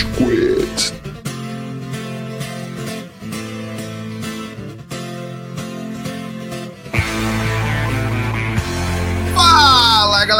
[0.00, 0.99] Rage Quit.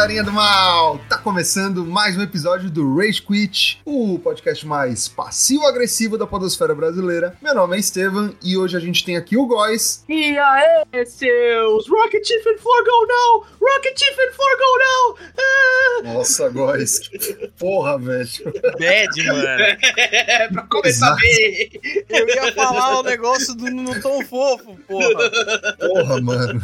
[0.00, 0.98] Galerinha do mal!
[1.10, 7.36] Tá começando mais um episódio do Rage Quit, o podcast mais passivo-agressivo da podosfera brasileira.
[7.42, 10.02] Meu nome é Estevam e hoje a gente tem aqui o Góis.
[10.08, 13.44] E aí, seus Rocket Chief and Forgo não!
[13.60, 15.16] Rocket Chief and Forgo não!
[15.38, 16.14] Ah!
[16.14, 18.30] Nossa, Góis, que porra, velho.
[18.78, 19.64] Bad, mano.
[19.98, 21.20] É, pra começar Exato.
[21.20, 21.70] bem!
[22.08, 25.30] Eu ia falar o negócio do tom fofo, porra.
[25.78, 26.62] Porra, mano.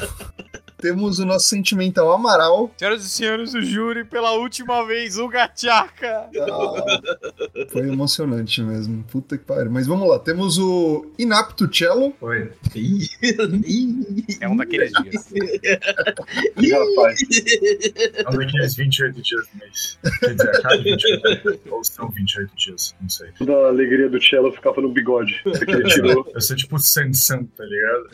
[0.79, 2.71] Temos o nosso sentimental Amaral.
[2.77, 6.29] Senhoras e senhores, o júri pela última vez, o Gachaca.
[6.39, 9.03] Ah, foi emocionante mesmo.
[9.05, 9.71] Puta que pariu.
[9.71, 12.15] Mas vamos lá, temos o Inapto Cello.
[12.21, 12.53] Oi.
[14.41, 15.33] É um daqueles dias.
[15.33, 16.73] ih.
[16.73, 17.21] rapaz.
[18.15, 19.99] É um daqueles 28 dias do mês.
[20.21, 23.29] Quer dizer, a cada 28 ou são 28 dias, não sei.
[23.39, 25.43] Toda a alegria do Cello ficava no bigode.
[25.43, 26.31] Que ele tirou.
[26.35, 28.09] Eu sou tipo o Sansan, tá ligado?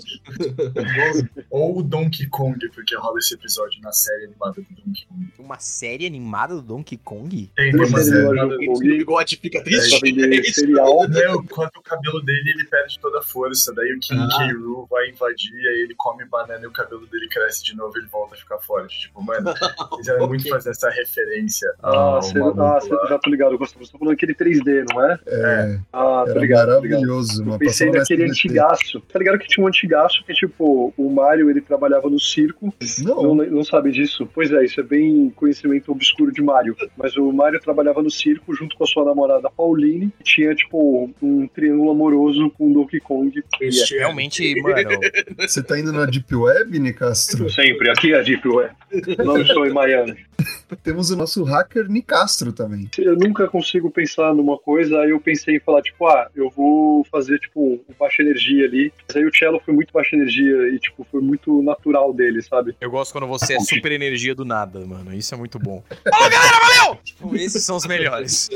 [1.51, 5.33] ou o Donkey Kong, porque rola esse episódio na série animada do Donkey Kong.
[5.39, 7.51] Uma série animada do Donkey Kong?
[7.57, 10.05] Tem, tem uma Série série animada do bigode fica Pra triste.
[10.05, 11.09] É.
[11.09, 14.29] Meu, quando o cabelo dele ele perde toda a força, daí o King Ah.
[14.39, 14.53] K.
[14.55, 18.01] Rool vai invadir, aí ele come banana e o cabelo dele cresce de novo e
[18.01, 19.01] ele volta a ficar forte.
[19.01, 19.51] Tipo, mano,
[19.95, 21.73] eles eram muito fazer essa referência.
[21.83, 23.59] Ah, ao cê, maluco ah já tô ligado.
[23.59, 25.19] Você tá falando aquele 3D, não é?
[25.27, 26.69] É, Ah, tô era ligado.
[26.69, 27.43] maravilhoso.
[27.43, 29.01] Eu Mas pensei naquele antigaço.
[29.01, 32.75] Tá ligado que tinha um antigaço que, tipo, o Mario, ele trabalhava no circo.
[33.05, 34.29] Não, Não, não sabe disso?
[34.33, 36.77] Pois é, isso é bem conhecimento obscuro de Mario.
[36.97, 40.13] Mas o Mario trabalhava no circo junto com a sua namorada Pauline.
[40.21, 43.43] E tinha, tipo, um triângulo amoroso com o Donkey Kong.
[43.61, 44.77] Este é Realmente, mano,
[45.39, 47.49] você tá indo na Deep Web, Nicastro?
[47.51, 48.75] Sempre, aqui é a Deep Web.
[49.19, 50.17] Não estou em Miami.
[50.83, 52.89] Temos o nosso hacker Nicastro também.
[52.99, 57.05] Eu nunca consigo pensar numa coisa, aí eu pensei em falar, tipo, ah, eu vou
[57.05, 58.93] fazer, tipo, um baixa energia ali.
[59.07, 62.75] Mas aí o cello foi muito baixa energia e, tipo, foi muito natural dele, sabe?
[62.81, 65.13] eu gosto quando você é super energia do nada, mano.
[65.13, 65.83] Isso é muito bom.
[66.09, 66.99] Falou, galera, valeu!
[67.05, 68.49] Tipo, esses são os melhores.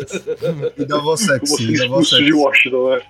[0.78, 1.66] E da voz Como sexy.
[1.66, 1.76] de
[2.06, 2.32] sexy.
[2.32, 3.02] Washington, né?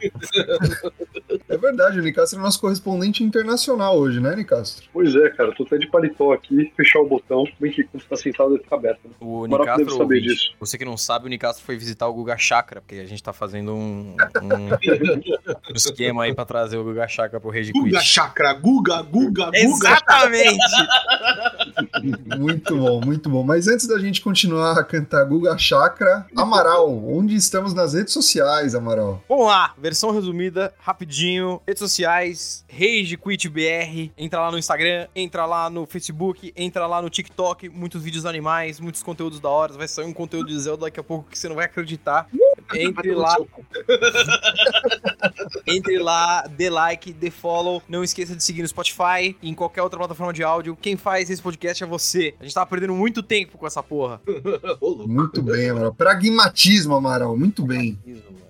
[1.49, 4.87] É verdade, o Nicastro é nosso correspondente internacional hoje, né, Nicastro?
[4.93, 7.44] Pois é, cara, tô até de paletó aqui, fechar o botão.
[7.60, 9.00] Bem que quando você tá sentado, ele fica aberto.
[9.04, 9.10] Né?
[9.21, 10.54] O O Maraca deve Nicastro, saber disso.
[10.59, 13.33] você que não sabe, o Nicastro foi visitar o Guga Chakra, porque a gente tá
[13.33, 18.04] fazendo um, um- um esquema aí pra trazer o Guga Chakra pro Rage Guga Quit.
[18.04, 19.50] Chakra, Guga, Guga, Guga.
[19.59, 20.55] Exatamente!
[20.56, 21.85] Gente,
[22.38, 23.42] Muito bom, muito bom.
[23.42, 28.74] Mas antes da gente continuar a cantar Guga Chakra, Amaral, onde estamos nas redes sociais,
[28.74, 29.22] Amaral?
[29.28, 31.60] Vamos lá, versão resumida, rapidinho.
[31.66, 34.10] Redes sociais, Rage Quit BR.
[34.16, 37.68] Entra lá no Instagram, entra lá no Facebook, entra lá no TikTok.
[37.68, 39.72] Muitos vídeos animais, muitos conteúdos da hora.
[39.74, 42.28] Vai sair um conteúdo de Zelda daqui a pouco que você não vai acreditar.
[42.74, 43.36] Entre lá,
[45.66, 47.82] entre lá, dê like, dê follow.
[47.88, 50.76] Não esqueça de seguir no Spotify e em qualquer outra plataforma de áudio.
[50.76, 51.95] Quem faz esse podcast é você.
[52.40, 54.20] A gente tava perdendo muito tempo com essa porra.
[55.06, 55.94] Muito bem, Amaral.
[55.94, 57.98] Pragmatismo, Amaral, muito bem.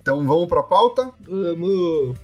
[0.01, 1.11] Então vamos pra pauta?
[1.27, 2.17] Vamos.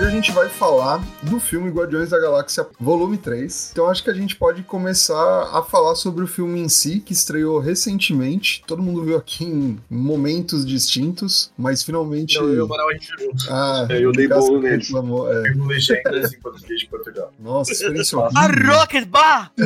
[0.00, 3.68] Hoje a gente vai falar do filme Guardiões da Galáxia Volume 3.
[3.72, 7.12] Então acho que a gente pode começar a falar sobre o filme em si, que
[7.12, 8.64] estreou recentemente.
[8.66, 12.38] Todo mundo viu aqui em momentos distintos, mas finalmente.
[12.38, 13.30] Não, eu e o a gente viu.
[13.50, 14.86] Ah, É, eu dei bolo neles.
[14.86, 15.52] reclamou, é.
[15.52, 17.34] Com legendas em português de Portugal.
[17.38, 18.72] Nossa, experiência A horrível.
[18.72, 19.52] Rocket Bar!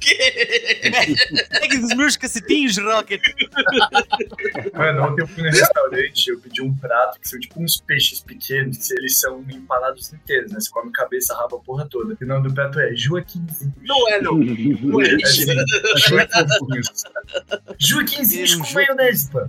[0.00, 0.16] Que?
[1.48, 3.22] Pega os meus cacetinhos, Rocket!
[4.74, 8.20] Mano, ontem eu fui no restaurante eu pedi um prato que são tipo uns peixes
[8.20, 10.60] pequenos, que eles são empanados inteiros, né?
[10.60, 12.16] Você come cabeça, rabo, a porra toda.
[12.20, 13.74] O nome do prato é Joaquimzinho.
[13.82, 14.34] Não é, não.
[14.34, 15.08] Não é.
[15.10, 15.46] É assim,
[18.58, 19.40] com maionese, pô.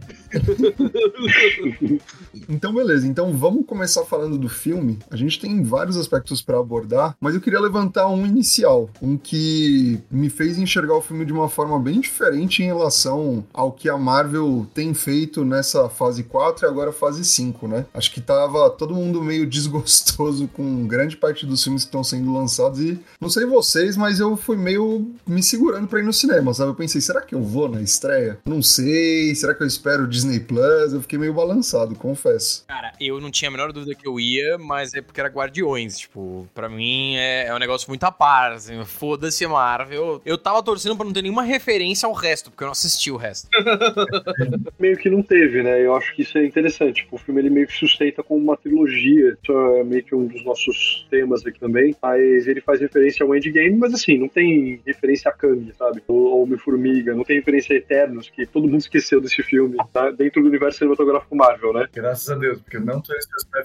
[2.47, 3.07] Então, beleza.
[3.07, 4.99] Então, vamos começar falando do filme.
[5.09, 9.99] A gente tem vários aspectos para abordar, mas eu queria levantar um inicial, um que
[10.09, 13.97] me fez enxergar o filme de uma forma bem diferente em relação ao que a
[13.97, 17.85] Marvel tem feito nessa fase 4 e agora fase 5, né?
[17.93, 22.33] Acho que tava todo mundo meio desgostoso com grande parte dos filmes que estão sendo
[22.33, 26.53] lançados e não sei vocês, mas eu fui meio me segurando para ir no cinema,
[26.53, 26.71] sabe?
[26.71, 28.39] Eu pensei, será que eu vou na estreia?
[28.45, 32.63] Não sei, será que eu espero Disney Plus, eu fiquei meio balançado, confesso.
[32.67, 35.97] Cara, eu não tinha a menor dúvida que eu ia, mas é porque era Guardiões.
[35.97, 38.53] Tipo, pra mim é, é um negócio muito a par.
[38.53, 40.21] Assim, Foda-se Marvel.
[40.25, 43.17] Eu tava torcendo pra não ter nenhuma referência ao resto, porque eu não assisti o
[43.17, 43.47] resto.
[44.79, 45.83] meio que não teve, né?
[45.83, 47.03] Eu acho que isso é interessante.
[47.03, 49.37] Tipo, o filme ele meio que sustenta como uma trilogia.
[49.41, 51.95] Isso é meio que um dos nossos temas aqui também.
[52.01, 56.01] Mas ele faz referência ao Endgame, mas assim, não tem referência a Kang, sabe?
[56.07, 60.11] Ou Homem-Formiga, não tem referência a Eternos, que todo mundo esqueceu desse filme, tá?
[60.11, 61.87] Dentro do universo cinematográfico Marvel, né?
[61.93, 63.13] Graças a Deus, porque eu não tô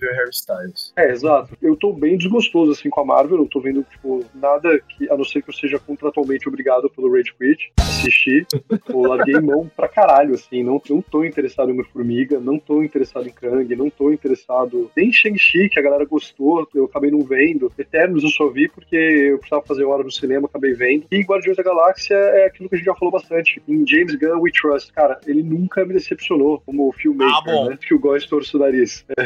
[0.01, 0.93] ver o Harry Styles.
[0.97, 1.57] É, exato.
[1.61, 3.39] Eu tô bem desgostoso, assim, com a Marvel.
[3.39, 7.13] Não tô vendo, tipo, nada que, a não ser que eu seja contratualmente obrigado pelo
[7.13, 8.47] Rage Quit, assistir.
[8.89, 10.63] Eu larguei mão pra caralho, assim.
[10.63, 15.09] Não, não tô interessado em Homem-Formiga, não tô interessado em Kang, não tô interessado nem
[15.09, 17.73] em Shang-Chi, que a galera gostou, eu acabei não vendo.
[17.79, 21.07] Eternos eu só vi porque eu precisava fazer hora no cinema, acabei vendo.
[21.11, 23.63] E Guardiões da Galáxia é aquilo que a gente já falou bastante.
[23.69, 24.93] Em James Gunn We Trust.
[24.93, 27.71] Cara, ele nunca me decepcionou como filmmaker, Ah, bom.
[27.71, 27.79] né?
[27.81, 29.05] Que o Góis torce o nariz.
[29.19, 29.25] É,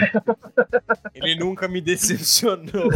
[1.15, 2.89] Ele nunca me decepcionou.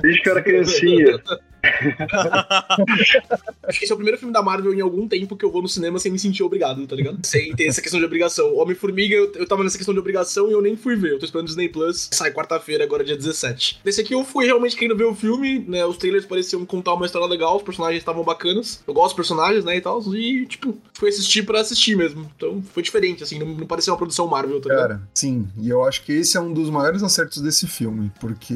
[0.00, 1.20] desde que eu era criancinha.
[3.62, 5.62] Acho que esse é o primeiro filme da Marvel em algum tempo que eu vou
[5.62, 7.18] no cinema sem me sentir obrigado, tá ligado?
[7.22, 8.56] Sem ter essa questão de obrigação.
[8.56, 11.12] Homem-Formiga, eu, eu tava nessa questão de obrigação e eu nem fui ver.
[11.12, 12.08] Eu tô esperando Disney Plus.
[12.12, 13.80] Sai quarta-feira, agora dia 17.
[13.84, 15.84] Desse aqui eu fui realmente querendo ver o filme, né?
[15.86, 18.82] Os trailers pareciam contar uma história legal, os personagens estavam bacanas.
[18.86, 20.02] Eu gosto dos personagens, né, e tal.
[20.14, 22.28] E, tipo, fui assistir pra assistir mesmo.
[22.36, 23.38] Então foi diferente, assim.
[23.38, 24.88] Não, não parecia uma produção Marvel, tá ligado?
[24.88, 28.54] Cara, sim, e eu acho que esse é um dos maiores acertos desse filme, porque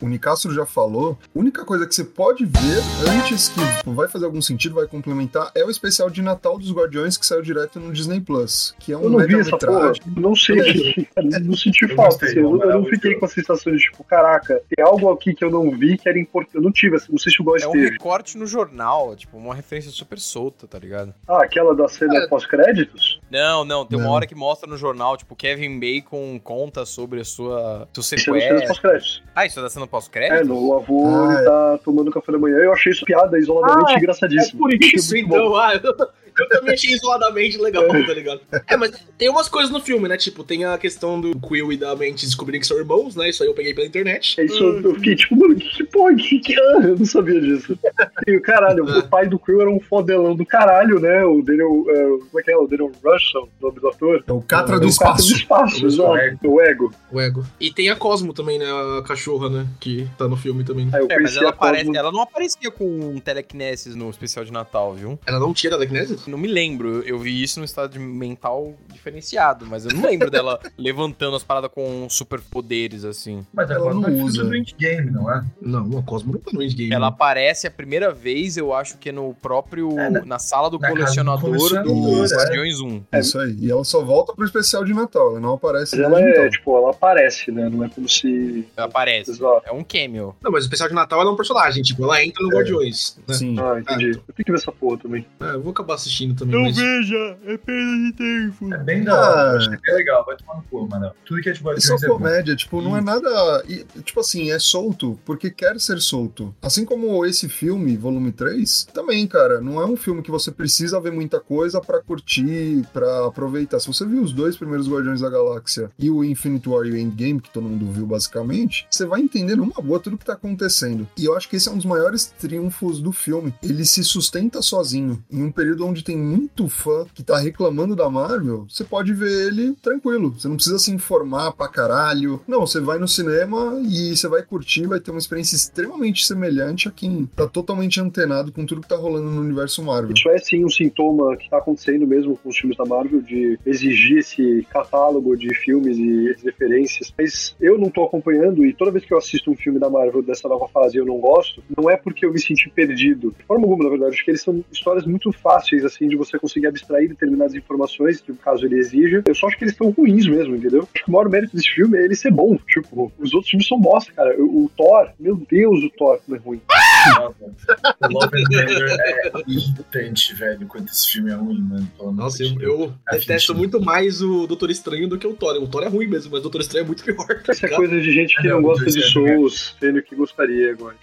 [0.00, 3.60] o Nicastro já falou, a única coisa que você pode ver antes que
[3.90, 7.42] vai fazer algum sentido, vai complementar, é o especial de Natal dos Guardiões que saiu
[7.42, 9.72] direto no Disney Plus, que é um Eu não vi essa porra.
[9.90, 10.02] média-metragem.
[10.16, 11.06] Não sei.
[11.44, 12.10] não senti Eu falta.
[12.12, 14.84] gostei, assim, eu, não- eu não eu fiquei com a sensação de, tipo, caraca, tem
[14.84, 16.54] algo aqui que eu não vi que era importante.
[16.56, 17.90] Eu não tive, assim, não sei se o Góis É um teve.
[17.90, 21.14] recorte no jornal, tipo, uma referência super solta, tá ligado?
[21.28, 22.26] Ah, aquela da cena É.
[22.26, 23.20] pós-créditos?
[23.30, 24.12] Não, não, tem uma Não.
[24.14, 27.88] hora que mostra no jornal, tipo, Kevin Bacon conta sobre a sua.
[27.92, 28.66] seu é sequestro.
[28.66, 29.22] pós-créditos.
[29.34, 30.46] Ah, isso é da cena É, pós-crédito?
[30.46, 31.44] no, o avô Ah, ele é.
[31.44, 32.56] tá tomando café da manhã.
[32.56, 34.58] Eu achei isso piada isoladamente Ah, É engraçadíssimo.
[34.60, 35.56] por isso, então.
[35.56, 35.94] Ah, eu,
[36.38, 38.40] eu também achei isoladamente legal, tá ligado?
[38.66, 40.16] É, mas tem umas coisas no filme, né?
[40.16, 43.28] Tipo, tem a questão do Quill e da Mente descobrirem que são irmãos, né?
[43.28, 44.40] Isso aí eu peguei pela internet.
[44.40, 47.04] É isso, eu, eu fiquei tipo, mano, que, que porra, que, que ah, eu não
[47.04, 47.78] sabia disso.
[48.26, 51.24] E o caralho, o pai do Quill era um fodelão do caralho, né?
[51.24, 52.56] O Daniel, é, como é que é?
[52.56, 54.24] O Daniel Russell, o nome do ator.
[54.26, 55.28] É o Catra É do o cara Espaço.
[55.28, 56.16] do espaço, O exato.
[56.16, 56.38] Ego.
[56.44, 56.94] O Ego.
[57.12, 57.46] O Ego.
[57.60, 58.66] E tem a Cosmo também, né?
[58.98, 59.66] A cachorra, né?
[59.80, 60.88] Que tá no filme também.
[60.92, 65.18] Eu É, mas ela, aparece, ela não aparecia com telekinesis no especial de Natal, viu?
[65.26, 66.23] Ela não tinha telekinesis?
[66.26, 70.30] Não me lembro, eu vi isso no estado de mental diferenciado, mas eu não lembro
[70.30, 73.44] dela levantando as paradas com superpoderes, assim.
[73.52, 74.40] Mas Ela agora não não usa.
[74.42, 75.44] usa do endgame, não é?
[75.60, 76.92] Não, a Cosmo não tá no endgame.
[76.92, 79.98] Ela aparece a primeira vez, eu acho que é no próprio.
[79.98, 82.36] É, na- na sala do na colecionador do, colecionador, é.
[82.36, 83.02] Guardiões 1.
[83.14, 83.56] Isso aí.
[83.60, 86.50] E ela só volta pro especial de Natal, ela não aparece Mas ela é, então.
[86.50, 87.68] tipo, ela aparece, né?
[87.68, 88.66] Não é como se.
[88.76, 89.30] Ela aparece.
[89.30, 89.62] Exato.
[89.66, 90.34] É um cameo.
[90.42, 92.56] Não, mas o especial de Natal ela é um personagem, tipo, ela entra no É.
[92.56, 93.18] Guardiões.
[93.26, 93.34] Né?
[93.34, 93.56] Sim.
[93.58, 94.10] Ah, entendi.
[94.10, 95.26] Eu tenho que ver essa porra também.
[95.40, 96.62] É, eu vou acabar assistindo também.
[96.62, 96.76] mas...
[96.76, 98.74] veja, é perda de tempo.
[98.74, 99.50] É bem da hora.
[99.52, 99.56] Ah.
[99.56, 100.24] Acho que é bem legal.
[100.24, 101.10] Vai tomar no cu, mano.
[101.24, 102.14] Tudo que é É só Guardiões é bom.
[102.14, 103.62] comédia, tipo, não é nada.
[103.68, 106.54] e, Tipo assim, é solto porque quer ser solto.
[106.62, 111.00] Assim como esse filme, volume 3, também, cara, não é um filme que você precisa
[111.00, 113.80] ver muita coisa pra curtir, pra aproveitar.
[113.80, 116.96] Se você viu os dois primeiros Guardiões da Galáxia e o Infinite War e o
[116.96, 121.08] Endgame, que todo mundo viu basicamente, você vai entender numa boa tudo que tá acontecendo.
[121.16, 123.54] E eu acho que esse é um dos maiores triunfos do filme.
[123.62, 125.22] Ele se sustenta sozinho.
[125.30, 129.48] Em um período onde tem muito fã que tá reclamando da Marvel, você pode ver
[129.48, 130.32] ele tranquilo.
[130.32, 132.40] Você não precisa se informar pra caralho.
[132.46, 136.88] Não, você vai no cinema e você vai curtir, vai ter uma experiência extremamente semelhante
[136.88, 140.14] a quem tá totalmente antenado com tudo que tá rolando no universo Marvel.
[140.14, 143.58] Isso é sim um sintoma que tá acontecendo mesmo com os filmes da Marvel, de
[143.64, 147.12] exigir esse catálogo de filmes e referências.
[147.16, 150.22] Mas eu não tô acompanhando, e toda vez que eu assisto um filme da Marvel
[150.22, 153.34] dessa nova fase e eu não gosto, não é porque eu me senti perdido.
[153.38, 156.38] De forma alguma, na verdade, acho que eles são histórias muito fáceis, assim, de você
[156.38, 159.22] conseguir abstrair determinadas informações, que caso ele exija.
[159.26, 160.82] Eu só acho que eles estão ruins mesmo, entendeu?
[160.82, 162.56] Acho que o maior mérito desse filme é ele ser bom.
[162.66, 164.34] Tipo, os outros filmes são bosta, cara.
[164.40, 166.60] O, o Thor, meu Deus, o Thor como é ruim.
[167.08, 167.34] Nossa,
[168.00, 171.90] o Love and Thunder é irritante, velho, quanto esse filme é ruim, mano.
[172.12, 175.56] Nossa, eu, eu É detesto muito mais o Doutor Estranho do que o Thor.
[175.62, 177.26] O Thor é ruim mesmo, mas o Doutor Estranho é muito pior.
[177.26, 177.76] Tá é ligado?
[177.76, 180.96] coisa de gente que Não, não gosta de é Souls, sendo que gostaria agora.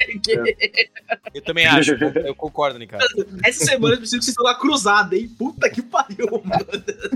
[1.33, 3.03] Eu também acho, eu concordo, Nicara.
[3.43, 5.29] Essa semana eu preciso que vocês estão na cruzada, hein?
[5.37, 6.65] Puta que pariu, mano.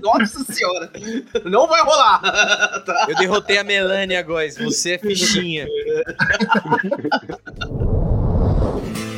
[0.01, 0.91] Nossa senhora.
[1.45, 2.21] Não vai rolar.
[2.85, 3.07] Tá?
[3.09, 4.57] Eu derrotei a Melania, Góis.
[4.57, 5.67] Você é fichinha.
[8.85, 9.14] E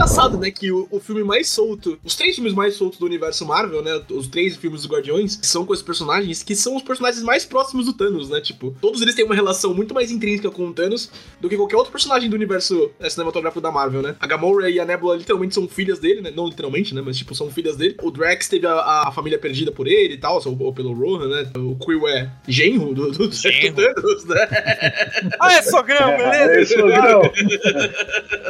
[0.00, 3.44] engraçado, né, que o, o filme mais solto, os três filmes mais soltos do universo
[3.44, 7.22] Marvel, né, os três filmes dos Guardiões, são com esses personagens que são os personagens
[7.22, 10.66] mais próximos do Thanos, né, tipo, todos eles têm uma relação muito mais intrínseca com
[10.66, 14.16] o Thanos do que qualquer outro personagem do universo é, cinematográfico da Marvel, né.
[14.18, 17.34] A Gamora e a Nebula literalmente são filhas dele, né, não literalmente, né, mas tipo,
[17.34, 17.96] são filhas dele.
[18.02, 21.28] O Drax teve a, a família perdida por ele e tal, ou, ou pelo Rohan,
[21.28, 23.76] né, o Quill é genro do, do, Genro.
[23.76, 24.48] do Thanos, né.
[25.38, 26.52] Ah, é sogrão, beleza?
[26.54, 27.22] É, isso, não.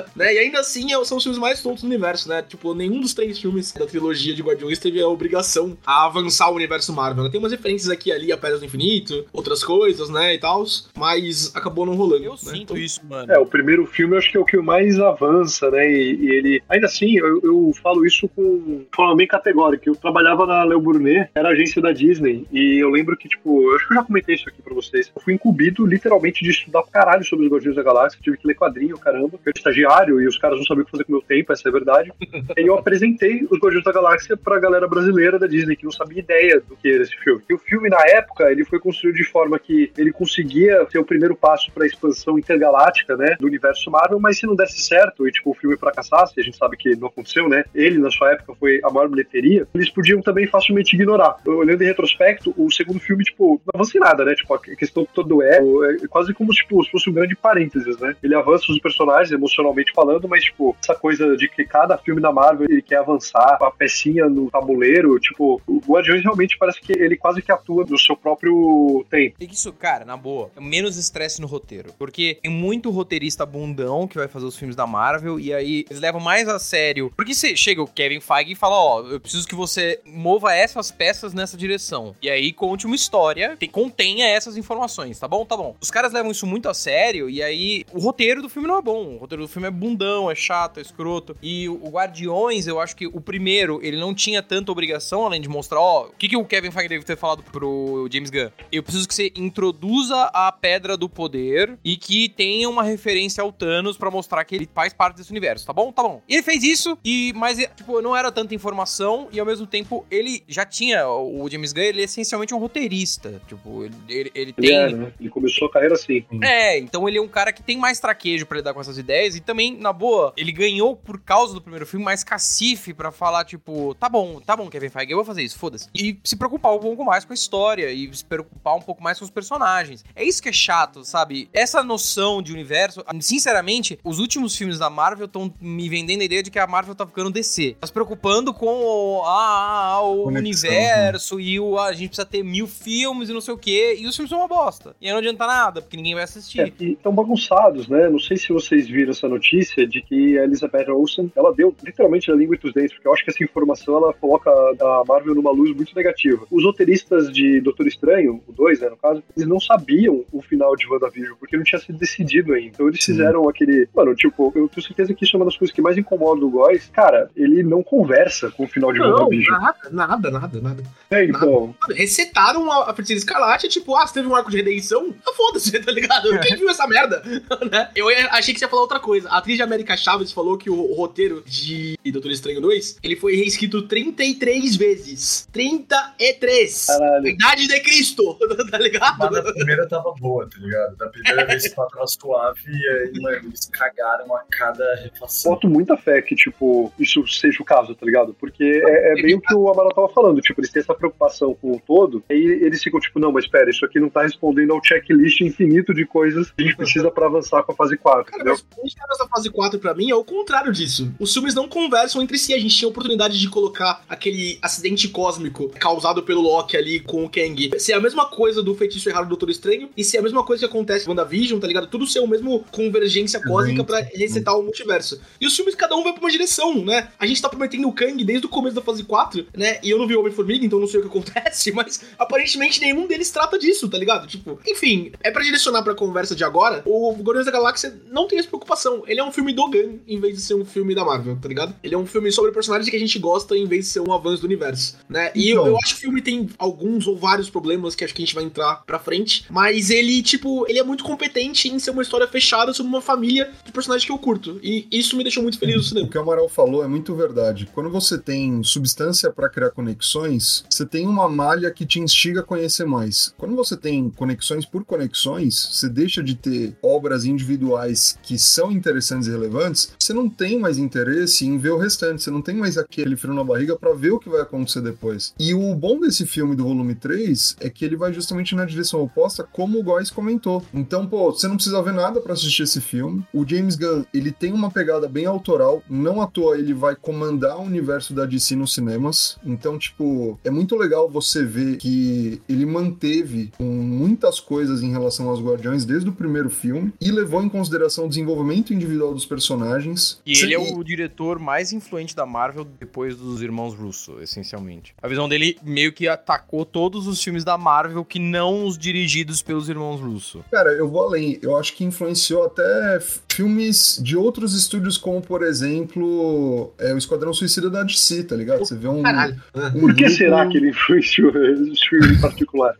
[0.14, 0.34] né?
[0.34, 2.42] E ainda assim é- são os filmes mais soltos do universo, né?
[2.42, 6.54] Tipo, nenhum dos três filmes da trilogia de Guardiões teve a obrigação a avançar o
[6.54, 7.24] universo Marvel.
[7.24, 7.30] Né?
[7.30, 10.34] Tem umas referências aqui e ali a Pedra do Infinito, outras coisas, né?
[10.34, 10.64] E tal,
[10.96, 12.24] mas acabou não rolando.
[12.24, 12.38] Eu né?
[12.38, 13.32] sinto Então, isso, mano.
[13.32, 15.90] É, o primeiro filme eu acho que é o que mais avança, né?
[15.90, 16.62] E, e ele.
[16.68, 19.88] Ainda assim, eu, eu falo isso com de forma bem categórica.
[19.88, 23.76] Eu trabalhava na Leo Brunet, era agência da Disney, e eu lembro que, tipo, eu
[23.76, 25.10] acho que eu já comentei isso aqui pra vocês.
[25.14, 28.46] Eu fui incumbido literalmente de estudar pra caralho sobre os Guardiões da Galáxia, tive que
[28.46, 29.34] ler quadrinho, caramba.
[29.34, 31.52] Eu era estagiário e os caras não sabiam o que fazer com o meu tempo,
[31.52, 32.12] essa é a verdade.
[32.58, 36.18] e eu apresentei os Guardiões da Galáxia pra galera brasileira da Disney, que não sabia
[36.18, 37.40] ideia do que era esse filme.
[37.48, 41.04] E o filme, na época, ele foi construído de forma que ele conseguia ser o
[41.04, 45.30] primeiro passo pra expansão intergaláctica, né, do universo Marvel, mas se não desse certo e,
[45.30, 48.54] tipo, o filme fracassasse, a gente sabe que não aconteceu, né, ele, na sua época,
[48.58, 51.36] foi a maior bilheteria, eles podiam também facilmente ignorar.
[51.46, 55.06] Olhando em retrospecto, o segundo filme, tipo, não avança em nada, né, tipo, a questão
[55.14, 58.80] todo é, é quase como, tipo, se fosse um grande parênteses, né, ele avança os
[58.80, 62.98] personagens, emocionalmente falando, mas, tipo, essa coisa de que cada filme da Marvel, ele quer
[62.98, 67.84] avançar a pecinha no tabuleiro, tipo, o Guardiões realmente parece que ele quase que atua
[67.88, 69.36] no seu próprio tempo.
[69.40, 71.92] Isso, cara, na boa, é menos estresse no roteiro.
[71.98, 76.00] Porque tem muito roteirista bundão que vai fazer os filmes da Marvel e aí eles
[76.00, 77.12] levam mais a sério.
[77.16, 80.90] Porque você chega o Kevin Feige e fala: Ó, eu preciso que você mova essas
[80.90, 82.14] peças nessa direção.
[82.22, 85.44] E aí conte uma história que contenha essas informações, tá bom?
[85.44, 85.76] Tá bom.
[85.80, 88.82] Os caras levam isso muito a sério e aí o roteiro do filme não é
[88.82, 89.14] bom.
[89.14, 91.36] O roteiro do filme é bundão, é chato, é escroto.
[91.42, 95.48] E o Guardiões, eu acho que o primeiro, ele não tinha tanta obrigação, além de
[95.48, 98.50] mostrar, ó, o que, que o Kevin Feige deve ter falado pro James Gunn?
[98.70, 103.50] Eu preciso que você introduza a Pedra do Poder e que tenha uma referência ao
[103.50, 105.90] Thanos pra mostrar que ele faz parte desse universo, tá bom?
[105.90, 106.22] Tá bom.
[106.28, 110.04] E ele fez isso, e mas, tipo, não era tanta informação e ao mesmo tempo
[110.10, 113.40] ele já tinha, o James Gunn, ele é essencialmente um roteirista.
[113.48, 114.74] Tipo, ele, ele, ele tem...
[114.74, 115.12] é, né?
[115.18, 116.24] ele começou a carreira assim.
[116.42, 119.34] É, então ele é um cara que tem mais traquejo pra lidar com essas ideias
[119.36, 123.44] e também, na boa, ele ganhou por causa do primeiro filme mais cacife pra falar,
[123.44, 125.88] tipo, tá bom, tá bom, Kevin Feige, eu vou fazer isso, foda-se.
[125.94, 129.18] E se preocupar um pouco mais com a história e se preocupar um pouco mais
[129.18, 130.04] com os personagens.
[130.14, 131.48] É isso que é chato, sabe?
[131.52, 136.42] Essa noção de universo, sinceramente, os últimos filmes da Marvel estão me vendendo a ideia
[136.42, 137.76] de que a Marvel tá ficando DC.
[137.80, 142.08] Tá se preocupando com o, ah, ah, o Conexão, universo e o, ah, a gente
[142.08, 143.96] precisa ter mil filmes e não sei o quê.
[143.98, 144.94] E os filmes são uma bosta.
[145.00, 146.60] E aí não adianta nada, porque ninguém vai assistir.
[146.60, 148.08] É, e estão bagunçados, né?
[148.08, 152.30] Não sei se vocês viram essa notícia de que a Elizabeth Olsen, ela deu literalmente
[152.30, 155.34] a língua entre os dentes, porque eu acho que essa informação ela coloca a Marvel
[155.34, 156.46] numa luz muito negativa.
[156.50, 160.74] Os roteiristas de Doutor Estranho, o 2, né, no caso, eles não sabiam o final
[160.76, 162.70] de WandaVision, porque não tinha sido decidido ainda.
[162.70, 163.12] Então eles Sim.
[163.12, 163.88] fizeram aquele.
[163.94, 166.50] Mano, tipo, eu tenho certeza que isso é uma das coisas que mais incomoda o
[166.50, 166.88] Góis.
[166.92, 169.60] Cara, ele não conversa com o final de Não, WandaVision.
[169.60, 170.82] nada, nada, nada, nada.
[171.10, 171.74] É, então.
[171.90, 175.14] Resetaram a, a Feiticeira Escarlate, tipo, ah, você teve um arco de redenção?
[175.26, 176.28] Ah, foda-se, tá ligado?
[176.40, 177.22] Quem viu essa merda?
[177.70, 177.90] Né?
[177.94, 179.28] Eu achei que você ia falar outra coisa.
[179.28, 183.16] A atriz de América Chaves falou que o, o roteiro de Doutor Estranho 2, ele
[183.16, 185.48] foi reescrito 33 vezes.
[185.52, 186.86] 33!
[186.86, 187.26] Caralho.
[187.26, 188.36] Idade de Cristo,
[188.70, 189.18] tá ligado?
[189.18, 190.96] Mas a primeira tava boa, tá ligado?
[190.96, 195.52] Da primeira vez que tava suave, e aí, mano, eles cagaram a cada refação.
[195.52, 198.34] boto muita fé que, tipo, isso seja o caso, tá ligado?
[198.34, 201.54] Porque é, é bem o que o Amaral tava falando, tipo, eles têm essa preocupação
[201.54, 204.72] com o todo, aí eles ficam, tipo, não, mas espera, isso aqui não tá respondendo
[204.72, 208.24] ao checklist infinito de coisas que a gente precisa pra avançar com a fase 4,
[208.24, 208.52] Cara, entendeu?
[208.52, 211.12] mas o que nessa fase 4 pra mim é o contrário disso.
[211.18, 212.52] Os filmes não conversam entre si.
[212.52, 217.24] A gente tinha a oportunidade de colocar aquele acidente cósmico causado pelo Loki ali com
[217.24, 220.22] o Kang ser a mesma coisa do feitiço errado do Doutor Estranho e ser a
[220.22, 221.86] mesma coisa que acontece com WandaVision, tá ligado?
[221.86, 225.20] Tudo ser o mesmo convergência cósmica pra resetar o multiverso.
[225.40, 227.08] E os filmes, cada um vai pra uma direção, né?
[227.18, 229.78] A gente tá prometendo o Kang desde o começo da fase 4, né?
[229.82, 233.06] E eu não vi o Homem-Formiga, então não sei o que acontece, mas aparentemente nenhum
[233.06, 234.26] deles trata disso, tá ligado?
[234.26, 238.38] Tipo, enfim, é pra direcionar pra conversa de agora, o Guardiões da Galáxia não tem
[238.38, 239.04] essa preocupação.
[239.06, 241.48] Ele é um filme do Gunn, em vez de ser um filme da Marvel, tá
[241.48, 241.74] ligado?
[241.82, 244.12] Ele é um filme sobre personagens que a gente gosta, em vez de ser um
[244.12, 245.30] avanço do universo, né?
[245.34, 245.66] E eu, Então.
[245.68, 248.34] eu acho que o filme tem alguns ou vários problemas que acho que a gente
[248.34, 252.26] vai entrar pra frente, mas ele, tipo, ele é muito competente em ser uma história
[252.26, 254.58] fechada sobre uma família de personagens que eu curto.
[254.62, 256.08] E isso me deixou muito feliz no O cinema.
[256.08, 257.68] que o Amaral falou é muito verdade.
[257.72, 262.42] Quando você tem substância para criar conexões, você tem uma malha que te instiga a
[262.44, 263.32] conhecer mais.
[263.38, 269.28] Quando você tem conexões por conexões, você deixa de ter obras individuais que são interessantes
[269.28, 272.78] e relevantes, você não tem mais interesse em ver o restante, você não tem mais
[272.78, 275.34] aquele frio na barriga para ver o que vai acontecer depois.
[275.38, 279.02] E o bom desse filme do volume 3 é que ele vai justamente na direção
[279.02, 280.64] oposta, como o Góis comentou.
[280.72, 283.22] Então, pô, você não precisa ver nada para assistir esse filme.
[283.34, 287.58] O James Gunn, ele tem uma pegada bem autoral, não à toa ele vai comandar
[287.58, 289.36] o universo da DC nos cinemas.
[289.44, 295.42] Então, tipo, é muito legal você ver que ele manteve muitas coisas em relação aos
[295.42, 300.18] Guardiões desde o primeiro filme e levou em consideração o desenvolvimento individual dos personagens.
[300.24, 304.94] E ele é o diretor mais influente da Marvel depois dos irmãos Russo, essencialmente.
[305.02, 309.42] A visão dele meio que atacou todos os filmes da Marvel que não os dirigidos
[309.42, 310.44] pelos irmãos Russo.
[310.50, 311.38] Cara, eu vou além.
[311.42, 313.00] Eu acho que influenciou até
[313.40, 318.58] filmes de outros estúdios, como por exemplo é, o Esquadrão Suicida da DC, tá ligado?
[318.58, 319.02] Você vê um.
[319.02, 319.40] Caralho.
[319.74, 320.10] um Por que grupo...
[320.18, 322.76] será que ele influenciou esse filme em particular?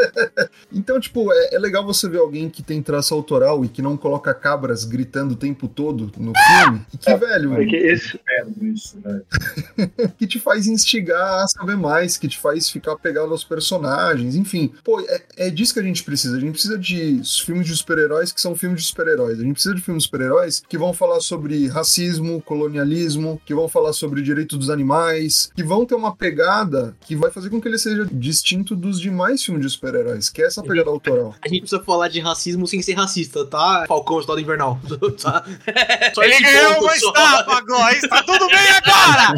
[0.70, 3.96] então, tipo, é, é, legal você ver alguém que tem traço autoral e que não
[3.96, 6.82] coloca cabras gritando o tempo todo no filme.
[6.92, 7.54] E que, é, velho.
[7.54, 8.20] É que esse...
[8.60, 8.98] isso,
[10.18, 14.70] que te faz instigar a saber mais, que te faz ficar pegado aos personagens, enfim.
[14.84, 16.36] Pô, é, é disso que a gente precisa.
[16.36, 19.40] A gente precisa de filmes de super-heróis que são filmes de super-heróis.
[19.40, 23.92] A gente precisa de filmes super-heróis que vão falar sobre racismo, colonialismo, que vão falar
[23.92, 27.78] sobre direito dos animais, que vão ter uma pegada que vai fazer com que ele
[27.78, 31.34] seja distinto dos demais filmes de super-heróis, que é essa pegada autoral.
[31.44, 33.84] A gente precisa falar de racismo sem ser racista, tá?
[33.88, 34.78] Falcão, Estado Invernal.
[35.22, 35.44] tá?
[36.14, 39.34] Só ele ganhou uma estátua agora, está tudo bem agora!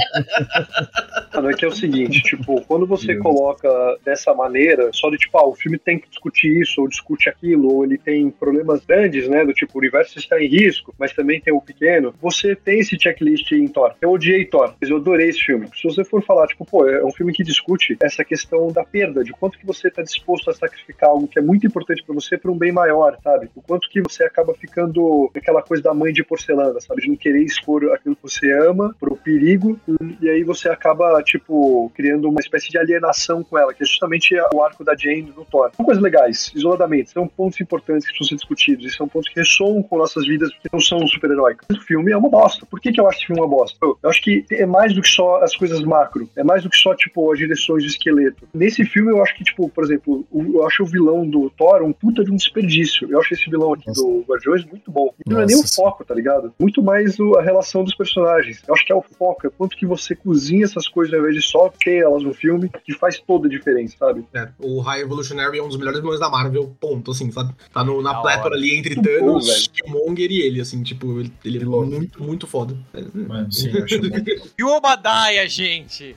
[1.38, 3.69] É que é o seguinte, tipo, quando você coloca
[4.05, 7.73] dessa maneira, só de tipo, ah, o filme tem que discutir isso, ou discute aquilo,
[7.73, 11.40] ou ele tem problemas grandes, né, do tipo, o universo está em risco, mas também
[11.40, 13.94] tem o pequeno, você tem esse checklist em Thor.
[14.00, 15.68] Eu odiei Thor, mas eu adorei esse filme.
[15.75, 19.25] Se você for falar, tipo, pô, é um filme que discute essa questão da perda,
[19.25, 22.37] de quanto que você está disposto a sacrificar algo que é muito importante para você
[22.37, 23.49] para um bem maior, sabe?
[23.54, 27.02] O quanto que você acaba ficando aquela coisa da mãe de porcelana, sabe?
[27.02, 29.78] De não querer expor aquilo que você ama pro perigo,
[30.20, 34.35] e aí você acaba, tipo, criando uma espécie de alienação com ela, que é justamente
[34.54, 35.70] o arco da Jane no Thor.
[35.76, 39.38] São coisas legais, isoladamente, são pontos importantes que precisam ser discutidos, e são pontos que
[39.38, 41.66] ressoam com nossas vidas, porque não são super-heróicos.
[41.70, 42.66] O filme é uma bosta.
[42.66, 43.78] Por que, que eu acho esse filme uma bosta?
[43.82, 46.70] Eu, eu acho que é mais do que só as coisas macro, é mais do
[46.70, 48.49] que só, tipo, as direções de esqueleto.
[48.52, 51.93] Nesse filme, eu acho que, tipo, por exemplo, eu acho o vilão do Thor um
[51.93, 53.08] puta de um desperdício.
[53.10, 54.02] Eu acho esse vilão aqui Nossa.
[54.02, 55.12] do Guardiões muito bom.
[55.25, 56.52] E não é nem o foco, tá ligado?
[56.58, 58.62] Muito mais o, a relação dos personagens.
[58.66, 61.34] Eu acho que é o foco, é quanto que você cozinha essas coisas ao invés
[61.34, 64.25] de só ter elas no filme, que faz toda a diferença, sabe?
[64.34, 67.54] É, o High Evolutionary é um dos melhores vilões da Marvel, ponto, assim, sabe?
[67.73, 69.71] Tá no, na plétora ali entre Thanos,
[70.16, 72.76] E ele, assim, tipo, ele, ele é muito, muito foda.
[73.14, 73.99] Mano, sim, eu acho
[74.58, 76.16] E o Obadiah, gente!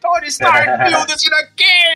[0.00, 1.94] Tony Stark build this in a cave!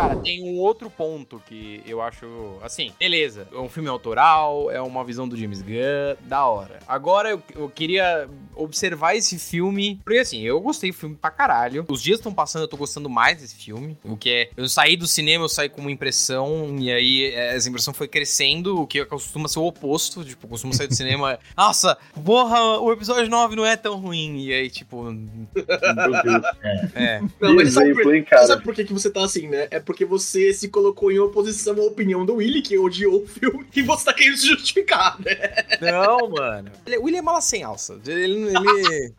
[0.00, 2.26] Cara, tem um outro ponto que eu acho,
[2.62, 6.78] assim, beleza, é um filme autoral, é uma visão do James Gunn, da hora.
[6.88, 11.84] Agora eu, eu queria observar esse filme, porque assim, eu gostei do filme pra caralho.
[11.86, 14.96] Os dias estão passando, eu tô gostando mais desse filme, o que é, eu saí
[14.96, 18.86] do cinema, eu saí com uma impressão, e aí é, essa impressão foi crescendo, o
[18.86, 23.28] que costuma ser o oposto, tipo, eu costumo sair do cinema, nossa, porra, o episódio
[23.28, 25.02] 9 não é tão ruim, e aí, tipo...
[25.12, 26.42] Meu Deus.
[26.62, 26.90] É.
[27.04, 27.20] é.
[27.38, 29.68] Não, mas sabe por, sabe por que, que você tá assim, né?
[29.70, 33.66] É porque você se colocou em oposição à opinião do Willy, que odiou o filme,
[33.74, 35.34] e você tá querendo se justificar, né?
[35.80, 36.70] Não, mano.
[36.86, 38.00] Ele, o Willy é mala sem alça.
[38.06, 39.12] Ele, ele,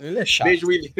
[0.00, 0.48] ele é chato.
[0.48, 0.92] Beijo, Willy.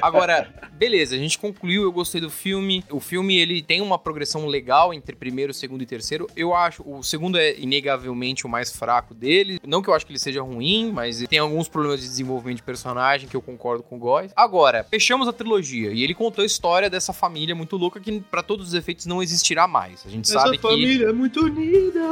[0.00, 2.84] Agora, beleza, a gente concluiu, eu gostei do filme.
[2.90, 6.28] O filme, ele tem uma progressão legal entre primeiro, segundo e terceiro.
[6.36, 9.60] Eu acho, o segundo é inegavelmente o mais fraco dele.
[9.66, 12.62] Não que eu acho que ele seja ruim, mas tem alguns problemas de desenvolvimento de
[12.62, 14.32] personagem que eu concordo com o Góis.
[14.36, 18.20] Agora, fechamos a trilogia e ele contou a história dessa família família muito louca que,
[18.30, 20.04] para todos os efeitos, não existirá mais.
[20.06, 20.66] A gente Essa sabe que.
[20.66, 21.98] Essa família é muito unida.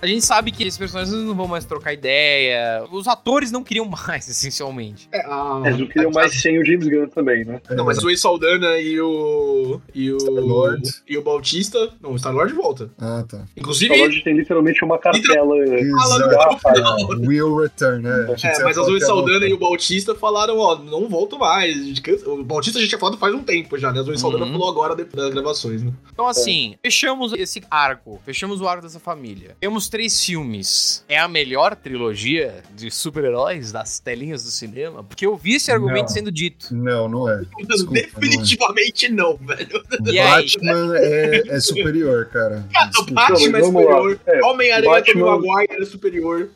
[0.00, 2.82] a gente sabe que esses personagens não vão mais trocar ideia.
[2.90, 5.06] Os atores não queriam mais, essencialmente.
[5.12, 7.60] É, ah, Eles não queriam mais sem o James Gunn também, né?
[7.70, 9.78] Não, mas o Saldana e o.
[9.94, 10.18] E o.
[10.18, 10.82] Star-Lord.
[11.06, 11.90] E o Bautista.
[12.00, 12.90] Não, o Star-Lord volta.
[12.98, 13.44] Ah, tá.
[13.54, 13.92] Inclusive.
[13.92, 15.54] O Star-Lord tem literalmente uma cartela.
[17.26, 18.34] Will Return, né?
[18.42, 21.65] É, mas a Zoe Saldana e o Bautista falaram, ó, não volto mais.
[22.02, 22.28] Câncer.
[22.28, 24.00] O Bautista a gente tinha falado faz um tempo já, né?
[24.00, 24.52] A Zoe Saldana Uhum.
[24.52, 25.92] falou agora depois das gravações, né?
[26.12, 28.20] Então, assim, fechamos esse arco.
[28.24, 29.56] Fechamos o arco dessa família.
[29.60, 31.04] Temos três filmes.
[31.08, 35.02] É a melhor trilogia de super-heróis das telinhas do cinema?
[35.04, 36.08] Porque eu vi esse argumento Não.
[36.08, 36.74] sendo dito.
[36.74, 37.42] Não, não é.
[37.68, 39.82] Desculpa, Definitivamente não, velho.
[40.00, 40.14] não é.
[40.14, 40.18] E?
[40.18, 42.64] Batman é, é superior, cara.
[42.72, 43.12] Cara, o.
[43.12, 44.20] Batman é superior.
[44.26, 46.48] É, Homem-Aranha Batman- Maguire é superior.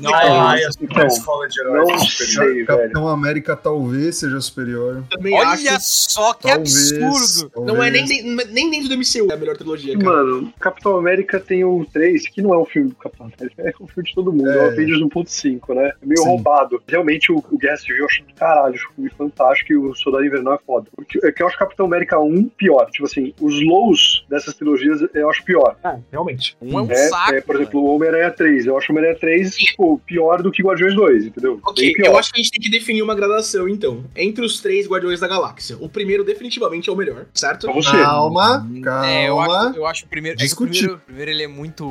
[0.00, 2.44] Não, Ah, é a então, escola de heróis Não superior.
[2.44, 2.66] sei, velho.
[2.66, 5.04] Capitão América talvez seja superior.
[5.10, 5.78] Também olha acho.
[5.80, 7.64] só que Talvez, absurdo!
[7.64, 8.52] Não é nem, talvez.
[8.52, 10.04] nem, dentro do MCU é a melhor trilogia, cara.
[10.10, 13.72] Mano, Capitão América tem o 3, que não é um filme do Capitão América, é
[13.82, 14.58] um filme de todo mundo, é, É.
[14.58, 15.92] o Avengers 1.5, né?
[16.02, 16.28] É meio Sim.
[16.28, 16.82] roubado.
[16.86, 19.94] Realmente, o, o Guerra Civil eu acho do caralho, acho um filme fantástico e o
[19.94, 20.86] Soldado Invernal é foda.
[20.94, 22.88] Porque, é que eu acho Capitão América 1 pior.
[22.90, 25.76] Tipo assim, os lows dessas trilogias eu acho pior.
[25.82, 26.56] Ah, realmente.
[26.60, 27.34] Um é um É, saco.
[27.34, 27.62] é, por mano.
[27.62, 28.66] exemplo, o Homem-Aranha 3.
[28.66, 31.58] Eu acho o Homem-Aranha 3, tipo, pior do que Guardiões 2, entendeu?
[31.64, 32.06] Ok, Bem pior.
[32.12, 34.04] eu acho que a gente tem que definir uma gradação, então.
[34.16, 35.76] Entre os três Guardiões da Galáxia.
[35.80, 37.66] O primeiro, definitivamente, é o melhor, certo?
[37.66, 37.90] Pra você.
[37.90, 39.06] Calma, calma.
[39.10, 40.36] É, eu acho, eu acho o primeiro.
[40.36, 40.78] É que o Discutir.
[40.80, 41.86] primeiro, primeiro ele é muito.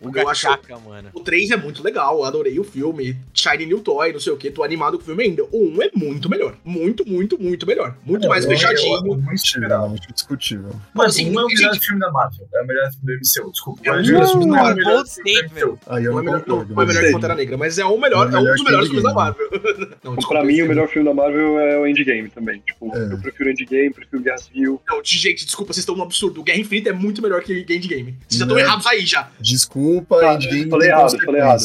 [0.00, 1.10] O gachaca, mano.
[1.14, 3.16] O 3 é muito legal, adorei o filme.
[3.34, 5.44] Shiny New Toy, não sei o que, tô animado com o filme ainda.
[5.52, 6.54] O 1 é muito melhor.
[6.64, 7.96] Muito, muito, muito melhor.
[8.04, 8.96] Muito mais Eu- eu- fechadinho.
[8.96, 9.94] eu- Muito Discutível, esperado.
[9.94, 10.70] acho discutível.
[10.94, 12.46] Mas Assim, um é o melhor gente- filme da Marvel.
[12.54, 13.50] É o melhor filme do MCU.
[13.52, 13.80] Desculpa.
[13.84, 14.24] É dos não é
[14.72, 15.54] o melhor filme do.
[15.54, 15.78] MCU.
[15.86, 17.84] Aí eu Não não, é melhor, não, não é melhor que Pantera Negra, mas é
[17.84, 19.14] o melhor, É é, um melhor dos melhores filmes da.
[19.14, 19.46] Marvel.
[20.04, 22.60] Não, Pra mim, o melhor filme da Marvel é o Endgame também.
[22.66, 23.12] Tipo, É.
[23.12, 24.80] eu prefiro Endgame, prefiro Guerra Civil.
[24.88, 26.40] Não, gente, desculpa, vocês estão no absurdo.
[26.40, 28.16] O Guerra Infinita é muito melhor que Endgame.
[28.28, 29.30] Vocês já estão errados aí já.
[29.40, 31.62] Desculpa, Tá, Endgame falei errado, falei errado.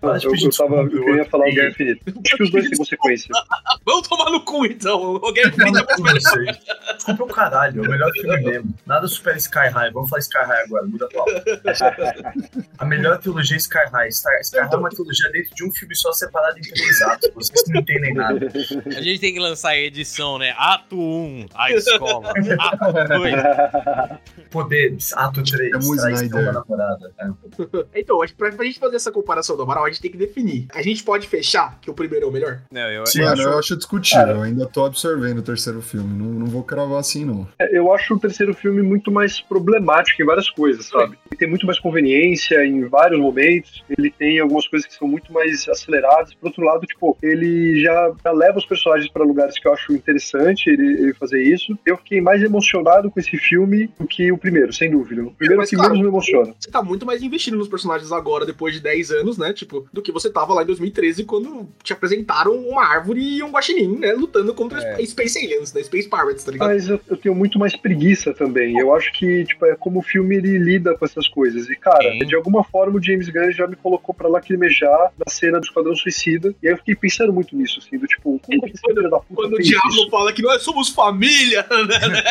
[0.00, 0.46] Consequência.
[0.46, 2.12] Eu, eu, tava, eu queria falar o Guerra Infinita.
[2.24, 3.30] Acho que os dois têm consequência.
[3.84, 5.14] Vamos tomar no cu, então.
[5.16, 6.58] O Guerra Infinita é muito melhor.
[6.94, 8.74] Desculpa o caralho, é o melhor filme mesmo.
[8.86, 9.90] Nada supera Sky High.
[9.92, 12.34] Vamos falar Sky High agora, muda a palavra.
[12.78, 14.08] A melhor trilogia é Sky High.
[14.08, 17.30] Sky Sky High é uma trilogia dentro de um filme só separado em três atos.
[17.34, 18.48] Vocês não entendem nada.
[18.96, 20.54] A gente tem que lançar a edição, né?
[20.56, 22.32] Ato 1, a escola.
[22.58, 24.48] Ato 2.
[24.50, 27.12] Poderes, ato 3, É muito traição da namorada.
[27.20, 28.00] É.
[28.00, 30.16] Então, acho que pra, pra gente fazer essa comparação do Amaral, a gente tem que
[30.18, 30.66] definir.
[30.74, 32.60] A gente pode fechar que o primeiro é o melhor?
[32.70, 34.24] Não, eu, Sim, eu acho- eu acho discutível.
[34.24, 34.36] Cara.
[34.38, 36.08] Eu ainda tô absorvendo o terceiro filme.
[36.16, 37.46] Não, não vou cravar assim, não.
[37.58, 41.16] É, Eu acho o terceiro filme muito mais problemático em várias coisas, sabe?
[41.30, 45.32] Ele tem muito mais conveniência em vários momentos, ele tem algumas coisas que são muito
[45.32, 46.34] mais aceleradas.
[46.34, 49.92] Por outro lado, tipo, ele já, já leva os personagens para lugares que eu acho
[49.92, 51.78] interessante ele, ele fazer isso.
[51.86, 55.22] Eu fiquei mais emocionado com esse filme do que o primeiro, sem dúvida.
[55.22, 56.54] O primeiro é Mas, que claro, menos me emociona.
[56.58, 59.52] Você tá muito mais investido nos personagens agora, depois de 10 anos, né?
[59.52, 63.50] Tipo, do que você tava lá em 2013, quando te apresentaram uma árvore e um
[63.50, 64.12] guaxinim, né?
[64.12, 65.04] Lutando contra É.
[65.06, 65.82] Space Aliens, né?
[65.82, 66.68] Space Pirates, tá ligado?
[66.68, 68.78] Mas eu, eu tenho muito mais preguiça também.
[68.78, 71.68] Eu acho que, tipo, é como o filme ele lida com essas coisas.
[71.68, 72.18] E, cara, Sim.
[72.26, 75.94] de alguma forma o James Gunn já me colocou pra lacrimejar na cena do Esquadrão
[75.94, 76.54] Suicida.
[76.62, 79.18] E aí eu fiquei pensando muito nisso, assim, do tipo, como que esse filho da
[79.18, 80.10] puta Quando o diabo isso?
[80.10, 82.22] fala que nós somos família, né?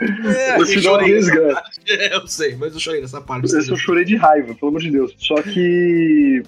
[0.00, 1.20] É, Esse não é chorei.
[1.20, 1.54] Gunn.
[2.12, 3.46] eu sei, mas eu chorei nessa parte.
[3.46, 5.14] Esse eu chorei de raiva, pelo amor de Deus.
[5.18, 5.75] Só que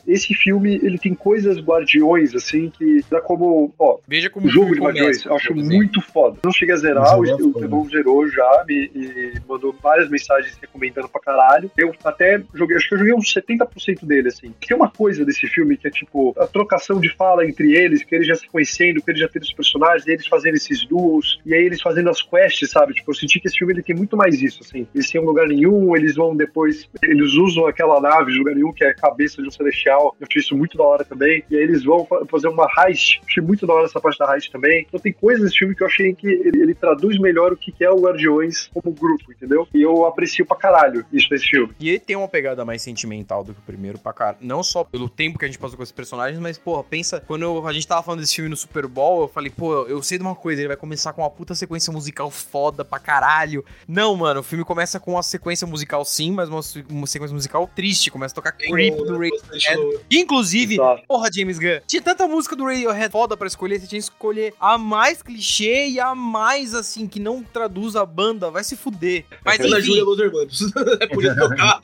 [0.06, 4.74] esse filme, ele tem coisas guardiões, assim, que dá como, ó, Veja como o jogo
[4.74, 6.38] de Guardiões, começa, eu acho muito foda.
[6.42, 10.56] Não cheguei a zerar, O o, jogo é zerou já, me, e mandou várias mensagens
[10.60, 11.70] recomendando pra caralho.
[11.76, 14.54] Eu até joguei, acho que eu joguei uns 70% dele, assim.
[14.66, 18.14] Tem uma coisa desse filme que é tipo a trocação de fala entre eles, que
[18.14, 21.54] eles já se conhecendo, que eles já tendo os personagens, eles fazendo esses duos, e
[21.54, 22.94] aí eles fazendo as quests, sabe?
[22.94, 24.86] Tipo, eu senti que esse filme ele tem muito mais isso, assim.
[24.94, 28.72] Eles têm um lugar nenhum, eles vão depois, eles usam aquela nave de lugar nenhum,
[28.72, 30.14] que é a cabeça de um celestial.
[30.20, 31.42] Eu achei isso muito da hora também.
[31.50, 33.20] E aí eles vão fa- fazer uma heist.
[33.26, 34.84] Achei muito da hora essa parte da heist também.
[34.86, 37.74] Então tem coisas nesse filme que eu achei que ele, ele traduz melhor o que
[37.80, 39.66] é o Guardiões como grupo, entendeu?
[39.74, 41.74] E eu aprecio pra caralho isso nesse filme.
[41.80, 44.36] E ele tem uma pegada mais sentimental do que o primeiro pra cá.
[44.40, 47.42] Não só pelo tempo que a gente passou com esses personagens, mas, porra, pensa, quando
[47.42, 50.18] eu- a gente tava falando desse filme no Super Bowl, eu falei, pô, eu sei
[50.18, 53.64] de uma coisa, ele vai começar com uma puta sequência musical foda pra caralho.
[53.86, 57.68] Não, mano, o filme começa com uma sequência musical sim, mas uma, uma sequência musical
[57.74, 58.10] triste.
[58.10, 60.00] Começa a tocar Creep do Radiohead.
[60.10, 61.02] Inclusive, Exato.
[61.06, 64.54] porra, James Gunn, tinha tanta música do Radiohead foda pra escolher, você tinha que escolher
[64.60, 69.24] a mais clichê e a mais, assim, que não traduz a banda, vai se fuder.
[69.44, 70.72] Mas Ana Júlia enfim, Los Hermanos.
[71.12, 71.80] Podia tocar.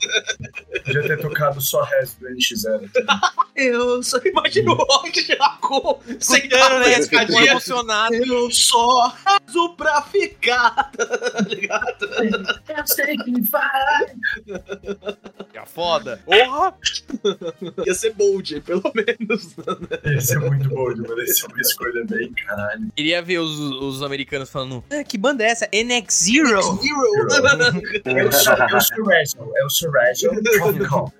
[0.85, 2.89] Podia ter tocado só Res do NX0.
[3.55, 7.51] Eu só imagino o Rock Jaco escutando, né, sentado esse cara escadinha.
[7.51, 8.15] emocionado.
[8.15, 12.07] Eu só raso pra ficar, tá ligado?
[15.53, 16.21] É foda.
[16.25, 16.75] Porra!
[17.85, 19.55] Ia ser bold, pelo menos.
[20.03, 21.21] Esse é muito bom, mano.
[21.21, 22.87] Esse é uma escolha bem, caralho.
[22.95, 25.67] Queria ver os, os americanos falando: ah, que banda é essa?
[25.73, 26.59] NX Zero!
[28.05, 29.55] É o Sur- é o Surreal.
[29.55, 30.13] É o Surreal
[30.59, 31.13] Tropical.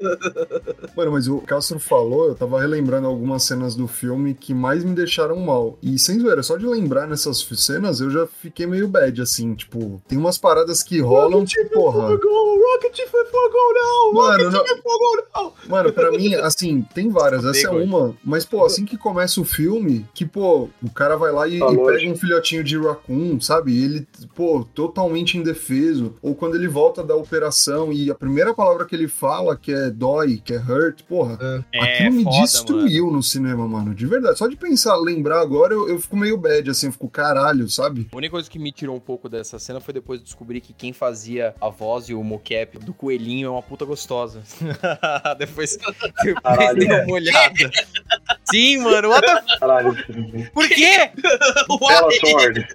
[0.96, 4.94] Mano, mas o Castro falou, eu tava relembrando algumas cenas do filme que mais me
[4.96, 5.78] deixaram mal.
[5.82, 9.54] E sem zoeira, só de lembrar nessas cenas eu já fiquei meio bad, assim.
[9.56, 12.08] Tipo, tem umas paradas que rolam que, porra.
[12.10, 14.14] Rocket foi fogo, não!
[14.14, 15.54] Mano, Rocket não- foi fogo, não!
[15.68, 17.44] Mano, pra mim, assim, tem várias.
[17.46, 18.16] Essa é uma.
[18.24, 21.60] Mas, pô, assim que começa o filme, que, pô, o cara vai lá e, e
[21.60, 23.72] pega um filhotinho de raccoon, sabe?
[23.72, 26.16] E ele, pô, totalmente indefeso.
[26.22, 29.90] Ou quando ele volta da operação e a primeira palavra que ele fala, que é
[29.90, 31.66] dói, que é hurt, porra.
[31.74, 33.94] Aquilo me É foda, destruiu no cinema, mano.
[33.94, 34.38] De verdade.
[34.38, 38.08] Só de pensar, lembrar agora, eu, eu fico meio bad, assim, eu fico caralho, sabe?
[38.12, 40.74] A única coisa que me tirou um pouco dessa cena foi depois de descobrir que
[40.74, 44.44] quem fazia a voz e o mocap do coelhinho é uma puta gostosa.
[45.38, 45.75] depois,
[46.44, 46.80] Caralho.
[46.80, 47.72] dei uma olhada.
[48.46, 49.58] Sim, mano, what the...
[49.60, 49.96] Caralho.
[50.54, 51.10] Por quê?
[51.80, 52.66] Bella Thorne.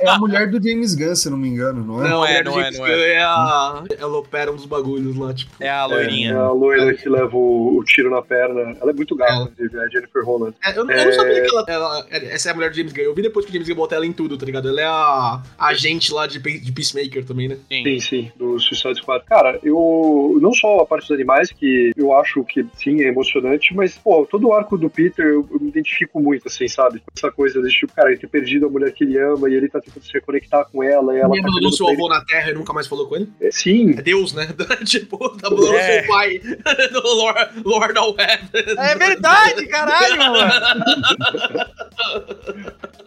[0.00, 2.08] É a mulher do James Gunn, se não me engano, não é?
[2.08, 3.12] Não a é, não é, James não é.
[3.12, 3.84] é a...
[3.98, 5.50] Ela opera uns bagulhos lá, tipo...
[5.60, 6.36] É a É loirinha.
[6.38, 8.76] a loira que leva o, o tiro na perna.
[8.80, 10.54] Ela é muito gata, inclusive, é a Jennifer Holland.
[10.64, 13.02] É, eu, eu não sabia que ela, ela- Essa é a mulher do James Gunn.
[13.02, 14.68] Eu vi depois que o James Gunn botou ela em tudo, tá ligado?
[14.68, 17.56] Ela é a, agente lá de, de Peacemaker também, né?
[17.68, 19.24] Sim, sim, do Suicide Squad.
[19.26, 20.38] Cara, eu.
[20.40, 24.26] Não só a parte dos animais, que eu acho que sim, é emocionante, mas, pô,
[24.30, 27.02] todo o arco do Peter eu, eu me identifico muito, assim, sabe?
[27.16, 29.68] Essa coisa de, tipo, cara, ele ter perdido a mulher que ele ama e ele
[29.68, 31.36] tá tentando se reconectar com ela e ela.
[31.36, 33.28] Ele tá seu avô na Terra e nunca mais falou com ele.
[33.40, 34.48] É, Sim, É Deus, né?
[34.84, 36.02] tipo, abandonou É.
[36.02, 36.40] seu pai
[36.92, 38.76] no Lord, Lord of Heaven.
[38.78, 40.34] É verdade, caralho, mano.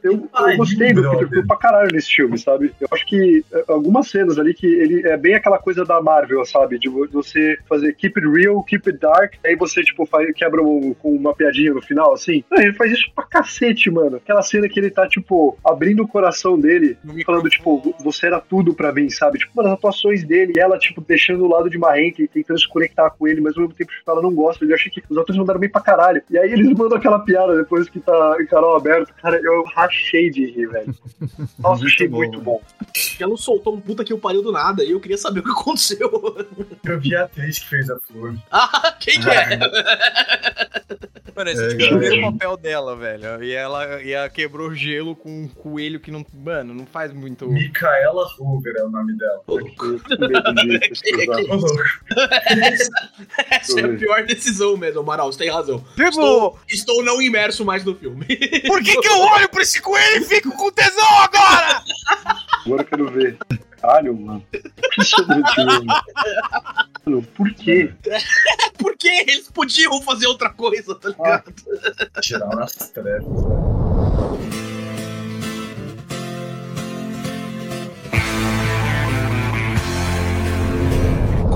[0.03, 1.01] eu, Ai, eu gostei do.
[1.11, 2.71] Peter Quill pra caralho nesse filme, sabe?
[2.79, 6.43] Eu acho que é, algumas cenas ali que ele é bem aquela coisa da Marvel,
[6.45, 6.79] sabe?
[6.79, 7.07] De vo-
[7.57, 11.15] você fazer keep it real, keep it dark, aí você, tipo, faz, quebra um- com
[11.15, 12.43] uma piadinha no final, assim.
[12.51, 14.17] Não, ele faz isso pra cacete, mano.
[14.17, 18.73] Aquela cena que ele tá, tipo, abrindo o coração dele, falando, tipo, você era tudo
[18.73, 19.39] pra mim, sabe?
[19.39, 22.59] Tipo, mano, as atuações dele, e ela, tipo, deixando o lado de Marrente e tentando
[22.59, 24.65] se conectar com ele, mas ao mesmo tempo tipo, ela não gosta.
[24.65, 26.21] Eu achei que os atores mandaram bem pra caralho.
[26.29, 29.13] E aí eles mandam aquela piada depois que tá em canal aberto.
[29.21, 30.93] Cara, eu rachei de rir, velho.
[31.59, 32.61] Nossa, Muito achei bom, muito bom.
[33.19, 35.51] Ela soltou um puta que o pariu do nada e eu queria saber o que
[35.51, 36.09] aconteceu.
[36.85, 38.35] Eu vi a atriz que fez a flor.
[38.51, 39.57] ah, quem que é?
[41.35, 43.43] Mano, esse É, é, tipo, o primeiro papel dela, velho.
[43.43, 46.25] E ela, e ela quebrou gelo com um coelho que não.
[46.33, 47.47] Mano, não faz muito.
[47.47, 49.43] Micaela Hoover é o nome dela.
[49.47, 50.01] Louco.
[53.51, 55.77] Essa é a pior decisão mesmo, Amaral, você tem razão.
[55.95, 58.25] Tipo, Estou, estou não imerso mais no filme.
[58.65, 61.83] por que, que eu olho pra esse coelho e fico com tesão agora?
[62.65, 63.37] Agora eu quero ver.
[63.81, 64.43] Caralho, mano.
[64.97, 65.85] Que sobretudo.
[67.05, 67.93] Mano, por quê?
[68.79, 71.53] Porque eles podiam fazer outra coisa, tá ligado?
[72.23, 73.23] Geral nas trevas.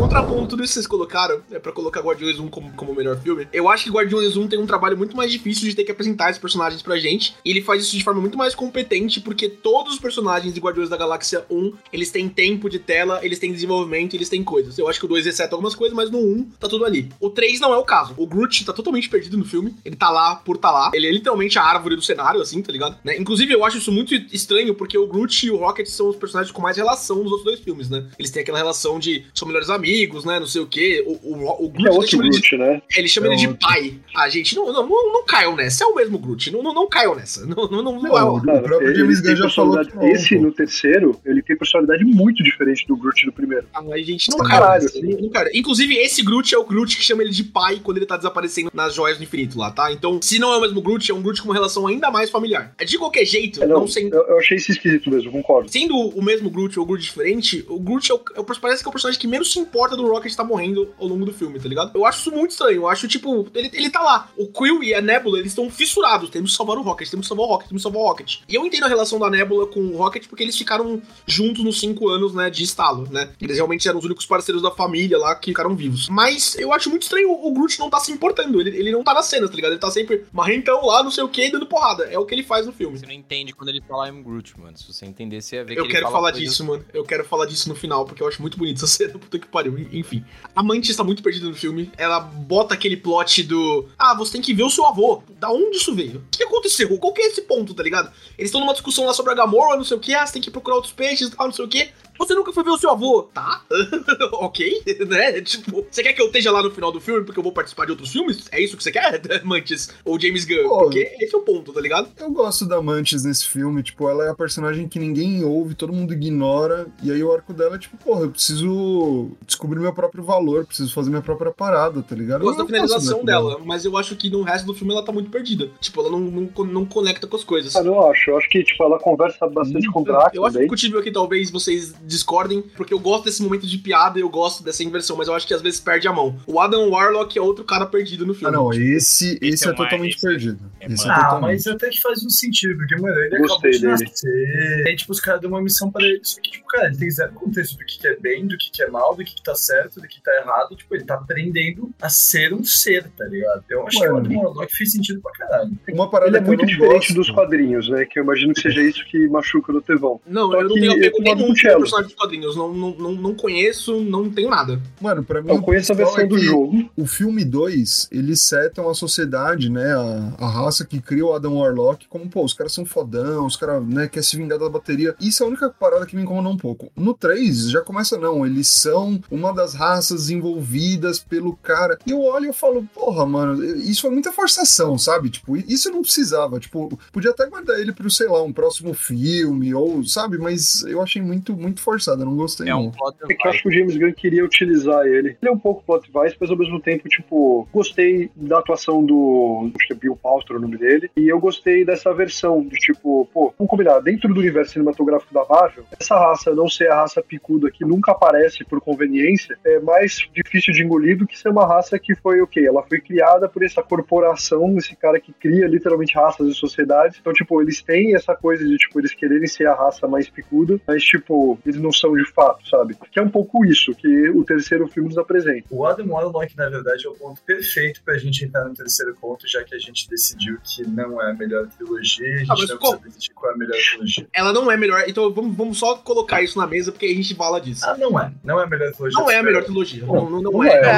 [0.02, 3.20] Contraponto tudo isso que vocês colocaram, é pra colocar Guardiões 1 como, como o melhor
[3.20, 3.48] filme.
[3.54, 6.32] Eu acho que Guardiões 1 tem um trabalho muito mais difícil de ter que apresentar
[6.32, 7.36] esses personagens pra gente.
[7.46, 10.90] E ele faz isso de forma muito mais competente, porque todos os personagens de Guardiões
[10.90, 14.76] da Galáxia 1, eles têm tempo de tela, eles têm desenvolvimento, eles têm coisas.
[14.80, 17.08] Eu acho que o 2 exceto algumas coisas, mas no 1 tá tudo ali.
[17.20, 18.16] O 3 não é o caso.
[18.18, 19.76] O Groot tá totalmente perdido no filme.
[19.86, 20.90] Ele tá lá por tá lá.
[20.96, 22.98] Ele é literalmente a árvore do cenário, assim, tá ligado?
[23.04, 23.20] Né?
[23.20, 26.52] Inclusive, eu acho isso muito estranho, porque o Groot e o Rocket são os personagens
[26.52, 28.08] com mais relação nos outros dois filmes, né?
[28.18, 29.91] Eles têm aquela relação de são melhores amigos,
[30.26, 30.40] né?
[30.40, 31.04] Não sei o quê.
[31.06, 32.82] O, o, o Groot, é ele outro chama ele de Groot, né?
[32.96, 33.68] ele chama É ele de outro.
[33.68, 33.94] pai.
[34.16, 35.84] Ah, gente, não, não, não, não caiam nessa.
[35.84, 36.52] É o mesmo Groot.
[36.52, 37.46] Não, não, não caiam nessa.
[37.46, 38.36] Não, não, não, não é o.
[38.36, 40.42] o próprio ele James tem Gunn já falou que não, Esse pô.
[40.42, 43.66] no terceiro, ele tem personalidade muito diferente do Groot do primeiro.
[43.74, 44.98] Ah, gente, não caiam caralho, nessa.
[44.98, 45.22] assim.
[45.22, 45.50] Não caiam.
[45.54, 48.70] Inclusive, esse Groot é o Groot que chama ele de pai quando ele tá desaparecendo
[48.74, 49.92] nas joias do infinito lá, tá?
[49.92, 52.30] Então, se não é o mesmo Groot, é um Groot com uma relação ainda mais
[52.30, 52.74] familiar.
[52.86, 54.16] De qualquer jeito, É, não, não, sendo.
[54.16, 55.72] eu, eu achei isso esquisito mesmo, concordo.
[55.72, 58.84] Sendo o mesmo Groot ou o Groot diferente, o Groot é o, é o- parece
[58.84, 61.34] que é o personagem que menos se importa do Rocket estar morrendo ao longo do
[61.34, 61.92] filme, tá ligado?
[61.94, 62.82] Eu acho isso muito estranho.
[62.82, 64.30] Eu acho, tipo, ele, ele tá lá.
[64.38, 66.30] O Quill e a Nebula, eles estão fissurados.
[66.30, 68.40] Temos que salvar o Rocket, temos que salvar o Rocket, temos que salvar o Rocket.
[68.48, 71.80] E eu entendo a relação da Nebula com o Rocket porque eles ficaram juntos nos
[71.80, 73.30] cinco anos, né, de estalo, né?
[73.42, 76.10] Eles realmente eram os únicos parceiros da família lá que ficaram vivos.
[76.10, 78.60] Mas eu acho muito estranho o Groot não tá se importando.
[78.62, 79.72] Ele, ele não tá na cena, tá ligado?
[79.72, 82.06] Ele tá sempre marrentão lá, não sei o que, dando porrada.
[82.06, 82.98] É o que ele faz no filme.
[82.98, 84.78] Você não entende quando ele fala I'm Groot, mano.
[84.78, 86.86] Se você entender, você ia ver que Eu quero fala falar disso, mano.
[86.94, 89.14] Eu quero falar disso no final, porque eu acho muito bonito essa cena.
[89.14, 89.61] Puta que pariu.
[89.70, 90.24] Enfim.
[90.56, 91.92] A Mantis está muito perdida no filme.
[91.98, 93.88] Ela bota aquele plot do.
[93.98, 95.24] Ah, você tem que ver o seu avô.
[95.40, 96.20] Da onde isso veio?
[96.20, 96.98] O que aconteceu?
[96.98, 98.12] Qual que é esse ponto, tá ligado?
[98.38, 100.14] Eles estão numa discussão lá sobre a Gamora, não sei o que.
[100.14, 101.90] Ah, você tem que procurar outros peixes e tal, não sei o que.
[102.22, 103.24] Você nunca foi ver o seu avô?
[103.34, 103.64] Tá.
[104.34, 105.42] ok, né?
[105.42, 107.86] Tipo, você quer que eu esteja lá no final do filme porque eu vou participar
[107.86, 108.48] de outros filmes?
[108.52, 109.90] É isso que você quer, Mantis?
[110.06, 110.68] Ou James Gunn?
[110.68, 112.10] Pô, porque esse é o ponto, tá ligado?
[112.20, 115.92] Eu gosto da Mantis nesse filme, tipo, ela é a personagem que ninguém ouve, todo
[115.92, 120.24] mundo ignora, e aí o arco dela é tipo, porra, eu preciso descobrir meu próprio
[120.24, 122.42] valor, preciso fazer minha própria parada, tá ligado?
[122.42, 124.94] Eu gosto da não finalização arco dela, mas eu acho que no resto do filme
[124.94, 125.70] ela tá muito perdida.
[125.80, 127.76] Tipo, ela não, não, não conecta com as coisas.
[127.76, 128.30] Ah, não acho.
[128.30, 131.12] Eu acho que, tipo, ela conversa bastante com o Drax Eu acho que contigo aqui
[131.12, 135.16] talvez vocês discordem, porque eu gosto desse momento de piada e eu gosto dessa inversão,
[135.18, 136.38] mas eu acho que às vezes perde a mão.
[136.46, 138.54] O Adam Warlock é outro cara perdido no Ah, filme.
[138.56, 140.60] não, esse, esse, Esse é, é totalmente esse é- perdido.
[140.80, 141.42] é esse é Ah, totalmente.
[141.66, 144.10] mas até que faz um sentido, porque, mano, ele Gostei acabou de dele.
[144.12, 144.84] nascer.
[144.88, 146.20] Aí, tipo, os caras dão uma missão pra ele.
[146.24, 148.70] Só que, tipo, cara, ele tem zero contexto do que, que é bem, do que,
[148.72, 150.76] que é mal, do que, que tá certo, do que tá errado.
[150.76, 153.64] Tipo, ele tá aprendendo a ser um ser, tá ligado?
[153.70, 154.12] Eu acho Mano.
[154.12, 155.72] que o Adam Warlock fez sentido pra caralho.
[155.92, 157.14] Uma parada Ele é muito diferente gosto.
[157.14, 158.06] dos quadrinhos, né?
[158.06, 160.20] Que eu imagino que seja isso que machuca no Tevão.
[160.28, 161.54] Não, Só eu não tenho eu apego nenhum com o com
[162.02, 162.56] personagem dos quadrinhos.
[162.56, 164.82] Não, não, não, conheço, não tenho nada.
[165.00, 165.50] Mano, pra mim.
[165.50, 166.90] Eu conheço a versão é do jogo.
[166.96, 169.94] O filme 2, eles setam a sociedade, né?
[169.94, 173.56] A, a raça que cria o Adam Warlock, como, pô, os caras são fodão, os
[173.56, 175.16] caras, né, querem se vingar da bateria.
[175.20, 176.92] Isso é a única parada que me incomoda um pouco.
[176.96, 181.98] No 3, já começa, não, eles são uma das raças envolvidas pelo cara.
[182.06, 185.30] E eu olho e eu falo, porra, mano, isso foi muita forçação, sabe?
[185.30, 186.60] Tipo, isso eu não precisava.
[186.60, 190.38] Tipo, podia até guardar ele pro, sei lá, um próximo filme, ou, sabe?
[190.38, 191.91] Mas eu achei muito, muito forçado,
[192.22, 192.86] eu não gostei, É não.
[192.86, 195.38] um plot É que eu acho que o James Gunn queria utilizar ele.
[195.42, 199.70] Ele é um pouco plot device, mas ao mesmo tempo, tipo, gostei da atuação do.
[199.76, 201.10] Acho que é Bill Paltrow o nome dele.
[201.16, 205.46] E eu gostei dessa versão de tipo, pô, vamos combinar, dentro do universo cinematográfico da
[205.50, 210.28] Marvel, essa raça não ser a raça picuda que nunca aparece por conveniência, é mais
[210.34, 212.62] difícil de engolir do que ser uma raça que foi o quê?
[212.68, 217.18] Ela foi criada por essa corporação, esse cara que cria literalmente raças e sociedades.
[217.20, 220.80] Então, tipo, eles têm essa coisa de, tipo, eles quererem ser a raça mais picuda,
[220.88, 222.96] mas, tipo, eles não são de fato, sabe?
[223.12, 225.66] Que é um pouco isso que o terceiro filme nos apresenta.
[225.70, 229.48] O Adam Warlock, na verdade, é o ponto perfeito pra gente entrar no terceiro ponto,
[229.48, 232.70] já que a gente decidiu que não é a melhor trilogia, a gente Ah, mas
[232.70, 234.28] não qual- precisa decidir qual é a melhor trilogia.
[234.34, 237.34] Ela não é melhor, então vamos, vamos só colocar isso na mesa porque a gente
[237.36, 237.86] fala disso.
[237.86, 238.32] Ah, não é.
[238.44, 239.20] Não é a melhor trilogia.
[239.20, 240.06] Não é a melhor trilogia.
[240.06, 240.68] Não, não, não Não é.
[240.76, 240.82] é.
[240.82, 240.90] Não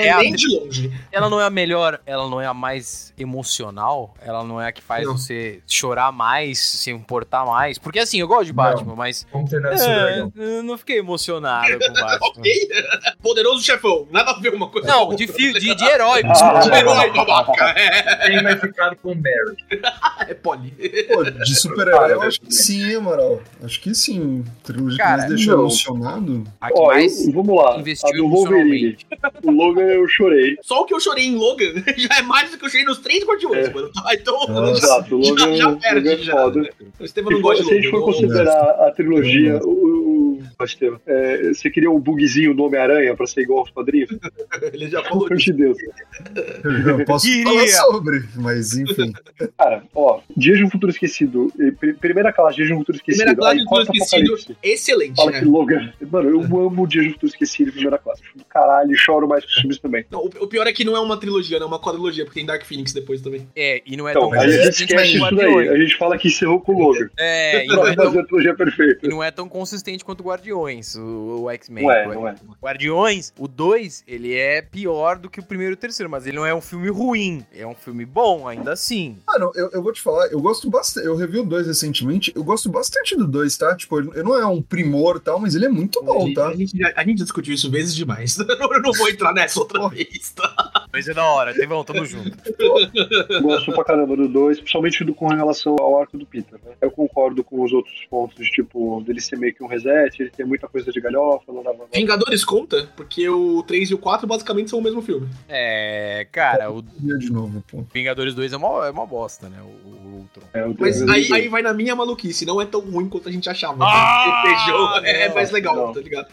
[0.00, 0.92] é, é a- nem de longe.
[1.12, 4.72] Ela não é a melhor, ela não é a mais emocional, ela não é a
[4.72, 5.16] que faz Não.
[5.16, 7.78] você chorar mais, se importar mais.
[7.78, 9.26] Porque assim, eu gosto de Batman, mas.
[9.32, 10.56] Vamos terminar esse É, dragão.
[10.56, 12.18] eu não fiquei emocionado com o Batman.
[12.38, 12.52] Ok?
[13.22, 14.06] Poderoso chefão.
[14.10, 16.22] Nada a ver uma coisa Não, de, fi- de, de herói.
[16.24, 17.64] Ah, De herói, babaca.
[17.78, 19.56] É, Quem vai ficar com o Mary?
[20.28, 20.70] é poli.
[21.12, 23.40] Pô, de super-herói eu acho que sim, Amaral.
[23.62, 24.44] Acho que sim.
[24.62, 25.60] Trilogia que mais deixou não.
[25.64, 26.44] emocionado.
[26.60, 27.76] A que Ó, mais eu- vamos lá.
[27.78, 28.62] investiu a do Wolverine.
[28.62, 29.06] emocionalmente.
[29.44, 30.56] O Logan eu chorei.
[30.62, 32.98] Só o que eu chorei em Logan já é mais do que eu chorei nos
[32.98, 33.72] três Guardiões, É.
[33.72, 33.90] mano.
[34.04, 34.68] Ah, Então.
[34.70, 36.32] Exato, o já, Logan, já Logan perde, é já.
[36.32, 36.68] foda.
[37.00, 38.12] O Estevam Se, não gosta de se a gente for Logan.
[38.12, 39.68] considerar a trilogia, Não.
[39.68, 40.11] o,
[40.58, 44.10] o, o é, você queria um bugzinho do Homem-Aranha pra ser igual aos quadrinhos?
[44.72, 45.52] Ele já Pelo falou amor disso.
[45.52, 45.78] de Deus.
[46.86, 47.44] Eu posso Queria.
[47.44, 49.12] falar sobre, mas enfim.
[49.58, 51.52] Cara, ó, Dias de um Futuro Esquecido.
[51.58, 53.24] eh, pr- Primeira classe, Dias de um Futuro Esquecido.
[53.24, 55.38] Primeira classe aí de Futuro corta Esquecido, excelente, Fala né?
[55.40, 55.92] que Logan.
[56.10, 58.22] Mano, eu amo Dias de um Futuro Esquecido em primeira classe.
[58.48, 60.04] Caralho, choro mais com os filmes também.
[60.10, 62.40] Não, o, o pior é que não é uma trilogia, não é uma quadrilogia, porque
[62.40, 63.46] tem Dark Phoenix depois também.
[63.56, 65.68] É, e não é Então, tão a gente esquece isso daí.
[65.68, 67.08] A gente fala que encerrou com o Logan.
[67.18, 69.00] É, e não é, tão, fazer a trilogia perfeita.
[69.06, 71.84] e não é tão consistente quanto Guardiões, o, o X-Men.
[71.84, 72.34] Não é, não é.
[72.62, 76.36] Guardiões, o 2, ele é pior do que o primeiro e o terceiro, mas ele
[76.36, 77.44] não é um filme ruim.
[77.54, 79.18] É um filme bom, ainda assim.
[79.26, 81.06] Mano, eu, eu vou te falar, eu gosto bastante.
[81.06, 83.74] Eu revi o 2 recentemente, eu gosto bastante do 2, tá?
[83.76, 86.34] Tipo, ele ele não é um primor e tal, mas ele é muito bom, a,
[86.34, 86.48] tá?
[86.48, 88.36] a gente, já- a gente discutiu isso vezes demais.
[88.38, 90.81] eu não vou entrar nessa outra vez, tá?
[90.92, 92.30] Mas é da hora, Tevão, tamo junto.
[93.42, 96.58] Gosto pra caramba do 2, principalmente do com relação ao arco do Peter.
[96.64, 96.72] Né?
[96.80, 100.30] Eu concordo com os outros pontos, de, tipo, dele ser meio que um reset, ele
[100.30, 104.26] tem muita coisa de galhofa, não dava Vingadores conta, porque o 3 e o 4
[104.26, 105.28] basicamente são o mesmo filme.
[105.48, 107.84] É, cara, o de novo, pô.
[107.92, 109.58] Vingadores 2 é uma, é uma bosta, né?
[109.62, 110.42] O, o Ultron.
[110.52, 113.28] É, o Mas três aí, aí vai na minha maluquice, não é tão ruim quanto
[113.28, 113.78] a gente achava.
[113.82, 115.92] Ah, Feijão é não, mais legal, não.
[115.92, 116.26] tá ligado?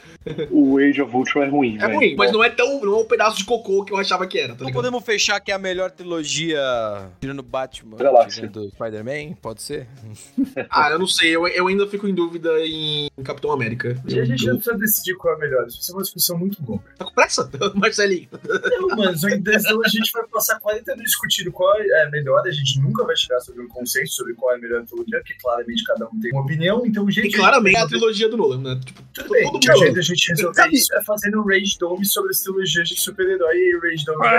[0.51, 1.95] O Age of Ultron é ruim, É velho.
[1.95, 2.79] ruim, mas não é tão.
[2.81, 4.73] Não é um pedaço de cocô que eu achava que era, tá Então ligado?
[4.83, 6.59] podemos fechar que é a melhor trilogia
[7.19, 8.47] tirando Batman, Galáxia.
[8.47, 9.33] tirando Spider-Man?
[9.41, 9.87] Pode ser?
[10.69, 13.95] Ah, eu não sei, eu, eu ainda fico em dúvida em Capitão América.
[14.07, 15.65] E a gente não precisa decidir qual é a melhor.
[15.67, 16.83] Isso vai ser uma discussão muito longa.
[16.97, 18.27] Tá com pressa, Marcelinho?
[18.79, 22.03] Não, mano, só em 10 anos a gente vai passar 40 anos discutindo qual é
[22.03, 22.41] a melhor.
[22.45, 25.33] A gente nunca vai chegar sobre um consenso sobre qual é a melhor trilogia, porque
[25.41, 26.85] claramente cada um tem uma opinião.
[26.85, 28.79] Então o jeito E claramente é a trilogia do Nolan, né?
[28.85, 29.95] Tipo, Tudo bem, todo o jeito mundo.
[29.95, 33.75] da gente resolver isso é fazendo um Rage Dome sobre as trilogias de super-herói e
[33.75, 34.38] o Rage Dome vai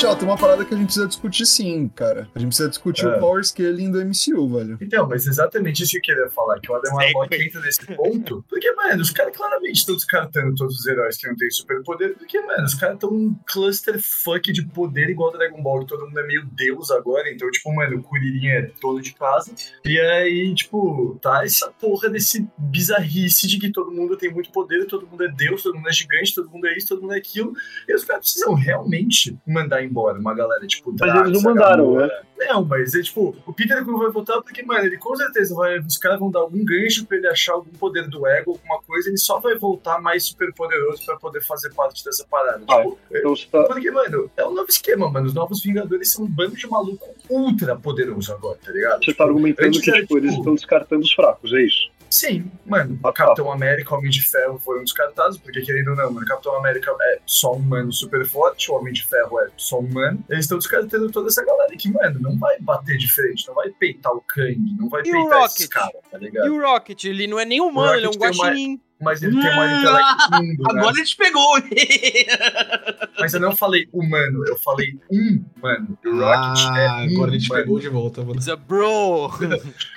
[0.00, 2.26] Tchau, tem uma parada que a gente precisa discutir sim, cara.
[2.34, 3.08] A gente precisa discutir É.
[3.16, 4.78] o power scaling do MCU, velho.
[4.80, 7.12] Então, mas exatamente isso que eu queria falar, que o Adam Segue.
[7.14, 11.28] Warlock entra nesse ponto, porque, mano, os caras claramente estão descartando todos os heróis que
[11.28, 15.80] não têm superpoder, porque, mano, os caras estão um clusterfuck de poder igual Dragon Ball,
[15.80, 19.12] que todo mundo é meio deus agora, então, tipo, mano, o Kuririn é dono de
[19.12, 19.52] casa,
[19.84, 24.86] e aí, tipo, tá essa porra desse bizarrice de que todo mundo tem muito poder,
[24.86, 27.18] todo mundo é deus, todo mundo é gigante, todo mundo é isso, todo mundo é
[27.18, 27.52] aquilo,
[27.86, 31.94] e os caras precisam realmente mandar embora uma galera, tipo, Mas eles não Drax, mandaram,
[31.96, 32.08] né?
[32.38, 35.78] Não, mas é tipo, o Peter Quill vai voltar porque, mano, ele com certeza vai.
[35.78, 39.08] Os caras vão dar algum gancho pra ele achar algum poder do ego, alguma coisa,
[39.08, 42.64] ele só vai voltar mais super poderoso pra poder fazer parte dessa parada.
[42.66, 42.82] Vai.
[42.82, 43.64] Tipo, Então você tá.
[43.64, 45.26] porque, mano, é um novo esquema, mano.
[45.26, 49.04] Os novos Vingadores são um bando de maluco ultra poderoso agora, tá ligado?
[49.04, 51.90] Você tá argumentando que era, tipo, eles tipo, estão descartando os fracos, é isso?
[52.10, 52.98] Sim, mano.
[53.04, 53.12] Ah, tá.
[53.12, 57.18] Capitão América, Homem de Ferro foram descartados, porque querendo ou não, mano, Capitão América é
[57.24, 60.24] só um humano super forte, o Homem de Ferro é só um humano.
[60.28, 63.70] Eles estão descartando toda essa galera que, mano, não vai bater de frente, não vai
[63.70, 65.68] peitar o Kang, não vai E peitar esses Rocket?
[65.68, 66.46] caras, tá ligado?
[66.46, 68.80] E o Rocket, ele não é nem humano, ele é um tem uma- guaxinim.
[69.00, 70.80] Mas ele tem uma Hum, intelecto mundo, né?
[70.80, 71.54] Agora ele te pegou.
[73.18, 75.98] Mas eu não falei humano, eu falei um humano.
[76.04, 77.62] O Rocket é Ah, um agora ele te humano.
[77.64, 78.38] pegou de volta, mano.
[78.38, 79.30] He's a bro.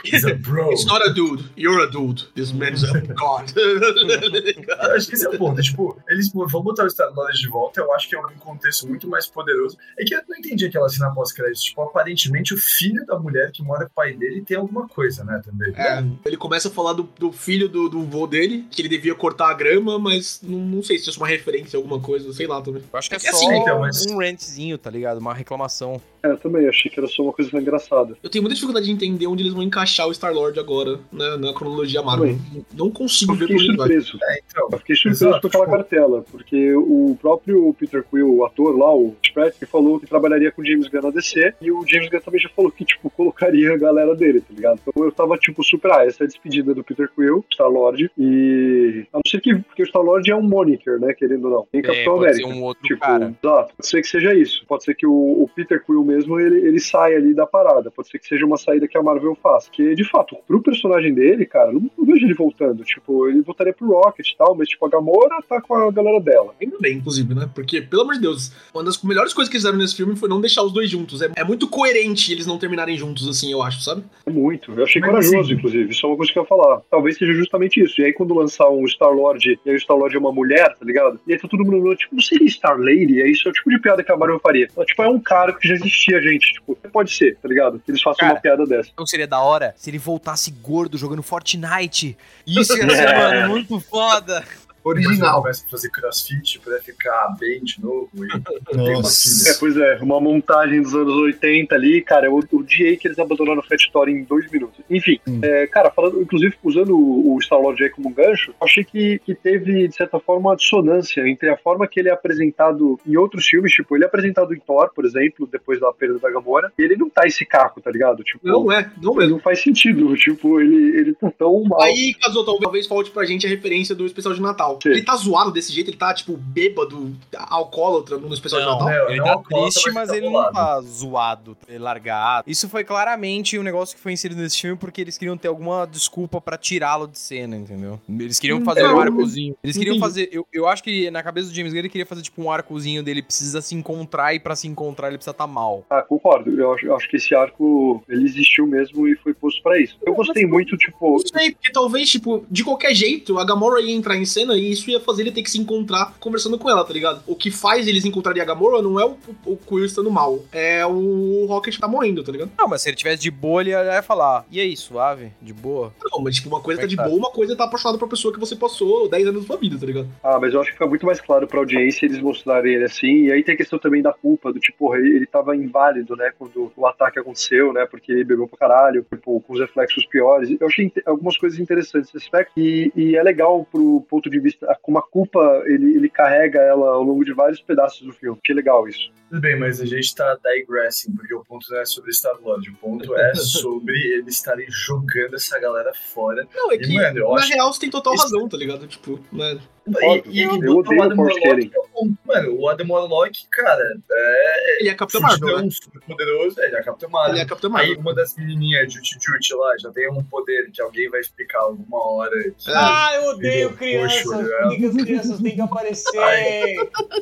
[0.06, 0.72] He's a bro.
[0.72, 2.26] It's not a dude, you're a dude.
[2.36, 3.51] This man's a god.
[3.56, 5.62] Eu acho que esse é o ponto.
[5.62, 9.08] Tipo, eles vão botar o Star-Lord de volta, eu acho que é um contexto muito
[9.10, 9.78] mais poderoso.
[9.97, 11.62] É que eu não entendi aquela cena pós-crédito.
[11.64, 15.24] Tipo, aparentemente o filho da mulher que mora com o pai dele tem alguma coisa,
[15.24, 15.74] né, também.
[15.76, 19.15] É, ele começa a falar do, do filho do, do vô dele, que ele devia
[19.15, 22.31] cortar a grama, mas não, não sei se isso é uma referência a alguma coisa,
[22.33, 22.81] sei lá também.
[22.91, 25.17] Eu acho que é É só assim, então, mas- um rantzinho, tá ligado?
[25.17, 26.01] Uma reclamação.
[26.24, 28.15] É, eu também achei que era só uma coisa engraçada.
[28.24, 31.53] Eu tenho muita dificuldade de entender onde eles vão encaixar o Star-Lord agora, né, na
[31.53, 32.38] cronologia Marvel.
[32.74, 33.57] Não consigo Eu ver vai.
[33.57, 34.17] surpreso.
[34.24, 34.69] É, então.
[34.71, 38.78] Eu fiquei surpreso Exato, com aquela tipo- cartela, porque o próprio Peter Quill, o ator
[38.78, 41.84] lá, o Pratt, que falou que trabalharia com o James Gunn na DC, e o
[41.88, 44.80] James Gunn também já falou que, tipo, colocaria a galera dele, tá ligado?
[44.86, 49.05] Então eu tava, tipo, super, ah, essa é a despedida do Peter Quill, Star-Lord, e...
[49.11, 51.67] A não ser que, porque o Star-Lord é um moniker, né, querendo ou não.
[51.71, 52.47] Tem Capitão É, pode América.
[52.47, 53.26] ser um outro Tipo, cara.
[53.43, 53.74] exato.
[53.76, 54.63] Pode ser que seja isso.
[54.67, 57.91] Pode ser que o, o Peter Quill mesmo ele, ele saia ali da parada.
[57.91, 59.70] Pode ser que seja uma saída que a Marvel faça.
[59.72, 62.84] Que, de fato, pro personagem dele, cara, não, não vejo ele voltando.
[62.84, 66.20] Tipo, ele voltaria pro Rocket e tal, mas, tipo, a Gamora tá com a galera
[66.20, 66.53] dela.
[66.61, 67.49] Ainda bem, inclusive, né?
[67.53, 70.30] Porque, pelo amor de Deus, uma das melhores coisas que eles fizeram nesse filme foi
[70.30, 71.22] não deixar os dois juntos.
[71.22, 74.03] É, é muito coerente eles não terminarem juntos, assim, eu acho, sabe?
[74.26, 74.72] É muito.
[74.72, 75.91] Eu achei Mas, corajoso, assim- inclusive.
[75.91, 76.82] Isso é uma coisa que eu ia falar.
[76.89, 78.01] Talvez seja justamente isso.
[78.01, 81.20] E aí, quando lançar um Star-Lord, e aí o Star-Lord é uma mulher, tá ligado?
[81.28, 83.22] E aí tá todo mundo, tipo, não seria Star-Lady?
[83.22, 84.68] É isso é o tipo de piada que a Marvel faria.
[84.76, 85.76] Ela, tipo, é um cara que já
[86.12, 86.54] existia, gente.
[86.54, 87.80] Tipo, pode ser, tá ligado?
[87.80, 88.89] Que eles façam Cara, uma piada dessa.
[88.93, 92.18] Então seria da hora se ele voltasse gordo jogando Fortnite.
[92.45, 93.18] Isso ia ser, É.
[93.18, 94.43] mano, muito foda.
[94.84, 95.41] Original.
[95.41, 98.09] começa a fazer crossfit pra ficar bem de novo.
[98.15, 98.27] E...
[98.73, 99.49] tem uma Nossa.
[99.49, 103.59] É, pois é, uma montagem dos anos 80 ali, cara, eu odiei que eles abandonaram
[103.59, 104.79] o Fat Story em dois minutos.
[104.89, 105.39] Enfim, Hum.
[105.43, 109.19] é, cara, falando, inclusive usando o, o Star-Lord aí como um gancho, eu achei que,
[109.19, 113.15] que teve, de certa forma, uma dissonância entre a forma que ele é apresentado em
[113.17, 116.71] outros filmes, tipo, ele é apresentado em Thor, por exemplo, depois da perda da Gamora,
[116.77, 118.23] e ele não tá esse caco, tá ligado?
[118.23, 119.31] Tipo, Não é, não mesmo.
[119.31, 121.81] não faz sentido, tipo, ele, ele tá tão mal.
[121.81, 124.72] Aí, talvez, talvez falte pra gente a referência do especial de Natal.
[124.82, 124.89] Sim.
[124.89, 128.89] Ele tá zoado desse jeito, ele tá, tipo, bêbado, alcoólatra no especial de Natal.
[128.89, 132.49] Não, ele não tá alcoólatra, triste, mas mas tá ele não tá zoado, largado.
[132.49, 135.86] Isso foi claramente um negócio que foi inserido nesse filme porque eles queriam ter alguma
[135.86, 137.99] desculpa pra tirá-lo de cena, entendeu?
[138.09, 139.55] Eles queriam fazer Não, um arcozinho.
[139.63, 140.05] Eles queriam entendi.
[140.05, 140.30] fazer.
[140.32, 143.01] Eu, eu acho que na cabeça do James Gunn ele queria fazer tipo um arcozinho
[143.01, 145.86] dele precisa se encontrar e pra se encontrar ele precisa estar mal.
[145.89, 146.51] Ah, concordo.
[146.51, 149.97] Eu acho, eu acho que esse arco ele existiu mesmo e foi posto pra isso.
[150.05, 153.93] Eu gostei muito, tipo, Não sei, porque talvez, tipo, de qualquer jeito, a Gamora ia
[153.93, 156.84] entrar em cena e isso ia fazer ele ter que se encontrar conversando com ela,
[156.84, 157.22] tá ligado?
[157.28, 160.86] O que faz eles encontrarem a Gamora não é o, o Quill estando mal, é
[160.86, 162.51] o Rocket tá morrendo, tá ligado?
[162.57, 164.45] Não, mas se ele tivesse de boa, ele ia falar.
[164.51, 165.32] E aí, suave?
[165.41, 165.93] De boa?
[166.11, 167.97] Não, mas tipo, uma coisa tá de é que boa, uma coisa é tá apaixonado
[167.97, 170.07] por pessoa que você passou 10 anos da sua vida, tá ligado?
[170.24, 173.26] Ah, mas eu acho que fica muito mais claro pra audiência eles mostrarem ele assim.
[173.26, 176.32] E aí tem a questão também da culpa, do tipo, ele, ele tava inválido, né,
[176.38, 180.55] quando o ataque aconteceu, né, porque ele bebeu pra caralho, tipo, com os reflexos piores.
[180.59, 182.51] Eu achei algumas coisas interessantes nesse aspecto.
[182.57, 186.93] E, e é legal pro ponto de vista, como a culpa ele, ele carrega ela
[186.93, 188.39] ao longo de vários pedaços do filme.
[188.43, 189.12] Que legal isso.
[189.30, 192.76] Tudo bem, mas a gente tá digressing, porque o ponto não é sobre Star-Lord, o
[192.76, 196.47] ponto é sobre eles estarem jogando essa galera fora.
[196.54, 198.88] Não, é E, que mano, na acho real você tem total razão, tá ligado?
[198.88, 199.60] Tipo, né?
[199.86, 202.17] E, e, eu odeio o é o ponto.
[202.25, 204.79] Mano, o Adam Warlock, cara, é.
[204.79, 205.69] Ele é Capitão Marvel, né?
[205.71, 207.34] super poderoso, ele é Capitão Marvel.
[207.36, 207.99] Ele é Capitão Aí Marvel.
[207.99, 212.05] uma das menininhas de Jut lá já tem um poder que alguém vai explicar alguma
[212.05, 212.31] hora.
[212.43, 214.47] que- Ah, eu odeio Virou crianças.
[214.69, 216.75] que que as crianças têm que aparecer?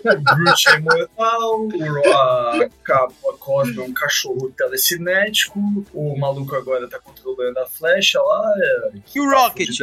[0.04, 5.60] Groot é imortal, o, a, a, Cosmo é um cachorro telecinético,
[5.94, 8.54] o maluco agora tá controlando a flecha lá.
[8.58, 9.80] É, E o tá Rocket?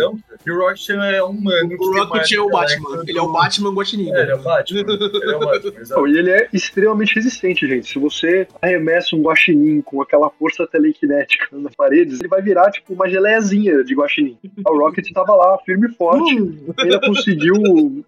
[0.46, 1.76] E o Rocket é um humano.
[1.78, 2.96] O Rocket é o intelecto Batman.
[3.04, 4.12] do- Ele é o Batman Guaxinim.
[4.14, 4.80] É, ele é o Batman.
[4.80, 6.08] ele é o Batman, exato.
[6.08, 7.88] E ele é extremamente resistente, gente.
[7.88, 12.92] Se você arremessa um guaxinim com aquela força telequinética nas paredes, ele vai virar tipo
[12.92, 14.36] uma geleiazinha de guaxinim.
[14.66, 16.34] O Rocket tava lá, firme e forte.
[16.78, 17.54] Ainda conseguiu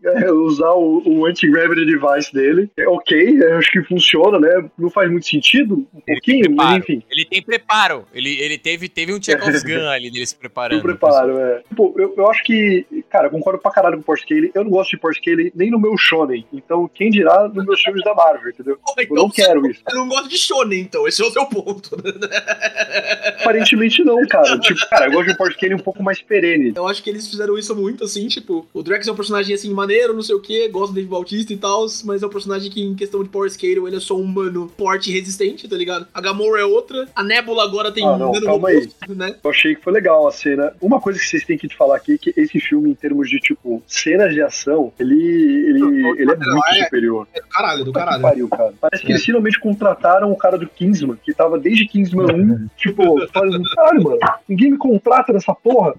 [0.04, 2.70] é, usar o, o anti-gravity device dele.
[2.76, 4.70] É ok, eu acho que funciona, né?
[4.78, 7.02] Não faz muito sentido, um pouquinho, mas enfim.
[7.10, 8.04] Ele tem preparo.
[8.12, 10.78] Ele, ele teve, teve um Chekhov's Gun ali dele se preparando.
[10.78, 11.62] Eu preparo, é.
[11.68, 14.70] Tipo, eu, eu acho que, cara, eu concordo pra caralho com o Porsche Eu não
[14.70, 16.44] gosto de Porsche Scale nem no meu Shonen.
[16.52, 18.78] Então, quem dirá nos meus filmes da Marvel, entendeu?
[18.84, 19.80] Porra, Eu não quero isso.
[19.88, 21.06] Eu não gosto de Shonen, então.
[21.06, 21.96] Esse é o seu ponto.
[23.40, 24.58] Aparentemente não, cara.
[24.58, 26.72] Tipo, cara, eu gosto de um Scale um pouco mais perene.
[26.74, 29.72] Eu acho que eles fizeram isso muito, assim, tipo, o Drax é um personagem, assim,
[29.72, 32.70] maneiro, não sei o que, gosto do Dave Bautista e tal, mas é um personagem
[32.70, 35.76] que, em questão de power scale, ele é só um humano forte e resistente, tá
[35.76, 36.06] ligado?
[36.12, 38.88] A Gamora é outra, a Nebula agora tem Ah, não, nano calma aí.
[39.08, 39.34] né?
[39.42, 40.72] Eu achei que foi legal a cena.
[40.80, 43.38] Uma coisa que vocês têm que falar aqui é que esse filme, em termos de,
[43.38, 47.26] tipo, cenas de ação, ele, ele, ele é muito é- superior.
[47.34, 48.22] É do caralho, do caralho.
[48.22, 48.72] pariu, cara.
[48.80, 53.02] Parece que eles finalmente contrataram o cara do Kingsman, que tava desde Kingsman 1, tipo,
[53.32, 54.18] falando, caralho, mano,
[54.48, 55.94] ninguém me contrata nessa porra.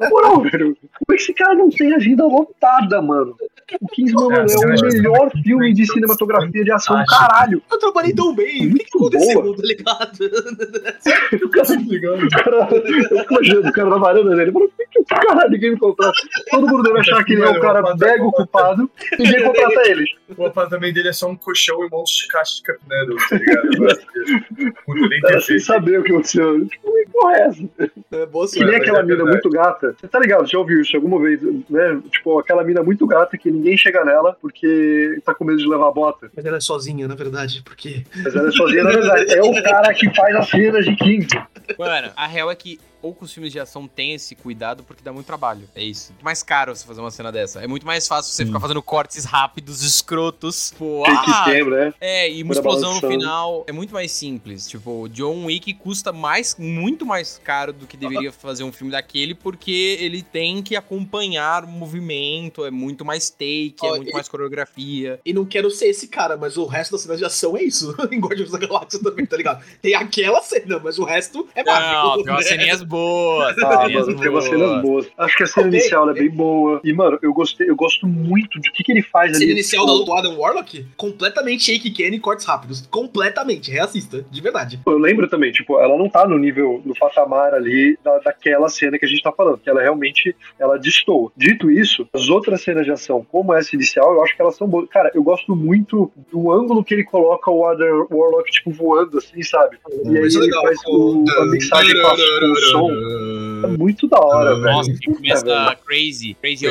[0.00, 3.36] Na moral, velho, como é que esse cara não tem agenda lotada, mano?
[3.80, 7.62] O Kingsman, mano, é o melhor filme de cinematografia de ação, caralho.
[7.70, 9.56] Eu trabalhei tão bem, o que, que aconteceu, boa.
[9.56, 10.18] tá ligado?
[11.44, 11.74] O cara,
[12.24, 12.66] o cara,
[13.10, 16.12] eu imaginando o cara na varanda dele, falando, por que caralho ninguém me contrata?
[16.50, 20.04] Todo mundo deve achar que é o cara mega ocupado, ninguém contrata ele.
[20.36, 23.28] O apartamento dele é só um colchão e um monte de caixa de Cup Noodles,
[23.28, 23.68] tá ligado?
[25.08, 26.66] Nem Cara, sem saber o que aconteceu.
[26.66, 27.68] Tipo, que porra é essa?
[28.12, 29.94] É boa Que nem aquela é mina muito gata.
[29.98, 30.46] Você tá ligado?
[30.46, 32.00] Já ouviu isso alguma vez, né?
[32.10, 35.88] Tipo, aquela mina muito gata que ninguém chega nela porque tá com medo de levar
[35.88, 36.30] a bota.
[36.34, 38.04] Mas ela é sozinha, na verdade, porque...
[38.16, 39.34] Mas ela é sozinha, na verdade.
[39.34, 41.26] É o cara que faz as cenas de King.
[41.78, 45.26] Mano, a real é que poucos filmes de ação têm esse cuidado porque dá muito
[45.26, 45.68] trabalho.
[45.74, 46.12] É isso.
[46.12, 47.60] Muito mais caro você fazer uma cena dessa.
[47.62, 50.70] É muito mais fácil você ficar fazendo cortes rápidos, escrotos.
[50.70, 51.94] Tipo, Tem que ah, ter, né?
[52.00, 53.22] É, e uma Câmera explosão no balançando.
[53.22, 54.66] final é muito mais simples.
[54.68, 58.92] Tipo, o John Wick custa mais, muito mais caro do que deveria fazer um filme
[58.92, 64.10] daquele, porque ele tem que acompanhar o movimento, é muito mais take, é Ó, muito
[64.10, 65.20] e- mais coreografia.
[65.24, 67.94] E não quero ser esse cara, mas o resto das cenas de ação é isso.
[68.10, 69.64] em Guardiões da Galáxia também, tá ligado?
[69.80, 72.02] Tem aquela cena, mas o resto é Marvel.
[72.02, 72.50] Não, tem umas né?
[72.50, 73.56] ceninhas boas.
[73.62, 75.06] Ah, mano, tem umas cenas boas.
[75.18, 76.80] Acho que a cena inicial é bem boa.
[76.84, 79.52] E, mano, eu gostei, eu gosto muito de o que, que ele faz cena ali.
[79.52, 82.86] inicial tipo, da luta do Adam Warlock, completamente shake Kenny e cortes rápidos.
[82.90, 84.80] Completamente, reassista, de verdade.
[84.86, 88.98] Eu lembro também, tipo, ela não tá no nível, no patamar ali da, daquela cena
[88.98, 91.30] que a gente tá falando, que ela realmente, ela destoa.
[91.36, 94.66] Dito isso, as outras cenas de ação, como essa inicial, eu acho que elas são
[94.68, 94.88] boas.
[94.88, 99.42] Cara, eu gosto muito do ângulo que ele coloca o Other Warlock, tipo, voando, assim,
[99.42, 99.76] sabe?
[100.04, 100.62] E aí Isso é ele legal.
[100.64, 102.90] faz o, a mixagem com, a- com o som.
[103.64, 104.64] É muito da hora, velho.
[104.76, 105.78] Nossa, que Puta, começa velho.
[105.86, 106.70] Crazy, Crazy on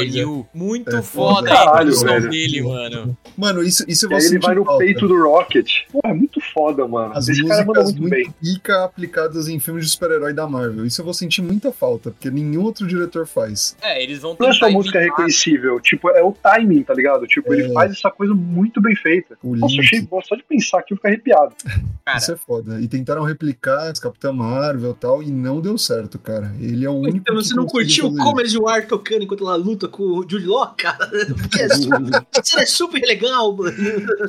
[0.53, 1.49] Muito É foda foda.
[1.49, 2.31] a introdução Caralho, velho.
[2.31, 3.17] dele, mano.
[3.37, 4.83] Mano, isso, isso eu E vou ele vai no falta.
[4.85, 5.71] peito do Rocket.
[5.91, 7.13] Pô, é muito foda, mano.
[7.15, 8.53] As Esse cara manda músicas muito, muito bem.
[8.53, 10.85] pica aplicadas em filmes de super-herói da Marvel.
[10.85, 13.75] Isso eu vou sentir muita falta, porque nenhum outro diretor faz.
[13.81, 17.25] É, eles vão Não é só música reconhecível, tipo, é o timing, tá ligado?
[17.27, 17.73] Tipo, ele É.
[17.73, 19.37] faz essa coisa muito bem feita.
[19.43, 21.53] O Nossa, Link, achei bom, só de pensar aqui eu fico arrepiado.
[22.05, 22.79] Cara, isso é foda.
[22.79, 26.53] E tentaram replicar as Capitã Marvel e tal, e não deu certo, cara.
[26.59, 29.43] Ele é o único Então, você não curtiu o fazer Comers de War tocando enquanto
[29.43, 31.07] ela luta com o Jude Law, cara?
[31.07, 33.75] Porque é super, a cena é super legal, mano.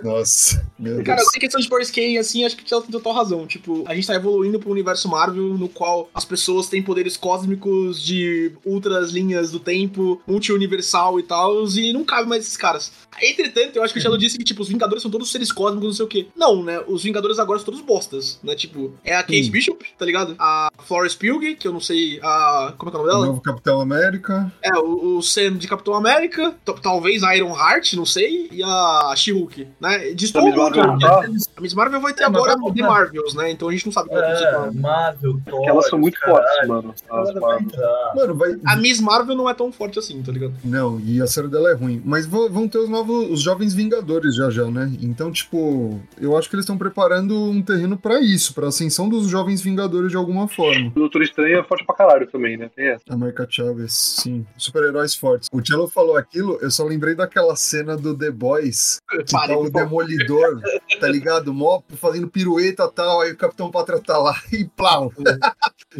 [0.02, 1.34] Nossa, meu Cara, Deus.
[1.36, 3.46] em questão de Power Scale, assim, acho que ela tem total razão.
[3.46, 8.02] Tipo, a gente tá evoluindo pro universo Marvel, no qual as pessoas têm poderes cósmicos
[8.02, 12.92] de outras linhas do tempo, multi-universal e tal, e não cabe mais esses caras.
[13.20, 15.86] Entretanto, eu acho que o Shadow disse que, tipo, os Vingadores são todos seres cósmicos,
[15.88, 16.26] não sei o quê.
[16.36, 16.80] Não, né?
[16.86, 18.54] Os Vingadores agora são todos bostas, né?
[18.54, 19.50] Tipo, é a Kate Sim.
[19.50, 20.34] Bishop, tá ligado?
[20.38, 22.74] A Florence Pugh, que eu não sei a...
[22.76, 23.26] Como é que é o nome O dela?
[23.26, 24.52] novo Capitão América.
[24.62, 28.62] É, o, o Sam de Capitão América, t- talvez a Iron Heart, não sei, e
[28.62, 30.14] a She-Hulk, né?
[30.34, 31.24] Não tá?
[31.56, 32.82] A Miss Marvel vai ter É, agora vai The.
[32.82, 33.50] Marvels, né?
[33.50, 34.72] Então a gente não sabe o que vai acontecer com É, ela.
[34.72, 36.94] Marvel, Porque elas são muito Caralho, fortes, mano.
[37.10, 37.70] As vai Marvel.
[38.14, 38.56] Mano, vai.
[38.66, 40.54] A Miss Marvel não é tão forte assim, tá ligado?
[40.64, 42.02] Não, e a série dela é ruim.
[42.04, 44.92] Mas vão vão ter os novos, os jovens Vingadores já já, né?
[45.00, 49.26] Então, tipo, eu acho que eles estão preparando um terreno pra isso, pra ascensão dos
[49.28, 50.88] jovens Vingadores de alguma forma.
[50.94, 52.70] O Doutor Estranho é forte pra caralho também, né?
[52.74, 53.02] Tem essa.
[53.08, 54.46] A Marca Chaves, sim.
[54.56, 55.48] Super-heróis fortes.
[55.52, 59.58] O Cello falou aquilo, eu só lembrei daquela cena do The Boys, que Pare, tá
[59.58, 59.70] o.
[59.70, 60.60] Demolidor,
[61.00, 61.52] tá ligado?
[61.52, 65.12] Mó fazendo pirueta e tal, aí o Capitão Pátria tá lá e plau,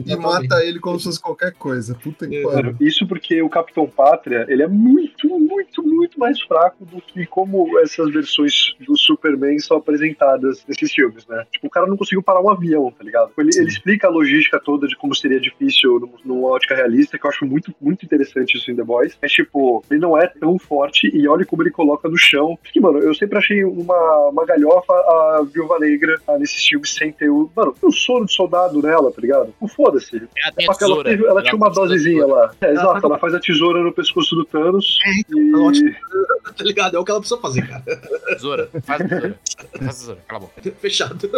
[0.05, 1.95] e mata ele como se fosse qualquer coisa.
[1.95, 2.77] Puta que É, pariu.
[2.81, 7.79] Isso porque o Capitão Pátria, ele é muito, muito, muito mais fraco do que como
[7.81, 11.45] essas versões do Superman são apresentadas nesses filmes, né?
[11.53, 13.31] Tipo, o cara não conseguiu parar um avião, tá ligado?
[13.39, 17.27] Ele, ele explica a logística toda de como seria difícil num- numa ótica realista, que
[17.27, 19.17] eu acho muito, muito interessante isso em The Boys.
[19.21, 22.59] Mas, tipo, ele não é tão forte e olha como ele coloca no chão.
[22.63, 27.29] Porque, mano, eu sempre achei uma, uma galhofa a Viúva Negra nesses filmes sem ter
[27.31, 27.51] o...
[27.55, 29.55] Mano, o soro de soldado nela, tá ligado?
[29.61, 30.17] Não foda-se.
[30.17, 32.53] Ela tem a Só que ela, ela tinha uma dosezinha lá.
[32.61, 34.99] É, exato, faz- ela faz a tesoura no pescoço do Thanos.
[35.07, 35.53] É, então, e...
[35.53, 35.95] tá ótimo.
[36.57, 36.97] Tá ligado?
[36.97, 37.83] É o que ela precisa fazer, cara.
[38.29, 38.71] Tesoura.
[38.85, 39.39] Faz a tesoura.
[39.77, 40.21] Faz a tesoura.
[40.29, 40.73] Cala a boca.
[40.81, 41.31] Fechado.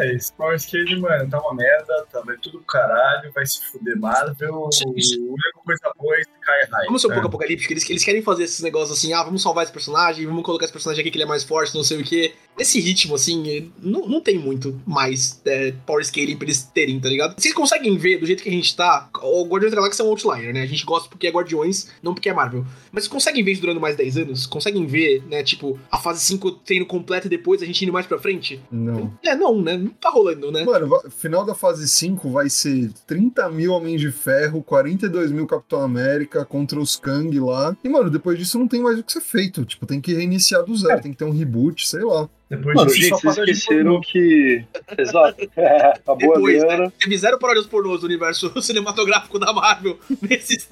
[0.00, 4.54] É, esse Power Skate, mano, tá uma merda, tá tudo caralho, vai se fuder Marvel.
[4.54, 6.86] A única coisa boa é Sky High.
[6.86, 7.14] Vamos ser um É.
[7.14, 10.42] pouco apocalíptico, eles, eles querem fazer esses negócios assim, ah, vamos salvar esse personagem, vamos
[10.42, 12.32] colocar esse personagem aqui que ele é mais forte, não sei o quê.
[12.56, 17.08] Nesse ritmo, assim, não, não tem muito mais é, power scaling pra eles terem, tá
[17.08, 17.40] ligado?
[17.40, 20.08] Vocês conseguem ver, do jeito que a gente tá, o Guardiões da Galáxia é um
[20.08, 20.62] outlier, né?
[20.62, 22.64] A gente gosta porque é Guardiões, não porque é Marvel.
[22.92, 24.46] Mas vocês conseguem ver isso durando mais 10 anos?
[24.46, 28.06] Conseguem ver, né, tipo, a fase 5 tendo completa e depois a gente indo mais
[28.06, 28.60] pra frente?
[28.70, 29.12] Não.
[29.24, 29.76] É, não, né?
[29.76, 30.64] Não tá rolando, né?
[30.64, 35.80] Mano, final da fase 5 vai ser 30 mil Homens de Ferro, 42 mil Capitão
[35.82, 37.76] América contra os Kang lá.
[37.82, 39.64] E, mano, depois disso não tem mais o que ser feito.
[39.64, 42.28] Tipo, tem que reiniciar do zero, tem que ter um reboot, sei lá.
[42.50, 44.64] Depois Mano, disso, gente, só vocês esqueceram que.
[44.96, 45.36] Exato.
[45.58, 46.92] É, a boa Depois, grana.
[46.98, 50.66] Teve zero paródias pornôs do universo cinematográfico da Marvel nesses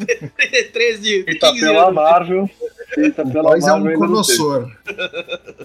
[0.73, 1.95] 13, Feita 15 pela anos.
[1.95, 2.51] Marvel.
[2.95, 3.85] Feita pela Mas é Marvel.
[3.85, 4.71] um ainda não conossor.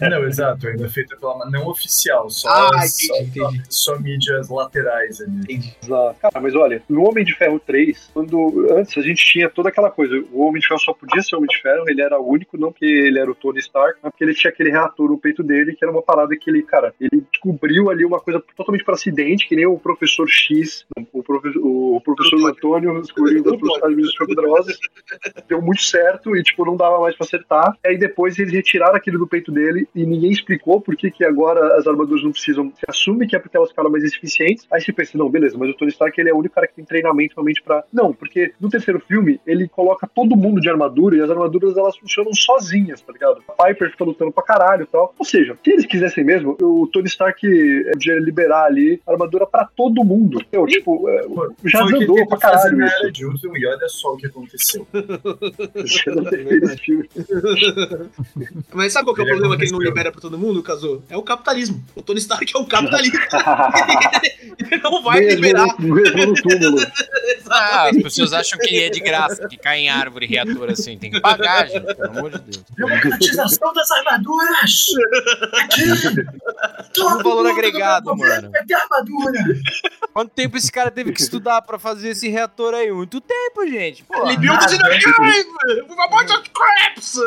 [0.01, 3.61] Não, exato, ainda feita pela não oficial, só, Ah, só, entendi, entendi.
[3.69, 5.31] só mídias laterais ali.
[5.43, 5.75] Entendi.
[5.83, 6.15] Exato.
[6.19, 9.91] Cara, mas olha, no Homem de Ferro 3, quando antes a gente tinha toda aquela
[9.91, 12.57] coisa, o Homem de Ferro só podia ser Homem de Ferro, ele era o único,
[12.57, 15.43] não porque ele era o Tony Stark, mas porque ele tinha aquele reator no peito
[15.43, 18.93] dele, que era uma parada que ele, cara, ele descobriu ali uma coisa totalmente por
[18.93, 23.53] acidente, que nem o professor X, o, profe- o professor Antônio descobriu das
[24.11, 24.77] super poderosas,
[25.47, 27.77] deu muito certo e, tipo, não dava mais pra acertar.
[27.85, 31.77] Aí depois eles retiraram aquilo do peito dele e ninguém explicou por que, que agora
[31.77, 32.71] as armaduras não precisam.
[32.75, 34.65] Se assume que é porque elas ficaram mais eficientes.
[34.71, 36.75] Aí você pensa, não, beleza, mas o Tony Stark ele é o único cara que
[36.75, 37.83] tem treinamento realmente pra.
[37.91, 41.97] Não, porque no terceiro filme ele coloca todo mundo de armadura e as armaduras elas
[41.97, 43.41] funcionam sozinhas, tá ligado?
[43.57, 45.13] A Piper fica lutando pra caralho e tal.
[45.17, 49.45] Ou seja, se eles quisessem mesmo, o Tony Stark eh, podia liberar ali a armadura
[49.45, 50.39] pra todo mundo.
[50.41, 50.65] Entendeu?
[50.65, 52.95] Tipo, eh, Pô, já Foi o tentou pra caralho na isso.
[53.01, 54.87] Era de Ultron e olha só o que aconteceu.
[58.73, 60.37] Mas sabe qual que é o Ele é problema que ele não libera pra todo
[60.37, 61.03] mundo, Caso?
[61.09, 61.83] É o capitalismo.
[61.95, 63.19] O Tony Stark é um capitalista.
[64.71, 65.67] ele não vai Mesmo liberar.
[65.79, 66.77] no- mesmo no túmulo.
[67.49, 70.97] Ah, as pessoas acham que é de graça, que cai em árvore reator assim.
[70.97, 72.63] Tem que pagar, gente, pelo amor de Deus.
[72.77, 74.85] Democratização das armaduras!
[75.53, 75.80] Aqui!
[76.93, 78.51] Todo Um valor mundo agregado, mano.
[78.51, 79.39] Vai ter armadura!
[80.13, 82.91] Quanto tempo esse cara teve que estudar pra fazer esse reator aí?
[82.91, 84.03] Muito tempo, gente.
[84.03, 84.89] Pô, Ele built in a
[86.01, 87.17] a bunch of crabs.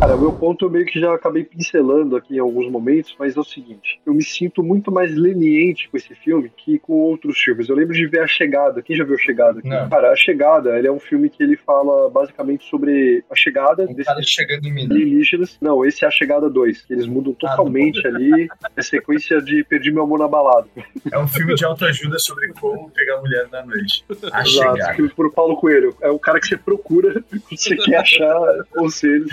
[0.00, 3.36] Cara, o meu ponto eu meio que já acabei pincelando aqui em alguns momentos, mas
[3.36, 7.36] é o seguinte: eu me sinto muito mais leniente com esse filme que com outros
[7.38, 7.68] filmes.
[7.68, 8.80] Eu lembro de ver A Chegada.
[8.80, 9.58] Quem já viu A Chegada?
[9.58, 9.68] aqui?
[9.68, 9.88] Não.
[9.88, 13.86] Cara, A Chegada, ele é um filme que ele fala basicamente sobre a chegada Um
[13.88, 15.58] desses cara chegando em alienígenas.
[15.60, 16.82] Não, esse é A Chegada 2.
[16.82, 20.68] que Eles mudam Ah, totalmente ali a sequência de Perdi Meu Amor na Balada.
[21.10, 24.04] É um filme de autoajuda sobre como pegar mulher na noite.
[24.32, 24.90] A Exato, chegar.
[24.90, 25.94] escrito por Paulo Coelho.
[26.00, 29.30] É o cara que você procura quando você quer achar conselhos.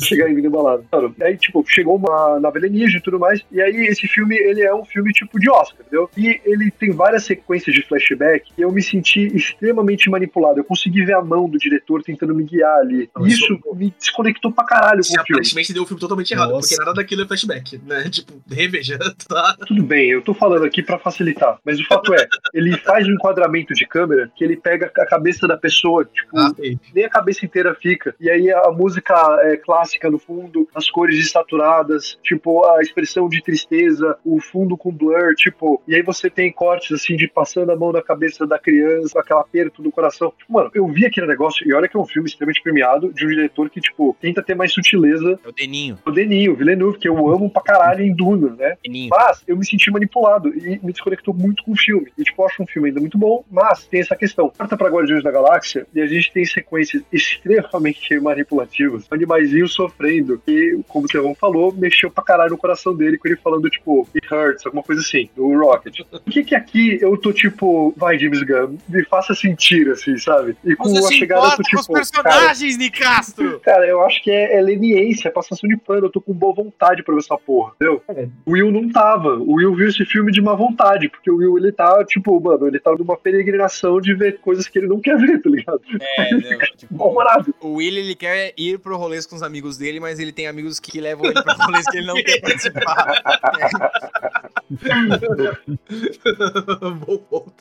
[0.06, 0.84] chegar em vida balada.
[0.90, 3.40] Mano, aí, tipo, chegou uma nave alienígena e tudo mais.
[3.52, 6.10] E aí, esse filme, ele é um filme tipo de Oscar, entendeu?
[6.16, 10.60] E ele tem várias sequências de flashback e eu me senti extremamente manipulado.
[10.60, 13.08] Eu consegui ver a mão do diretor tentando me guiar ali.
[13.16, 15.24] Não, E isso isso- me desconectou pra caralho com o filme.
[15.30, 16.68] aparentemente deu o filme totalmente errado, Nossa.
[16.68, 18.04] porque nada daquilo é flashback, né?
[18.10, 18.98] Tipo, reveja,
[19.28, 19.56] tá?
[19.66, 21.58] Tudo bem, eu tô falando aqui pra facilitar.
[21.64, 25.46] Mas o fato é, ele faz um enquadramento de câmera que ele pega a cabeça
[25.48, 26.50] da pessoa, tipo, Ah,
[26.94, 28.14] nem a cabeça inteira fica.
[28.20, 33.28] E aí a música é, clássica clássica no fundo, as cores desaturadas, tipo, a expressão
[33.28, 37.72] de tristeza, o fundo com blur, tipo, e aí você tem cortes assim de passando
[37.72, 40.32] a mão na cabeça da criança, aquele aperto do coração.
[40.38, 43.26] Tipo, mano, eu vi aquele negócio, e olha que é um filme extremamente premiado, de
[43.26, 45.38] um diretor que, tipo, tenta ter mais sutileza.
[45.44, 45.98] É o Deninho.
[46.04, 48.76] O Deninho, Villeneuve, que eu amo pra caralho em Duna, né?
[48.82, 49.08] Deninho.
[49.10, 52.10] Mas eu me senti manipulado e me desconectou muito com o filme.
[52.16, 54.52] E, tipo, eu acho um filme ainda muito bom, mas tem essa questão.
[54.56, 59.06] Corta pra Guardiões da Galáxia e a gente tem sequências extremamente manipulativas.
[59.10, 60.42] Animaizinho sofrendo.
[60.46, 64.06] E, como o Tevão falou, mexeu pra caralho no coração dele com ele falando, tipo,
[64.14, 66.00] it hurts, alguma coisa assim, do Rocket.
[66.10, 70.56] Por que que aqui eu tô, tipo, vai, James Gunn, me faça sentir, assim, sabe?
[70.64, 73.60] E com Você a chegada do, tipo, com os personagens, Nicastro!
[73.60, 76.06] Cara, eu acho que é, é leniência, é passação de pano.
[76.06, 78.02] Eu tô com boa vontade pra ver essa porra, entendeu?
[78.44, 79.36] O Will não tava.
[79.36, 82.66] O Will viu esse filme de má vontade, porque o Will, ele tá, tipo, mano,
[82.66, 85.80] ele tá numa peregrinação de ver coisas que ele não quer ver, tá ligado?
[86.18, 87.54] É, não, tipo, Mal-humorado.
[87.60, 90.78] o Will, ele quer ir pro rolês com os amigos dele, mas ele tem amigos
[90.80, 93.22] que levam ele pro rolês que ele não quer participar.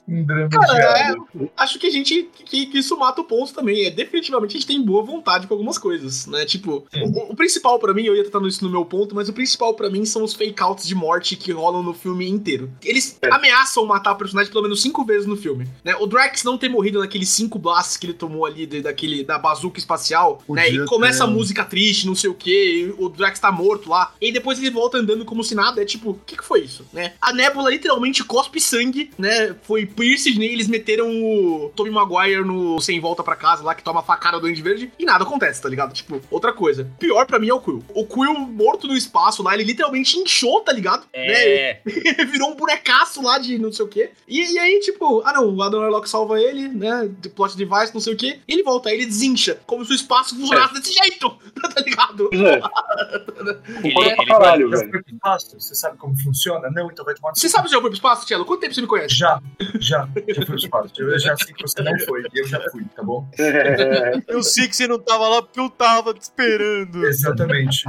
[0.08, 1.16] Um Cara, é,
[1.58, 2.30] acho que a gente.
[2.46, 3.86] Que, que isso mata o ponto também.
[3.86, 6.46] É definitivamente a gente tem boa vontade com algumas coisas, né?
[6.46, 9.34] Tipo, o, o principal pra mim, eu ia tratando isso no meu ponto, mas o
[9.34, 12.72] principal pra mim são os fake outs de morte que rolam no filme inteiro.
[12.84, 13.30] Eles É.
[13.34, 15.68] ameaçam matar o personagem pelo menos cinco vezes no filme.
[15.84, 15.96] Né?
[15.96, 19.38] O Drax não ter morrido naqueles cinco blasts que ele tomou ali de- daquele, da
[19.38, 20.70] bazuca espacial, né?
[20.70, 21.32] E começa ter.
[21.32, 24.14] a música triste, não sei o que, o Drax tá morto lá.
[24.22, 25.82] E depois ele volta andando como se nada.
[25.82, 27.14] É tipo, o que, que foi isso, né?
[27.22, 29.56] A Nebula literalmente cospe sangue, né?
[29.64, 33.84] Foi Pierce e eles meteram o Tobey Maguire no Sem Volta pra Casa lá, que
[33.84, 35.94] toma a facada do Duende Verde, e nada acontece, tá ligado?
[35.94, 36.90] Tipo, outra coisa.
[37.00, 37.84] Pior pra mim é o Quill.
[37.94, 41.06] O Quill morto no espaço lá, ele literalmente inchou, tá ligado?
[41.14, 41.80] É.
[41.86, 42.26] Né?
[42.26, 44.12] Virou um bonecaço lá de não sei o quê.
[44.28, 47.10] E, e aí, tipo, ah não, o Adam Warlock salva ele, né?
[47.20, 48.40] De plot device, não sei o quê.
[48.48, 49.60] E ele volta, aí ele desincha.
[49.66, 51.30] Como se o espaço funcionasse desse jeito,
[51.62, 51.89] tá ligado?
[52.30, 52.62] Pois é,
[53.84, 54.90] Ele, pra ele- caralho, velho.
[54.92, 55.60] pro espaço?
[55.60, 56.70] Você sabe como funciona?
[56.72, 58.46] Não, então vai tomar Você sabe se já foi pro espaço, Tchelo?
[58.46, 59.16] Quanto tempo você me conhece?
[59.16, 59.42] Já,
[59.80, 60.94] já, já foi pro espaço.
[60.98, 63.28] Eu já sei que você não foi, e eu já fui, tá bom?
[63.40, 67.06] É, Eu sei que você não tava lá porque eu tava te esperando.
[67.06, 67.86] Exatamente.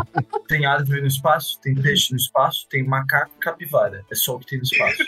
[0.49, 4.05] Tem árvore no espaço, tem peixe no espaço, tem macaco e capivara.
[4.11, 4.99] É só o que tem no espaço.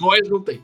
[0.00, 0.62] Nós não tem.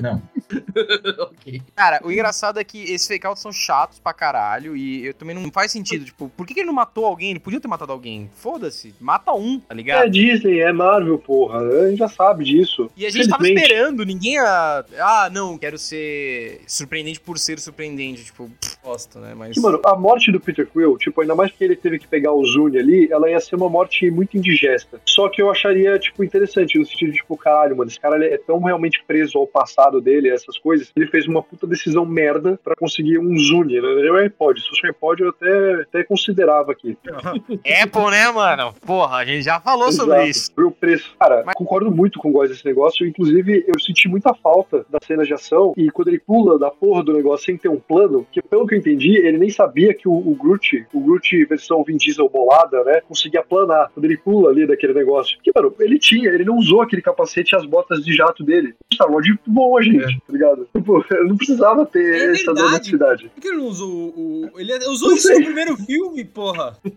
[0.00, 0.22] Não.
[1.20, 1.62] ok.
[1.74, 5.50] Cara, o engraçado é que esses fake são chatos pra caralho e eu também não
[5.50, 6.04] faz sentido.
[6.04, 7.30] Tipo, por que, que ele não matou alguém?
[7.30, 8.30] Ele podia ter matado alguém.
[8.34, 10.10] Foda-se, mata um, tá é ligado?
[10.10, 11.60] Disney, é Marvel, porra.
[11.60, 12.90] A gente já sabe disso.
[12.96, 14.84] E a gente tava esperando, ninguém a.
[14.98, 18.24] Ah, não, quero ser surpreendente por ser surpreendente.
[18.24, 18.50] Tipo,
[18.82, 19.34] gosto, né?
[19.36, 19.54] Mas.
[19.54, 22.32] Que, mano, a morte do Peter Quill, tipo, ainda mais porque ele teve que pegar
[22.32, 25.00] o Zune ali, ela ia ser uma morte muito indigesta.
[25.04, 28.38] Só que eu acharia, tipo, interessante, no sentido de, tipo, caralho, mano, esse cara é
[28.38, 32.74] tão realmente preso ao passado dele, essas coisas, ele fez uma puta decisão merda pra
[32.74, 33.88] conseguir um Zune, né?
[33.88, 34.60] Ele é um iPod.
[34.60, 36.96] Se fosse um iPod, eu até, até considerava aqui.
[37.82, 38.74] Apple, né, mano?
[38.84, 40.30] Porra, a gente já falou sobre Exato.
[40.30, 40.52] isso.
[40.54, 41.10] Foi o preço.
[41.18, 43.06] Cara, concordo muito com o Góis desse negócio.
[43.06, 45.72] Inclusive, eu senti muita falta das cenas de ação.
[45.76, 48.74] E quando ele pula da porra do negócio sem ter um plano, que pelo que
[48.74, 52.82] eu entendi, ele nem sabia que o, o Groot, o Groot versão Vin Diesel bolada,
[52.84, 53.90] né, conseguia planar.
[53.94, 55.38] Quando ele pula ali daquele negócio.
[55.42, 58.74] Que, mano, ele tinha, ele não usou aquele capacete e as botas de jato dele.
[58.92, 60.68] Star Lord voa, gente, tá ligado?
[60.76, 63.30] Tipo, eu não precisava ter É essa necessidade.
[63.34, 64.46] Por que ele não usou o.
[64.52, 65.38] o- Ele usou Não isso sei.
[65.38, 66.76] no primeiro filme, porra.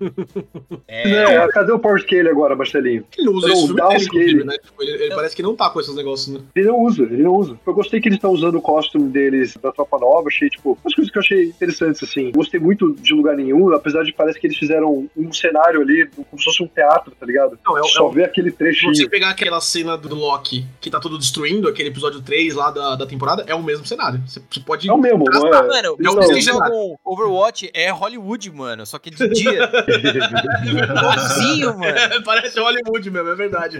[0.87, 3.05] É, cadê o Power Scale agora, Marcelinho?
[3.17, 4.43] Ele não usa Não, isso filme inclusive, scale.
[4.43, 4.57] né?
[4.61, 6.41] Tipo, ele, ele parece que não tá com esses negócios, né?
[6.55, 7.57] Ele não usa, ele não usa.
[7.65, 10.93] Eu gostei que eles estão usando o costume deles da Tropa Nova, achei, tipo, umas
[10.93, 12.31] coisas que eu achei interessantes, assim.
[12.31, 16.37] Gostei muito de lugar nenhum, apesar de parece que eles fizeram um cenário ali, como
[16.37, 17.57] se fosse um teatro, tá ligado?
[17.65, 18.93] Não, é, o- é Só o- ver aquele Se trechinho.
[18.95, 22.95] você pegar aquela cena do Loki que tá tudo destruindo, aquele episódio 3 lá da,
[22.95, 24.21] da temporada, é o mesmo cenário.
[24.27, 24.89] Você, você pode.
[24.89, 25.51] É o mesmo, não é?
[25.67, 28.85] Mano, É o eles desenho jogam Overwatch é Hollywood, mano.
[28.85, 29.69] Só que de dia.
[30.65, 31.93] Igualzinho, mano.
[32.25, 33.79] Parece Hollywood mesmo, é verdade.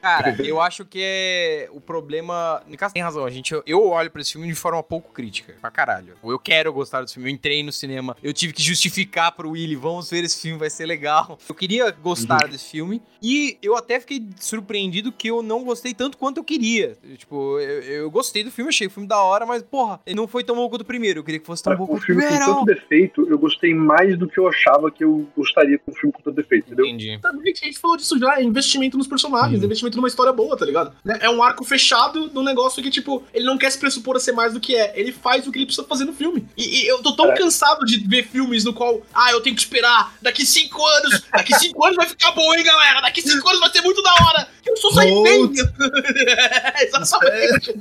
[0.00, 2.62] Cara, eu acho que é o problema.
[2.66, 5.54] Nicasso tem razão, a gente, eu olho pra esse filme de forma pouco crítica.
[5.60, 6.14] Pra caralho.
[6.22, 7.28] Ou eu quero gostar desse filme.
[7.30, 10.70] Eu entrei no cinema, eu tive que justificar pro Willy: vamos ver esse filme, vai
[10.70, 11.38] ser legal.
[11.48, 13.02] Eu queria gostar desse filme.
[13.22, 16.96] E eu até fiquei surpreendido que eu não gostei tanto quanto eu queria.
[17.16, 20.28] Tipo, eu, eu gostei do filme, achei o filme da hora, mas, porra, ele não
[20.28, 21.20] foi tão bom quanto o primeiro.
[21.20, 22.54] Eu queria que fosse tão Cara, bom quanto o filme com primeiro.
[22.54, 26.12] tanto defeito, eu gostei mais do que eu achava que eu gostaria com um filme
[26.12, 26.86] com tanto defeito, entendeu?
[26.86, 27.18] Entendi.
[27.20, 30.56] Também que a gente falou disso já, é investimento nos personagens, investimento numa história boa,
[30.56, 30.92] tá ligado?
[31.04, 31.18] Né?
[31.20, 34.32] É um arco fechado num negócio que, tipo, ele não quer se pressupor a ser
[34.32, 34.92] mais do que é.
[34.98, 36.46] Ele faz o que ele precisa fazer no filme.
[36.56, 37.34] E, e eu tô tão É.
[37.36, 41.54] cansado de ver filmes no qual, ah, eu tenho que esperar, daqui cinco anos, daqui
[41.58, 43.00] cinco anos vai ficar bom, hein, galera?
[43.00, 44.48] Daqui cinco anos vai ser muito da hora.
[44.66, 45.52] Eu sou entendo.
[46.82, 47.74] Exatamente.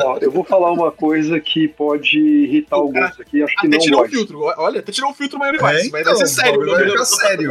[0.00, 3.76] Ó, eu vou falar uma coisa que pode irritar O alguns aqui, acho que Até
[3.76, 4.40] não tirou o filtro.
[4.56, 5.38] Olha, até tirou o filtro
[5.74, 5.88] É.
[5.90, 7.50] Mas então, vai ser sério, o meu bagulho vai ficar sério.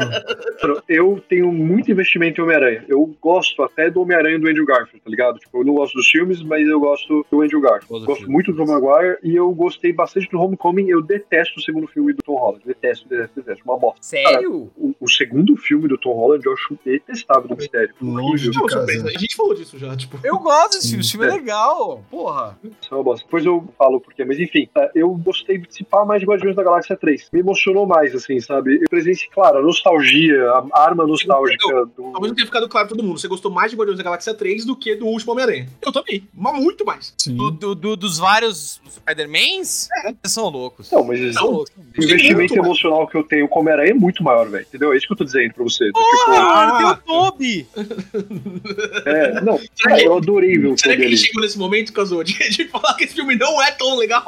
[0.87, 2.85] Eu tenho muito investimento em Homem-Aranha.
[2.87, 5.39] Eu gosto até do Homem-Aranha do Andrew Garfield, tá ligado?
[5.39, 7.87] Tipo, eu não gosto dos filmes, mas eu gosto do Andrew Garfield.
[7.87, 8.33] Gosto do gosto filme.
[8.33, 10.89] muito do Tom Maguire e eu gostei bastante do Homecoming.
[10.89, 12.63] Eu detesto o segundo filme do Tom Holland.
[12.65, 13.63] Detesto, detesto, detesto.
[13.65, 14.01] Uma bosta.
[14.01, 14.71] Sério?
[14.75, 17.93] O, o segundo filme do Tom Holland eu acho detestável do mistério.
[18.01, 18.85] Longe de Não, casa.
[18.85, 20.19] A gente falou disso já, tipo.
[20.23, 22.03] Eu gosto desse filme, esse filme é legal.
[22.09, 22.57] Porra.
[22.63, 23.25] Isso é uma bosta.
[23.25, 26.55] Depois eu falo o porquê, mas enfim, é, eu gostei de participar mais de Guardiões
[26.55, 27.29] da Galáxia 3.
[27.31, 28.75] Me emocionou mais, assim, sabe?
[28.81, 30.41] Eu presenciei, claro, a nostalgia,
[30.73, 32.11] a arma nostálgica do.
[32.11, 33.19] Talvez não tenha ficado claro pra todo mundo.
[33.19, 35.67] Você gostou mais de Guardiões da Galáxia 3 do que do último Homem-Aranha.
[35.85, 36.27] Eu também.
[36.33, 37.13] Mas muito mais.
[37.17, 37.35] Sim.
[37.35, 40.91] Do, do- do- dos vários Spider-Mans, vocês são loucos.
[40.91, 41.71] Não, mas são loucos.
[41.77, 44.65] o investimento muito emocional que eu tenho com Homem-Aranha é muito maior, velho.
[44.67, 44.93] Entendeu?
[44.93, 45.91] É isso que eu tô dizendo pra você.
[45.91, 45.99] Do
[46.29, 46.77] Ah, Ah.
[46.77, 47.67] tem o Toby!
[47.73, 51.93] tipo, é, não, Será que- eu adorei ver o Será que ele chegou nesse momento,
[51.93, 54.25] Kazuo, de, de falar que esse filme não é tão legal?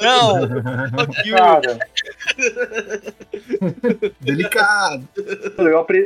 [0.00, 0.48] Não!
[1.36, 1.78] Cara,
[4.20, 5.08] Delicado.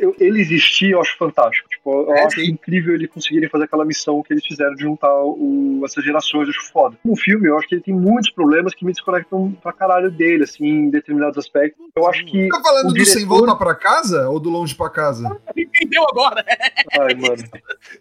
[0.03, 1.69] eu- ele existir, eu acho fantástico.
[1.69, 2.51] Tipo, eu É, acho sim.
[2.51, 6.51] incrível ele conseguirem fazer aquela missão que eles fizeram de juntar o- essas gerações, eu
[6.51, 6.97] acho foda.
[7.05, 10.45] No filme, eu acho que ele tem muitos problemas que me desconectam pra caralho dele,
[10.45, 11.85] assim, em determinados aspectos.
[11.97, 12.49] Eu acho que.
[12.49, 15.37] Tá falando o do Sem diretor- Volta pra Casa ou do Longe pra Casa?
[15.57, 16.45] Entendeu agora?
[17.01, 17.43] Ai, mano.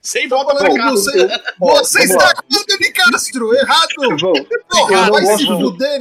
[0.02, 1.12] Sem Tô volta pra casa.
[1.12, 1.28] Sem...
[1.60, 3.88] Você vamos está com o Dani Castro, errado!
[4.70, 5.92] Porra, eu não vai se fuder.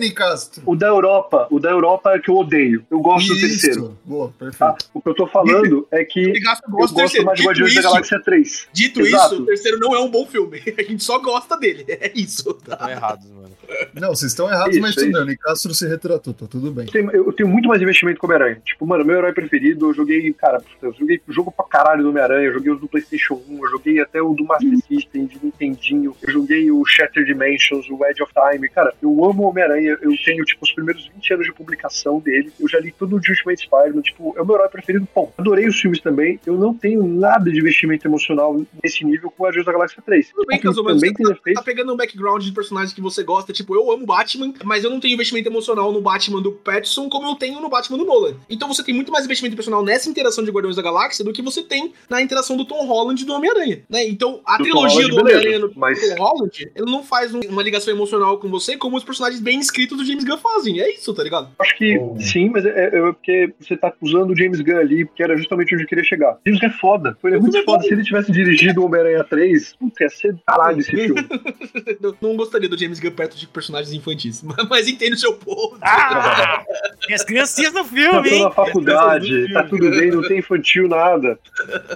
[0.66, 2.84] O da Europa, o da Europa é que eu odeio.
[2.90, 3.80] Eu gosto do terceiro.
[3.80, 3.98] Isso.
[4.04, 4.34] Boa, Tá?
[4.38, 4.90] perfeito.
[4.94, 6.32] O que eu tô falando é que eu
[6.70, 8.68] gosto do gosto mais de Dito Guardiões da isso, Galáxia 3.
[8.72, 9.34] dito Exato.
[9.34, 10.62] isso, o terceiro não é um bom filme.
[10.78, 11.84] A gente só gosta dele.
[11.88, 12.54] É isso.
[12.54, 12.74] tá?
[12.74, 13.50] Estão errados, mano.
[13.94, 15.00] Não, vocês estão errados, Isso, mas isso.
[15.00, 15.20] tudo bem.
[15.24, 16.86] Dani Castro se retratou, tá tudo bem.
[16.86, 18.60] Eu tenho, eu tenho muito mais investimento com o Homem-Aranha.
[18.64, 22.46] Tipo, mano, meu herói preferido, eu joguei, cara, eu joguei jogo pra caralho do Homem-Aranha,
[22.48, 26.16] eu joguei os do PlayStation 1, eu joguei até o do Master System, de Nintendinho,
[26.22, 28.68] eu joguei o Shattered Dimensions, o Edge of Time.
[28.68, 32.52] Cara, eu amo o Homem-Aranha, eu tenho, tipo, os primeiros 20 anos de publicação dele,
[32.58, 35.32] eu já li tudo de Ultimate Spider-Man, tipo, é o meu herói preferido, bom.
[35.38, 39.66] Adorei os filmes também, eu não tenho nada de investimento emocional nesse nível com Guardiões
[39.66, 40.30] da Galáxia 3.
[40.30, 41.56] Tudo bem, O Kazuo, mas também você tem tá, efeito.
[41.56, 43.52] tá pegando um background de personagens que você gosta.
[43.52, 47.28] Tipo, eu amo Batman, mas eu não tenho investimento emocional no Batman do Pattinson como
[47.28, 48.34] eu tenho no Batman do Nolan.
[48.48, 51.42] Então você tem muito mais investimento emocional nessa interação de Guardiões da Galáxia do que
[51.42, 53.82] você tem na interação do Tom Holland e do Homem-Aranha.
[53.88, 54.06] Né?
[54.08, 57.40] Então, a Do trilogia Holland, do Homem-Aranha no mas- Tom Holland, ele não faz um-
[57.48, 60.80] uma ligação emocional com você como os personagens bem escritos do James Gunn fazem.
[60.80, 61.48] É isso, tá ligado?
[61.58, 62.16] Acho que Oh.
[62.20, 65.74] sim, mas é, é porque você tá usando o James Gunn ali, que era justamente
[65.74, 66.38] onde eu queria chegar.
[66.46, 67.16] James Gunn é foda.
[67.24, 67.78] Ele é muito foda.
[67.78, 67.82] bom.
[67.82, 71.20] Se ele tivesse dirigido o Homem-Aranha 3, putz, ia ser caralho esse filme.
[72.02, 75.78] Eu não gostaria do James Gunn perto de personagens infantis, mas, entendo o seu ponto.
[75.82, 76.64] Ah!
[77.06, 78.42] Tem as criancinhas no Tá filme, tô hein?
[78.44, 81.38] na faculdade, tá tudo bem, não tem infantil nada.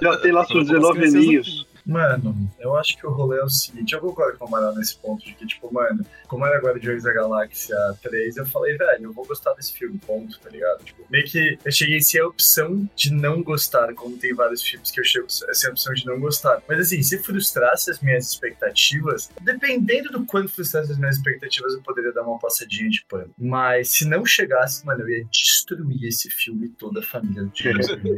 [0.02, 1.66] Já tem lá seus 19 crianças no aninhos.
[1.86, 4.96] Mano, eu acho que o rolê é o seguinte, eu concordo com o Amaral nesse
[4.96, 9.12] ponto de que, tipo, mano, como era Guardiões da Galáxia 3, eu falei, velho, eu
[9.12, 10.84] vou gostar desse filme, ponto, tá ligado?
[10.84, 14.90] Tipo, meio que eu cheguei sem a opção de não gostar, como tem vários filmes
[14.90, 16.62] que eu chego sem a opção de não gostar.
[16.68, 21.82] Mas assim, se frustrasse as minhas expectativas, dependendo do quanto frustrasse as minhas expectativas, eu
[21.82, 23.32] poderia dar uma passadinha de pano.
[23.38, 27.52] Mas se não chegasse, mano, eu ia destruir esse filme e toda a família do
[27.54, 28.16] James Gunn.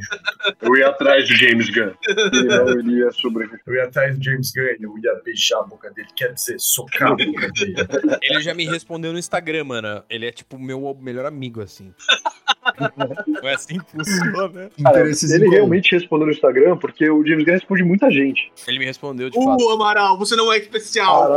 [0.62, 1.92] Eu ia atrás do James Gunn.
[2.32, 3.55] Ele não iria sobreviver.
[3.66, 7.12] Eu ia atrás do James Gunn, eu ia beijar a boca dele, quer dizer, socar
[7.12, 7.76] a boca dele.
[8.22, 10.04] Ele já me respondeu no Instagram, mano.
[10.08, 11.94] Ele é tipo meu melhor amigo, assim.
[13.40, 14.70] Foi assim que funciona.
[14.82, 18.50] Cara, Interesses em ele realmente respondeu no Instagram, porque o James Gunn responde muita gente.
[18.66, 19.62] Ele me respondeu de fato.
[19.64, 21.32] Uh, Amaral, você não é especial.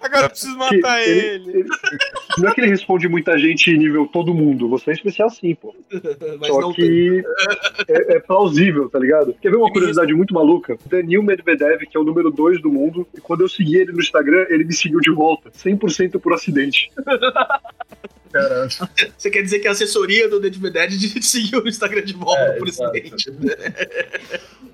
[0.00, 1.50] Agora eu preciso que matar ele.
[1.50, 1.68] ele-
[2.38, 4.68] Não é que ele responde muita gente nível todo mundo.
[4.68, 5.74] Você é especial sim, pô.
[6.40, 7.24] Mas Só que
[7.88, 9.34] é, é plausível, tá ligado?
[9.40, 10.76] Quer ver uma curiosidade muito maluca?
[10.86, 14.00] Danil Medvedev, que é o número 2 do mundo, e quando eu segui ele no
[14.00, 15.50] Instagram, ele me seguiu de volta.
[15.50, 16.90] 100% por acidente.
[18.32, 18.68] Caralho.
[19.16, 22.58] Você quer dizer que a assessoria do Medvedev te seguiu no Instagram de volta É,
[22.58, 22.90] por exato.
[22.90, 23.30] acidente.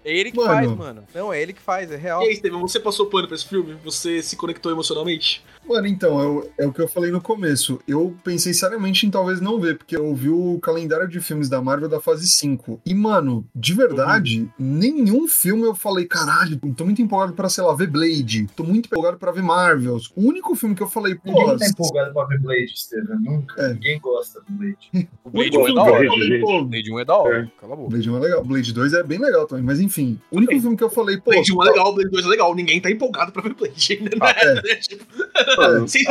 [0.03, 0.49] É ele que Mano.
[0.49, 1.05] faz, mano.
[1.15, 2.23] Não, é ele que faz, é real.
[2.23, 3.77] E aí, Steven, você passou pano pra esse filme?
[3.85, 5.45] Você se conectou emocionalmente?
[5.69, 7.79] Mano, então, é o, é o que eu falei no começo.
[7.87, 11.61] eu pensei seriamente em talvez não ver, porque eu vi o calendário de filmes da
[11.61, 12.81] Marvel da fase 5.
[12.85, 17.75] E, mano, de verdade, nenhum filme eu falei, caralho, tô muito empolgado pra, sei lá,
[17.75, 18.47] ver Blade.
[18.57, 20.11] Tô muito empolgado pra ver Marvels.
[20.17, 21.57] O único filme que eu falei, Ninguém pô.
[21.59, 23.19] tá empolgado pra ver Blade, Steven.
[23.21, 23.63] Nunca.
[23.63, 23.75] É.
[23.75, 24.91] Ninguém gosta do Blade.
[25.25, 26.09] O Blade Muito 1 é bom, da hora.
[26.11, 27.39] O Blade 1 é da hora.
[27.57, 27.61] É.
[27.61, 27.91] Cala a boca.
[27.91, 28.45] Blade 1 é legal.
[28.45, 30.19] Blade 2 é bem legal também, mas enfim.
[30.31, 31.31] O único filme que eu falei, pô.
[31.31, 32.55] Blade 1 é legal, Blade 2 é legal.
[32.55, 34.33] Ninguém tá empolgado pra ver Blade ainda, né?
[34.37, 34.77] é.
[34.81, 35.05] Tipo,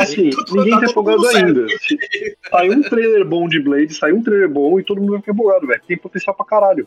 [0.00, 1.66] assim, tô- ninguém tá tá empolgado ainda.
[2.50, 5.32] Saiu um trailer bom de Blade, saiu um trailer bom e todo mundo vai ficar
[5.32, 5.80] empolgado, velho.
[5.86, 6.86] Tem potencial pra caralho.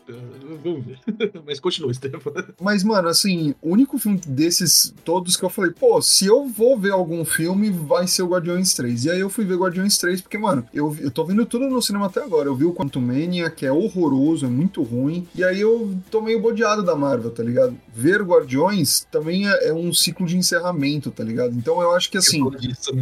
[0.62, 0.98] Vamos ver.
[1.46, 2.32] Mas continua, Stefan.
[2.60, 6.78] Mas, mano, assim, o único filme desses todos que eu falei, pô, se eu vou
[6.78, 9.04] ver algum filme, vai ser o Guardiões 3.
[9.04, 11.80] E aí eu fui ver Guardiões 3, porque, mano, eu, eu tô vendo tudo no
[11.82, 12.48] cinema até agora.
[12.48, 15.26] Eu vi o Quantum Mania, que é horroroso, é muito ruim.
[15.34, 17.76] E aí eu tô meio bodeado da Marvel, tá ligado?
[17.94, 21.54] Ver Guardiões também é, é um ciclo de encerramento, tá ligado?
[21.56, 22.92] Então eu acho que, assim, Eu disso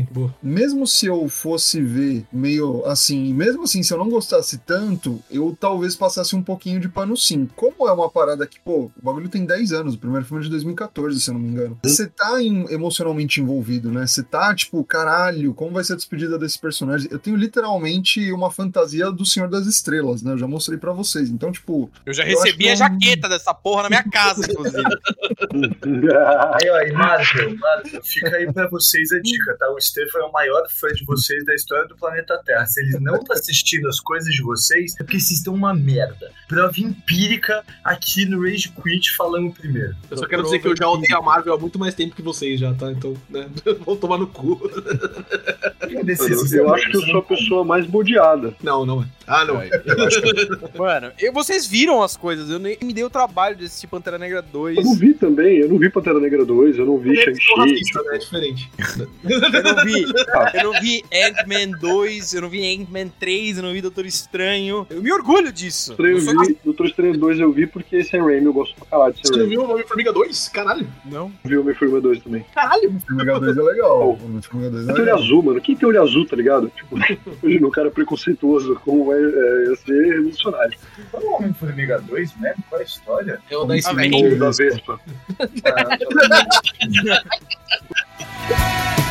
[0.43, 5.57] mesmo se eu fosse ver meio assim, mesmo assim, se eu não gostasse tanto, eu
[5.59, 7.49] talvez passasse um pouquinho de pano sim.
[7.57, 10.45] Como é uma parada que, pô, o bagulho tem 10 anos, o primeiro filme é
[10.45, 11.79] de 2014, se eu não me engano.
[11.83, 14.07] Você tá em- emocionalmente envolvido, né?
[14.07, 17.09] Você tá, tipo, caralho, como vai ser a despedida desse personagem?
[17.11, 18.02] Eu tenho literalmente
[18.33, 20.33] uma fantasia do Senhor das Estrelas, né?
[20.33, 21.29] Eu já mostrei pra vocês.
[21.31, 24.83] Então, tipo, Eu já Eu recebi a não- jaqueta dessa porra na minha casa, inclusive.
[25.83, 29.71] Aí, ó, e Marvel, Marvel, fica aí pra vocês a dica, tá?
[29.71, 32.65] O Stefan é o maior fã de vocês da história do planeta Terra.
[32.67, 36.31] Se ele não tá assistindo as coisas de vocês, é porque vocês estão uma merda.
[36.49, 39.95] Prova empírica aqui no Rage Quit falando primeiro.
[40.11, 42.23] Eu só quero dizer que eu já odeio a Marvel há muito mais tempo que
[42.23, 42.91] vocês já, tá?
[42.93, 43.49] Então, né?
[43.85, 44.61] Vou tomar no cu.
[46.53, 48.55] Eu acho que eu sou a pessoa mais bodeada.
[48.63, 49.07] Não, não é.
[49.27, 49.59] Ah, não.
[49.59, 53.67] Acho que- Mano, eu- vocês viram as coisas, eu nem me dei o trabalho de
[53.67, 54.79] assistir Pantera Negra 2.
[54.79, 57.55] Eu não vi também, eu não vi Pantera Negra 2, eu não vi são Shang-Chi.
[57.59, 58.15] racistas, né?
[58.15, 58.71] É diferente.
[59.25, 60.05] Eu não vi,
[60.55, 64.87] eu não vi Ant-Man 2, eu não vi Ant-Man 3, eu não vi Doutor Estranho.
[64.91, 65.93] Eu me orgulho disso.
[65.93, 68.87] Estranho Eu sou- vi, Doutor Estranho 2 eu vi porque Sam Raimi eu gosto pra
[68.87, 69.57] caralho de Você Sam não Raimi.
[69.57, 70.49] viu o Homem-Formiga 2?
[70.49, 70.87] Caralho.
[71.05, 71.33] Não.
[71.45, 72.45] Vi o Homem-Formiga 2 também.
[72.55, 72.91] Caralho.
[72.97, 74.11] o Formiga 2 é legal.
[74.13, 75.19] O Formiga 2 é Tem olho legal.
[75.23, 75.61] azul, mano.
[75.61, 76.71] Quem tem olho azul, tá ligado?
[76.77, 76.97] Tipo,
[77.43, 80.79] imagina um cara preconceituoso como vai é, ia ser revolucionário.
[81.11, 82.65] Qual é o Homem-Formiga 2 mesmo?
[82.69, 83.41] Qual é a história?
[83.51, 83.75] É o da.
[84.15, 85.01] Ou da Vespa.
[88.55, 88.97] Ah,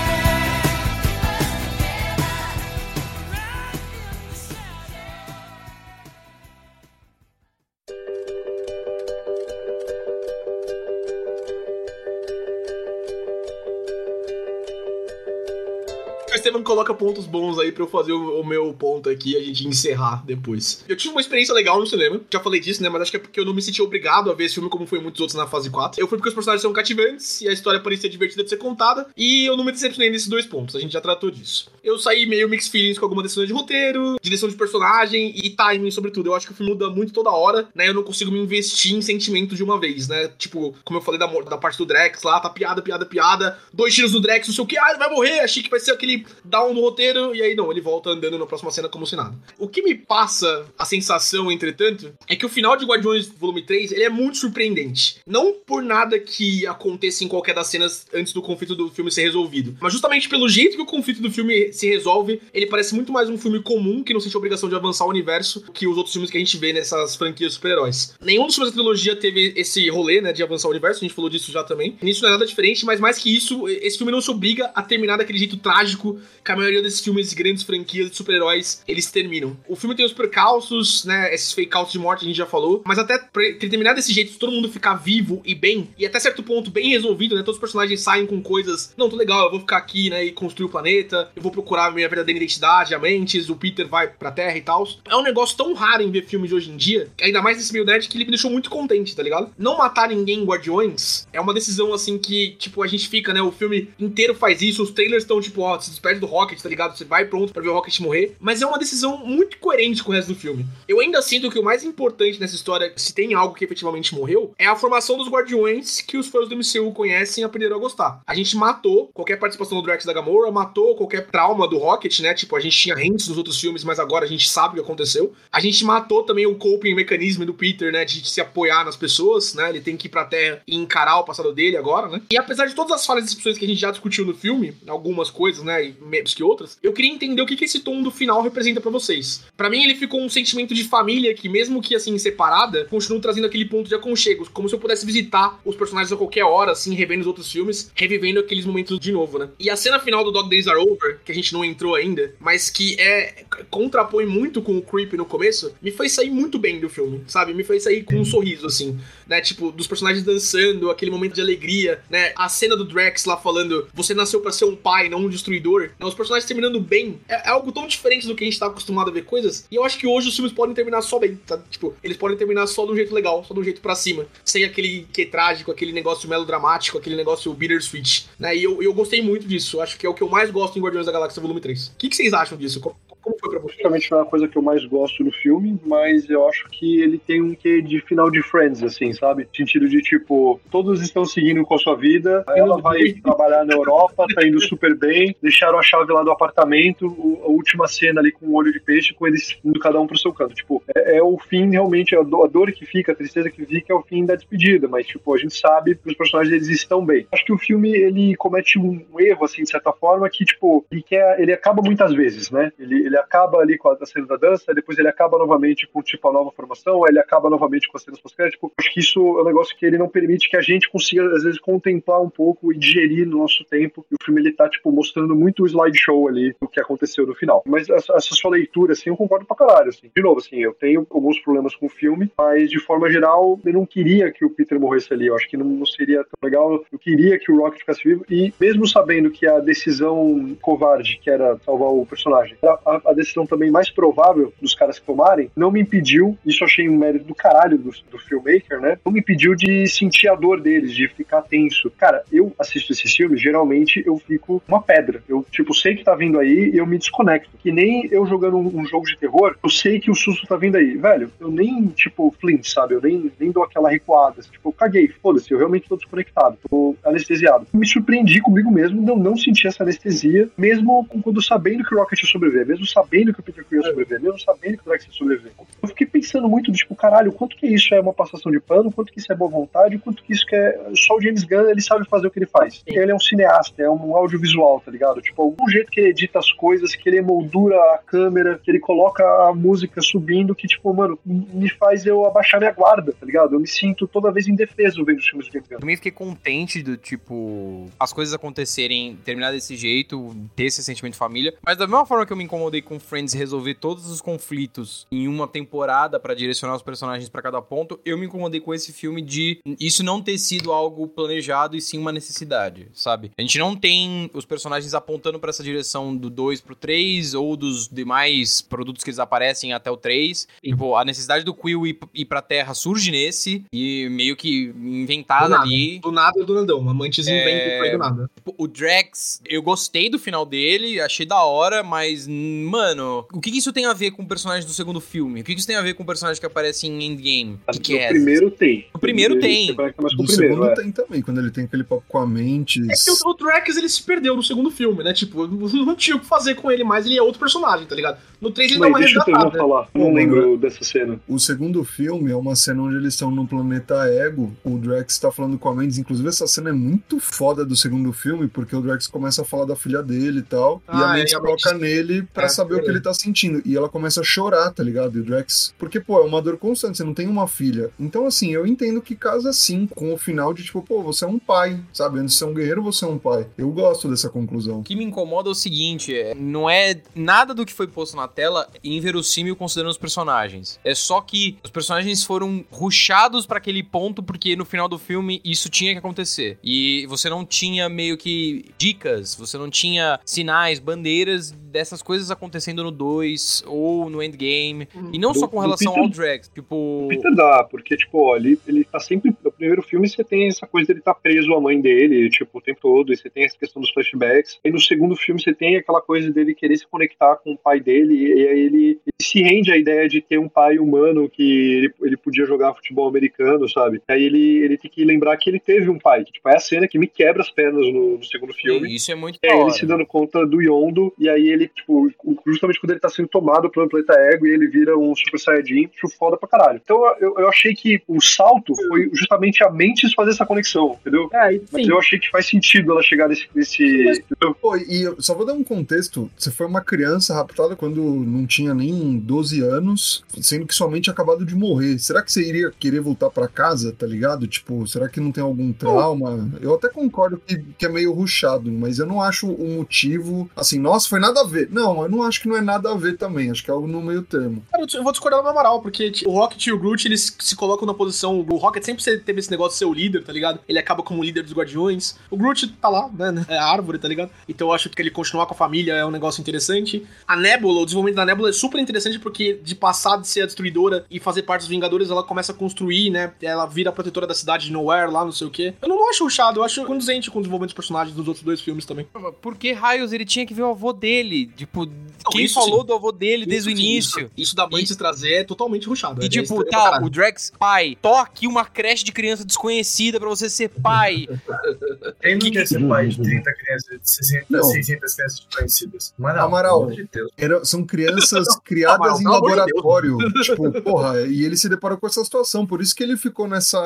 [16.41, 19.43] Estevam coloca pontos bons aí pra eu fazer o, o meu ponto aqui e a
[19.43, 20.83] gente encerrar depois.
[20.89, 22.89] Eu tive uma experiência legal no cinema, já falei disso, né?
[22.89, 24.87] Mas acho que é porque eu não me senti obrigado a ver esse filme como
[24.87, 26.01] foi muitos outros na fase 4.
[26.01, 29.07] Eu fui porque os personagens são cativantes e a história parecia divertida de ser contada.
[29.15, 31.69] E eu não me decepcionei nesses dois pontos, a gente já tratou disso.
[31.83, 35.91] Eu saí meio mixed feelings com algumas decisões de roteiro, direção de personagem e timing,
[35.91, 36.31] sobretudo.
[36.31, 37.87] Eu acho que o filme muda muito toda hora, né?
[37.87, 40.31] Eu não consigo me investir em sentimentos de uma vez, né?
[40.39, 43.59] Tipo, como eu falei da, da parte do Drex lá, tá piada, piada, piada.
[43.71, 45.41] Dois tiros do Drex, não sei o que, ah, ele vai morrer.
[45.41, 47.35] Achei que vai ser aquele down no roteiro.
[47.35, 49.35] E aí, não, ele volta andando na próxima cena como se nada.
[49.57, 53.91] O que me passa a sensação, entretanto, é que o final de Guardiões Volume 3
[53.91, 55.19] ele é muito surpreendente.
[55.25, 59.23] Não por nada que aconteça em qualquer das cenas antes do conflito do filme ser
[59.23, 63.11] resolvido, mas justamente pelo jeito que o conflito do filme se resolve, ele parece muito
[63.11, 65.97] mais um filme comum que não sente a obrigação de avançar o universo que os
[65.97, 68.15] outros filmes que a gente vê nessas franquias super-heróis.
[68.21, 71.13] Nenhum dos filmes da trilogia teve esse rolê, né, de avançar o universo, a gente
[71.13, 71.97] falou disso já também.
[72.01, 74.81] Nisso não é nada diferente, mas mais que isso, esse filme não se obriga a
[74.81, 79.11] terminar daquele jeito trágico que a maioria desses filmes de grandes franquias de super-heróis eles
[79.11, 79.57] terminam.
[79.67, 82.81] O filme tem os percalços, né, esses fake outs de morte a gente já falou,
[82.85, 86.19] mas até pra ele terminar desse jeito, todo mundo ficar vivo e bem, e até
[86.19, 89.51] certo ponto bem resolvido, né, todos os personagens saem com coisas, não, tô legal, eu
[89.51, 92.93] vou ficar aqui, né, e construir o planeta, eu vou procurar a minha verdadeira identidade,
[92.93, 94.87] a mentes, o Peter vai pra Terra e tal.
[95.05, 97.85] É um negócio tão raro em ver filmes hoje em dia, ainda mais nesse meio
[97.85, 99.51] nerd, que ele me deixou muito contente, tá ligado?
[99.57, 103.41] Não matar ninguém em Guardiões é uma decisão, assim, que, tipo, a gente fica, né,
[103.41, 106.97] o filme inteiro faz isso, os trailers estão, tipo, ó, se do Rocket, tá ligado?
[106.97, 110.11] Você vai pronto pra ver o Rocket morrer, mas é uma decisão muito coerente com
[110.11, 110.65] o resto do filme.
[110.87, 114.53] Eu ainda sinto que o mais importante nessa história, se tem algo que efetivamente morreu,
[114.57, 118.21] é a formação dos Guardiões que os fãs do MCU conhecem e aprenderam a gostar.
[118.25, 122.33] A gente matou qualquer participação do Drax da Gamora, matou qualquer trauma do Rocket, né?
[122.33, 124.85] Tipo, a gente tinha hints nos outros filmes, mas agora a gente sabe o que
[124.85, 125.33] aconteceu.
[125.51, 128.05] A gente matou também o coping mecanismo do Peter, né?
[128.05, 129.69] De se apoiar nas pessoas, né?
[129.69, 132.21] Ele tem que ir pra Terra e encarar o passado dele agora, né?
[132.31, 134.75] E apesar de todas as falhas e decepções que a gente já discutiu no filme,
[134.87, 135.81] algumas coisas, né?
[135.81, 138.81] série menos que outras, eu queria entender o que, que esse tom do final representa
[138.81, 139.43] pra vocês.
[139.55, 143.47] Pra mim, ele ficou um sentimento de família que, mesmo que assim, separada, continua trazendo
[143.47, 144.49] aquele ponto de aconchego.
[144.51, 147.91] Como se eu pudesse visitar os personagens a qualquer hora, assim, revendo os outros filmes,
[147.95, 149.49] revivendo aqueles momentos de novo, né?
[149.59, 152.33] E a cena final do Dog Days Are Over, que a gente não entrou ainda,
[152.39, 156.79] mas que é contrapõe muito com o Creep no começo, me fez sair muito bem
[156.79, 157.53] do filme, sabe?
[157.53, 159.41] Me fez sair com um sorriso, assim, né?
[159.41, 162.33] Tipo, dos personagens dançando, aquele momento de alegria, né?
[162.35, 165.90] A cena do Drax lá falando, você nasceu pra ser um pai, não um destruidor.
[165.99, 166.05] Né?
[166.05, 167.19] Os personagens terminando bem.
[167.27, 169.65] É, é algo tão diferente do que a gente tá acostumado a ver coisas.
[169.71, 171.57] E eu acho que hoje os filmes podem terminar só bem, tá?
[171.69, 174.25] Tipo, eles podem terminar só de um jeito legal, só de um jeito pra cima.
[174.43, 178.55] Sem aquele que trágico, aquele negócio melodramático, aquele negócio bittersweet, né?
[178.55, 179.81] E eu, eu gostei muito disso.
[179.81, 181.87] Acho que é o que eu mais gosto em Guardiões da Galáxia Volume 3.
[181.87, 182.81] O que, que vocês acham disso?
[183.21, 183.81] Como, foi pra vocês?
[183.81, 187.01] Praticamente não é uma coisa que eu mais gosto no filme, mas eu acho que
[187.01, 189.47] ele tem um quê de final de Friends, assim, sabe?
[189.55, 194.25] Sentido de, tipo, todos estão seguindo com a sua vida, ela vai trabalhar na Europa,
[194.33, 197.05] tá indo super bem, deixaram a chave lá do apartamento,
[197.43, 200.17] a última cena ali com o olho de peixe, com eles indo cada um pro
[200.17, 200.53] seu canto.
[200.53, 203.93] Tipo, é, é o fim realmente, a a dor que fica, a tristeza que fica
[203.93, 207.05] é o fim da despedida, mas, tipo, a gente sabe que os personagens eles estão
[207.05, 207.27] bem.
[207.31, 211.01] Acho que o filme, ele comete um erro, assim, de certa forma, que, tipo, ele
[211.01, 212.71] quer, ele acaba muitas vezes, né?
[212.79, 216.27] Ele, ele acaba ali com a, cena da dança, depois ele acaba novamente com, tipo,
[216.29, 218.53] a nova formação, ele acaba novamente com as cenas pós-crédito.
[218.53, 221.25] Tipo, acho que isso é um negócio que ele não permite que a gente consiga,
[221.35, 224.05] às vezes, contemplar um pouco e digerir no nosso tempo.
[224.11, 227.35] E o filme, ele tá, tipo, mostrando muito o slideshow ali do que aconteceu no
[227.35, 227.63] final.
[227.65, 230.09] Mas essa sua leitura, assim, eu concordo pra caralho, assim.
[230.15, 233.73] De novo, assim, eu tenho alguns problemas com o filme, mas, de forma geral, eu
[233.73, 235.27] não queria que o Peter morresse ali.
[235.27, 236.83] Eu acho que não, não seria tão legal.
[236.91, 238.25] Eu queria que o Rocket ficasse vivo.
[238.29, 243.13] E, mesmo sabendo que a decisão covarde, que era salvar o personagem, era a, a
[243.13, 246.97] decisão também mais provável dos caras que tomarem, não me impediu, isso eu achei um
[246.97, 248.97] mérito do caralho do, do filmmaker, né?
[249.05, 251.91] Não me impediu de sentir a dor deles, de ficar tenso.
[251.97, 255.23] Cara, eu assisto esses filmes, geralmente eu fico uma pedra.
[255.27, 257.49] Eu, tipo, sei que tá vindo aí e eu me desconecto.
[257.59, 260.55] Que nem eu jogando um, um jogo de terror, eu sei que o susto tá
[260.55, 260.97] vindo aí.
[260.97, 262.95] Velho, eu nem, tipo, flint, sabe?
[262.95, 264.41] Eu nem, nem dou aquela recuada.
[264.41, 267.67] Tipo, eu caguei, foda-se, eu realmente tô desconectado, tô anestesiado.
[267.73, 272.21] Me surpreendi comigo mesmo, não, não senti essa anestesia, mesmo quando sabendo que o Rocket
[272.21, 275.05] ia sobreviver, mesmo sabendo que o Peter Quill ia sobreviver, mesmo sabendo que o Drax
[275.05, 275.51] ia sobreviver.
[275.81, 279.11] Eu fiquei pensando muito, tipo, caralho, quanto que isso é uma passação de pano, quanto
[279.11, 280.91] que isso é boa vontade, quanto que isso que é.
[280.95, 282.83] Só o James Gunn, ele sabe fazer o que ele faz.
[282.85, 285.21] Ele é um cineasta, é um audiovisual, tá ligado?
[285.21, 288.79] Tipo, algum jeito que ele edita as coisas, que ele emoldura a câmera, que ele
[288.79, 293.55] coloca a música subindo, que, tipo, mano, me faz eu abaixar minha guarda, tá ligado?
[293.55, 295.75] Eu me sinto toda vez indefeso vendo os filmes do James Gunn.
[295.75, 301.13] Eu também fiquei contente do tipo, as coisas acontecerem, terminar desse jeito, ter esse sentimento
[301.13, 301.53] de família.
[301.65, 305.27] Mas da mesma forma que eu me incomodei com Friends resolver todos os conflitos em
[305.27, 309.21] uma temporada pra direcionar os personagens pra cada ponto, eu me incomodei com esse filme
[309.21, 313.31] de isso não ter sido algo planejado e sim uma necessidade, sabe?
[313.37, 317.55] A gente não tem os personagens apontando pra essa direção do 2 pro 3 ou
[317.55, 320.47] dos demais produtos que eles aparecem até o 3.
[320.63, 325.45] Tipo, a necessidade do Quill ir, ir pra Terra surge nesse e meio que inventada
[325.45, 325.63] Do nada.
[325.63, 325.99] ali.
[325.99, 326.89] Do nada, do Nandão.
[326.89, 327.41] Amantes É.
[327.41, 328.29] inventa e foi do nada.
[328.35, 332.27] Tipo, O Drax, eu gostei do final dele, achei da hora, mas,
[332.71, 335.41] mano, o que que isso tem a ver com o personagem do segundo filme?
[335.41, 337.59] O que que isso tem a ver com o personagem que aparece em Endgame?
[337.67, 338.07] O que, que no é?
[338.07, 338.87] primeiro tem.
[338.93, 339.67] O primeiro tem.
[339.67, 340.73] No o primeiro, segundo é.
[340.75, 342.79] tem também, quando ele tem aquele papo com a mente.
[342.89, 345.13] É que o, o Drax ele se perdeu no segundo filme, né?
[345.13, 348.17] Tipo, não tinha o que fazer com ele mais, ele é outro personagem, tá ligado?
[348.41, 349.57] No 3 ele dá Mas uma deixa eu resgatada.
[349.57, 349.87] falar.
[349.93, 351.19] Não lembro dessa cena.
[351.27, 354.51] O segundo filme é uma cena onde eles estão no planeta Ego.
[354.63, 355.97] O Drax tá falando com a Mendes.
[355.99, 359.65] Inclusive, essa cena é muito foda do segundo filme, porque o Drax começa a falar
[359.65, 360.81] da filha dele e tal.
[360.87, 362.97] e a Ah, Mendes é, a coloca Mendes- nele pra É, saber o que verdade.
[362.97, 363.61] ele tá sentindo.
[363.65, 365.17] E ela começa a chorar, tá ligado?
[365.17, 365.73] E o Drax.
[365.77, 367.91] Porque, pô, é uma dor constante, você não tem uma filha.
[367.99, 371.27] Então, assim, eu entendo que casa sim com o final de tipo, pô, você é
[371.27, 372.17] um pai, sabe?
[372.19, 373.45] Antes de ser um guerreiro, você é um pai.
[373.57, 374.79] Eu gosto dessa conclusão.
[374.79, 378.15] O que me incomoda é o seguinte, é, não é nada do que foi posto
[378.17, 380.79] na tela inverossímil considerando os personagens.
[380.83, 385.41] É só que os personagens foram rushados pra aquele ponto porque no final do filme
[385.43, 386.57] isso tinha que acontecer.
[386.63, 392.83] E você não tinha meio que dicas, você não tinha sinais, bandeiras dessas coisas acontecendo
[392.83, 394.87] no 2 ou no Endgame.
[395.11, 396.75] E não Do- só com relação Peter- ao Drax, tipo...
[397.05, 399.33] O Peter dá, porque, tipo, ó, ele, ele tá sempre.
[399.43, 402.61] No primeiro filme você tem essa coisa dele tá preso à mãe dele, tipo, o
[402.61, 404.59] tempo todo, e você tem essa questão dos flashbacks.
[404.63, 407.79] E no segundo filme você tem aquela coisa dele querer se conectar com o pai
[407.79, 411.29] dele, e, e aí ele, ele se rende à ideia de ter um pai humano
[411.29, 411.43] que
[411.77, 414.01] ele, ele podia jogar futebol americano, sabe?
[414.07, 416.59] Aí ele, ele tem que lembrar que ele teve um pai, que, tipo, é a
[416.59, 418.93] cena que me quebra as pernas no, no segundo filme.
[418.93, 422.11] Isso é muito É ele se dando conta do Yondo, e aí ele, tipo,
[422.45, 425.89] justamente quando ele tá sendo tomado pelo planeta Ego, e ele vira um Super Saiyajin,
[425.95, 426.81] acho foda pra caralho.
[426.83, 431.29] Então eu, eu achei que o salto foi justamente a Mentes fazer essa conexão, entendeu?
[431.33, 433.47] É, e Mas eu achei que faz sentido ela chegar nesse.
[433.53, 434.55] nesse entendeu?
[434.61, 436.29] Pô, e eu só vou dar um contexto.
[436.37, 441.45] Você foi uma criança raptada quando não tinha nem 12 anos, sendo que tinha acabado
[441.45, 441.97] de morrer.
[441.99, 444.47] Será que você iria querer voltar pra casa, tá ligado?
[444.47, 446.51] Tipo, será que não tem algum trauma?
[446.61, 450.79] Eu até concordo que, que é meio ruchado, mas eu não acho o motivo assim,
[450.79, 451.69] nossa, foi nada a ver.
[451.71, 453.51] Não, eu não acho que não é nada a ver também.
[453.51, 454.63] Acho que é algo no meio termo.
[454.71, 457.85] Cara, eu vou discordar na moral, porque o Rocket e o Groot, eles se colocam
[457.85, 458.45] na posição.
[458.49, 460.59] O Rocket sempre teve esse negócio de ser o líder, tá ligado?
[460.67, 462.17] Ele acaba como líder dos Guardiões.
[462.29, 463.45] O Groot tá lá, né?
[463.47, 464.31] É a árvore, tá ligado?
[464.47, 467.05] Então eu acho que ele continuar com a família é um negócio interessante.
[467.27, 470.45] A Nebula, o desenvolvimento da Nebula é super interessante porque de passar de ser a
[470.45, 473.33] destruidora e fazer parte dos Vingadores, ela começa a construir, né?
[473.41, 475.73] Ela vira a protetora da cidade de Nowhere lá, não sei o quê.
[475.81, 478.61] Eu não acho ruchado, eu acho conduzente com o desenvolvimento dos personagens dos outros dois
[478.61, 479.07] filmes também.
[479.41, 481.40] Por que raios ele tinha que ver o avô dele?
[481.47, 481.87] Tipo,
[482.29, 482.87] quem isso falou sim.
[482.87, 484.21] do avô dele desde o início?
[484.21, 486.21] Isso, isso da mãe se trazer é totalmente ruchado.
[486.21, 490.49] E é tipo, tá, o Drax pai, toque uma creche de criança desconhecida pra você
[490.49, 491.27] ser pai.
[492.21, 494.63] Quem não quer ser pai de 30 crianças, de 60, Não.
[494.63, 496.13] 600 crianças desconhecidas?
[496.17, 496.89] Mas não, Amaral.
[497.37, 500.17] Era- são crianças criadas Amaral, em de laboratório.
[500.43, 502.65] tipo, porra, e ele se deparou com essa situação.
[502.65, 503.79] Por isso que ele ficou nessa.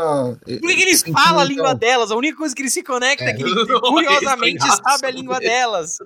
[0.43, 2.11] Por que, que eles falam a língua delas?
[2.11, 5.97] A única coisa que ele se conecta é, que ele curiosamente sabe a língua delas.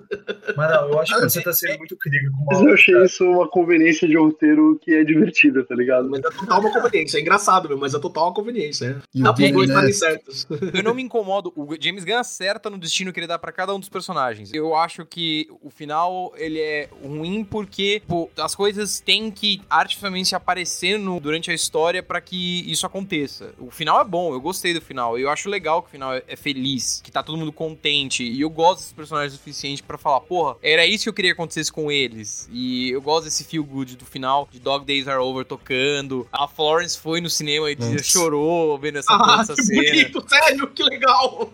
[0.56, 3.04] Mas não, eu acho que Ah, você tá sendo muito crítico com Mas eu achei
[3.04, 6.08] isso uma conveniência de roteiro que é divertida, tá ligado?
[6.08, 7.18] Mas é total uma conveniência.
[7.18, 8.86] É engraçado, meu, mas é total uma conveniência.
[8.86, 9.02] É.
[9.14, 10.46] E Dá o pros Johnny dois estarem certos.
[10.74, 11.52] Eu não me incomodo.
[11.56, 14.50] O James Gunn acerta no destino que ele dá pra cada um dos personagens.
[14.54, 20.34] Eu acho que o final ele é ruim porque pô, as coisas têm que artificialmente
[20.34, 23.52] aparecer no- durante a história pra que isso aconteça.
[23.58, 25.18] O final é bom, eu gostei do final.
[25.18, 28.22] Eu acho legal que o final é, é feliz, que tá todo mundo contente.
[28.24, 31.29] E eu gosto desses personagens o suficiente pra falar, porra, era isso que eu queria
[31.30, 32.48] que acontecesse com eles.
[32.52, 36.26] E eu gosto desse feel good do final, de Dog Days Are Over tocando.
[36.32, 38.02] A Florence foi no cinema e Nossa.
[38.02, 39.82] chorou vendo essa, Ah, essa que cena.
[39.82, 41.48] bonito, sério, que legal.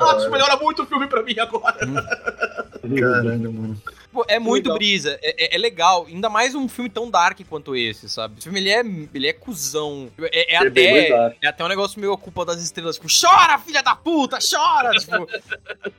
[0.00, 1.78] Acho que melhora muito o filme pra mim agora.
[1.78, 3.82] Caralho, mano.
[4.14, 4.78] Pô, é muito legal.
[4.78, 6.06] brisa, é, é- é legal.
[6.08, 8.34] Ainda mais um filme tão dark quanto esse, sabe?
[8.38, 8.80] Esse filme, ele é,
[9.12, 10.08] ele é cuzão.
[10.20, 11.36] É, é É até, dark.
[11.42, 12.94] é até um negócio meio a culpa das estrelas.
[12.96, 14.90] Tipo, chora, filha da puta, chora!
[14.96, 15.26] tipo,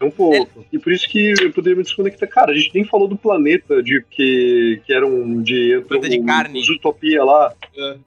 [0.02, 0.66] Um pouco.
[0.72, 2.30] E por isso que eu poderia me desconectar.
[2.30, 5.84] Cara, a gente nem falou do planeta de que, que era um de.
[5.88, 6.60] Planeta de um- carne.
[6.62, 7.54] os Utopia lá.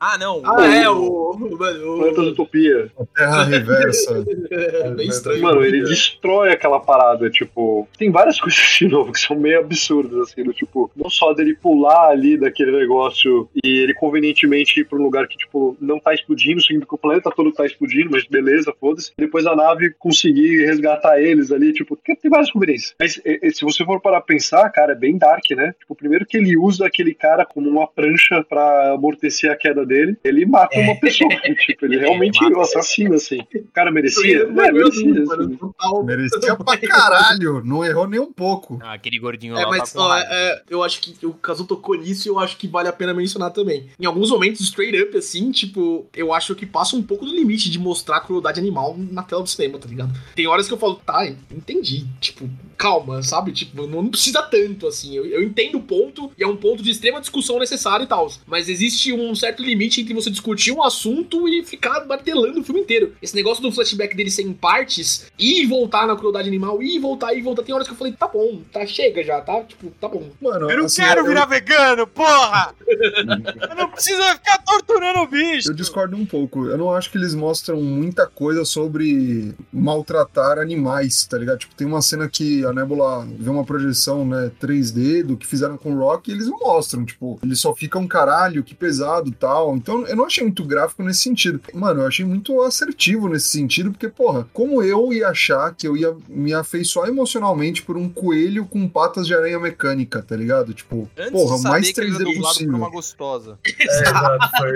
[0.01, 0.41] ah, não.
[0.45, 1.31] Ah, é, o.
[1.33, 2.91] o, Planeta Utopia.
[3.15, 4.25] Terra reversa.
[4.51, 5.43] é bem estranho.
[5.43, 7.87] Mano, ele destrói aquela parada, tipo.
[7.99, 11.55] Tem várias coisas de novo que são meio absurdas, assim, do tipo, não só dele
[11.55, 16.13] pular ali daquele negócio e ele convenientemente ir pra um lugar que, tipo, não tá
[16.15, 19.13] explodindo, significa que o planeta todo tá explodindo, mas beleza, foda-se.
[19.19, 22.95] Depois a nave conseguir resgatar eles ali, tipo, tem tem várias conveniências.
[23.01, 23.15] Mas
[23.57, 25.75] se você for parar pra pensar, cara, é bem dark, né?
[25.79, 30.17] Tipo, primeiro que ele usa aquele cara como uma prancha pra amortecer a queda dele,
[30.25, 31.31] ele mata uma pessoa.
[31.67, 32.57] tipo, ele realmente mata.
[32.57, 33.39] o assassino, assim.
[33.55, 34.41] O cara merecia?
[34.43, 35.23] Ele É, merecia.
[35.23, 35.59] assim.
[36.05, 37.63] Merecia pra caralho.
[37.65, 38.79] Não errou nem um pouco.
[38.83, 40.29] Ah, aquele gordinho É, lá mas ó, raiva.
[40.31, 43.15] é, eu acho que o Kazu tocou nisso e eu acho que vale a pena
[43.15, 43.89] mencionar também.
[43.99, 47.71] Em alguns momentos, straight up, assim, tipo, eu acho que passa um pouco do limite
[47.71, 50.13] de mostrar crueldade animal na tela do cinema, tá ligado?
[50.35, 52.07] Tem horas que eu falo, tá, entendi.
[52.21, 53.53] Tipo, calma, sabe?
[53.53, 55.15] Tipo, não, não precisa tanto, assim.
[55.17, 58.33] Eu, eu entendo o ponto e é um ponto de extrema discussão necessário e tal.
[58.47, 62.81] Mas existe um certo limite entre você discutir um assunto e ficar martelando o filme
[62.81, 63.15] inteiro.
[63.21, 67.35] Esse negócio do flashback dele ser em partes e voltar na crueldade animal e voltar
[67.35, 67.63] e voltar.
[67.63, 69.63] Tem horas que eu falei, tá bom, tá, chega já, tá?
[69.65, 70.29] Tipo, tá bom.
[70.41, 72.75] Mano, Eu não assim, quero eu- virar vegano, porra!
[72.87, 75.71] Eu não preciso ficar torturando o bicho!
[75.71, 76.67] Eu discordo um pouco.
[76.67, 81.59] Eu não acho que eles mostram muita coisa sobre maltratar animais, tá ligado?
[81.59, 85.77] Tipo, tem uma cena que a Nebula vê uma projeção, né, 3D do que fizeram
[85.77, 87.05] com o Rock e eles não mostram.
[87.05, 89.77] Tipo, eles só ficam caralho, que pesado tal.
[89.77, 91.61] Então, eu não achei muito gráfico nesse sentido.
[91.73, 95.97] Mano, eu achei muito assertivo nesse sentido, porque, porra, como eu ia achar que eu
[95.97, 100.73] ia me afeiçoar emocionalmente por um coelho com patas de aranha mecânica, tá ligado?
[100.75, 102.77] Tipo, Antes porra, de mais saber que ele era 3D dublado por possível.
[102.77, 103.59] uma gostosa.
[103.65, 104.73] É, exato, foi.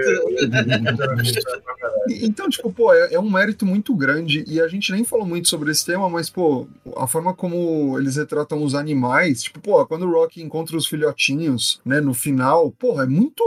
[2.23, 5.49] Então, tipo, pô, é, é um mérito muito grande e a gente nem falou muito
[5.49, 6.67] sobre esse tema, mas, pô,
[6.97, 11.81] a forma como eles retratam os animais, tipo, pô, quando o Rock encontra os filhotinhos,
[11.85, 13.43] né, no final, porra, é muito.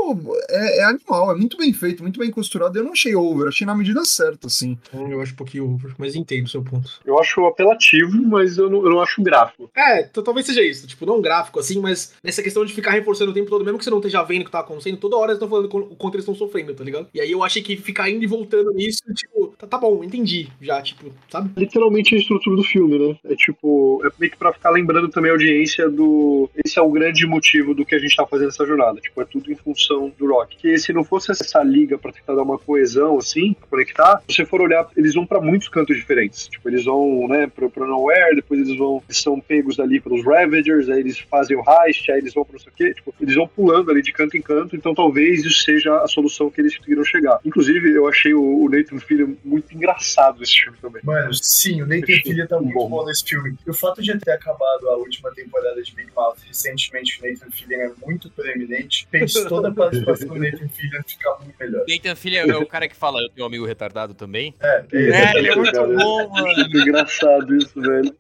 [0.50, 2.78] É, é animal, é muito bem feito, muito bem costurado.
[2.78, 4.78] Eu não achei over, achei na medida certa, assim.
[4.94, 6.90] Eu acho um pouquinho over, mas entendo o seu ponto.
[7.06, 9.70] Eu acho apelativo, mas eu não, eu não acho gráfico.
[9.76, 10.88] É, então talvez seja isso.
[10.88, 13.78] Tipo, não gráfico cinematográfico, assim, mas nessa questão de ficar reforçando o tempo todo, mesmo
[13.78, 15.96] que você não esteja vendo o que tá acontecendo, toda hora eles estão falando o
[15.96, 17.08] quanto eles estão sofrendo, tá ligado?
[17.14, 20.48] E aí eu achei que ficar indo e voltando nisso, tipo, tá, tá bom, entendi
[20.62, 21.50] já, tipo, sabe?
[21.58, 23.18] Literalmente a estrutura do filme, né?
[23.26, 26.50] É tipo, é meio que pra ficar lembrando também a audiência do.
[26.64, 29.00] Esse é o grande motivo do que a gente tá fazendo essa jornada.
[29.00, 30.58] Tipo, é tudo em função do Rock.
[30.58, 34.36] Que se não fosse essa liga pra tentar dar uma coesão, assim, pra conectar, se
[34.36, 36.48] você for olhar, eles vão pra muitos cantos diferentes.
[36.48, 40.24] Tipo, eles vão, né, pro, pro Nowhere, depois eles vão, eles são pegos ali pelos
[40.26, 42.94] Ravagers, aí eles fazem o heist, aí eles vão pro não sei o quê.
[42.94, 46.50] Tipo, eles vão pulando ali de canto em canto, então talvez isso seja a solução
[46.50, 47.40] que eles conseguiram chegar.
[47.46, 51.02] Inclusive, eu achei o, o Nathan Filho muito engraçado nesse filme também.
[51.04, 52.90] Mano, sim, o Nathan Fillion tá muito Bom.
[52.90, 53.56] bom nesse filme.
[53.66, 57.52] E o fato de ter acabado a última temporada de Big Mouth recentemente, o Nathan
[57.52, 61.84] Fillion é muito proeminente, fez toda a participação do Nathan Fillion ficar muito melhor.
[61.88, 64.54] Nathan Filho é o cara que fala, eu tenho um amigo retardado também.
[64.62, 66.46] É, É, ele é muito Cara, bom, mano.
[66.56, 68.16] Muito engraçado isso, velho.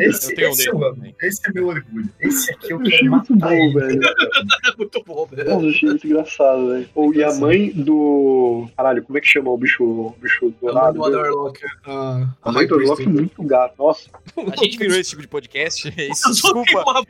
[0.00, 0.94] esse, Eu tenho um esse dele eu amo.
[0.94, 1.14] também.
[1.22, 2.08] Esse é meu orgulho.
[2.30, 3.74] Esse aqui achei quero muito bom, ele.
[3.74, 4.00] velho.
[4.04, 5.50] É muito bom, velho.
[5.50, 6.88] Nossa, eu achei muito engraçado, velho.
[6.94, 8.68] Ou, e a mãe do.
[8.76, 10.98] Caralho, como é que chama o bicho, o bicho A mãe dourado?
[10.98, 13.74] do Otherlock, a, A mãe do Orlock é muito gato.
[13.78, 14.08] Nossa.
[14.36, 15.88] A gente virou esse tipo de podcast.
[15.88, 17.04] Isso, Eu só tenho desculpa.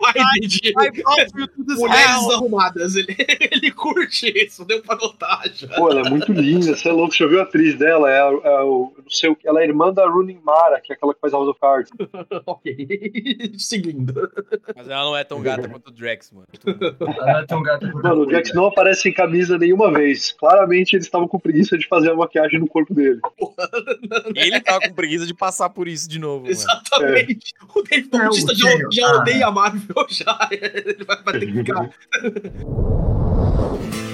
[1.76, 2.94] mulheres arrumadas.
[2.96, 3.14] Ele,
[3.50, 5.68] ele curte isso, deu pra notar já.
[5.68, 6.76] Pô, ela é muito linda.
[6.76, 7.12] Você é louco.
[7.14, 8.10] Você já viu a atriz dela?
[8.10, 8.92] É, a, é o.
[8.96, 9.46] Não sei o que.
[9.48, 11.90] Ela é irmã da Rooney Mara, que é aquela que faz House of Cards.
[12.46, 13.52] ok.
[13.58, 14.30] Seguindo.
[14.76, 16.46] Mas ela não é tão gata quanto o Drax, mano.
[16.64, 16.98] Ela
[17.34, 18.42] não é tão gata quanto Mano, o Julia.
[18.54, 20.32] não aparece sem camisa nenhuma vez.
[20.32, 23.20] Claramente eles estavam com preguiça de fazer a maquiagem no corpo dele.
[24.34, 26.50] Ele tava com preguiça de passar por isso de novo, mano.
[26.50, 27.52] Exatamente.
[27.74, 28.88] O Dave É, o Bautista já, gênio.
[28.92, 29.16] já Ah.
[29.18, 30.48] odeia a Marvel, já.
[30.50, 31.90] Ele vai, vai ter que ficar.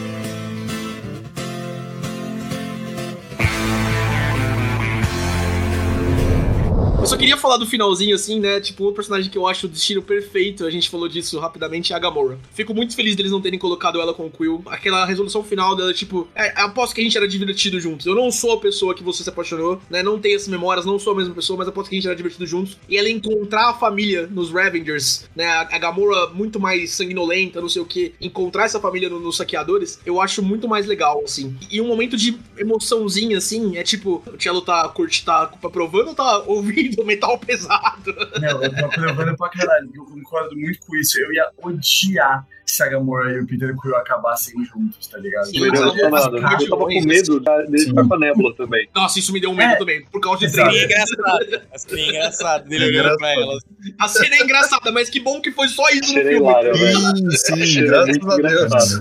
[6.99, 8.59] Eu só queria falar do finalzinho, assim, né?
[8.61, 11.97] Tipo, um personagem que eu acho o destino perfeito, a gente falou disso rapidamente, é
[11.97, 12.37] a Gamora.
[12.53, 14.63] Fico muito feliz deles não terem colocado ela com o Quill.
[14.67, 18.07] Aquela resolução final dela, tipo, é, aposto que a gente era divertido juntos.
[18.07, 20.03] Eu não sou a pessoa que você se apaixonou, né?
[20.03, 22.17] Não tenho essas memórias, não sou a mesma pessoa, mas aposto que a gente era
[22.17, 22.77] divertido juntos.
[22.89, 25.47] E ela encontrar a família nos Ravengers, né?
[25.47, 30.01] A, Gamora muito mais sanguinolenta, não sei o que, encontrar essa família no- nos saqueadores,
[30.05, 31.57] eu acho muito mais legal, assim.
[31.71, 36.15] E um momento de emoçãozinha, assim, é tipo, o Cello tá, curte, tá aprovando ou
[36.15, 38.15] tá ouvindo metal pesado?
[38.41, 39.91] Não, eu tô aprovando pra caralho.
[39.95, 41.21] Eu concordo muito com isso.
[41.21, 45.47] Eu ia odiar se a Gamora e o Peter Quill acabassem juntos, tá ligado?
[45.47, 46.41] Sim, faz nada.
[46.41, 47.89] parte Eu tava com medo da- dele Sim.
[47.91, 48.89] ficar com a Nebula também.
[48.95, 49.77] Nossa, isso me deu um medo É.
[49.77, 50.73] também, por causa de Exato.
[50.73, 50.99] Seria trem.
[51.07, 51.63] engraçado.
[51.77, 53.59] Seria engraçado dele olhando pra ela.
[54.01, 56.53] A cena é engraçada, mas que bom que foi só isso no filme.
[56.53, 56.75] velho.
[56.77, 58.17] Sim, sim, Seria graças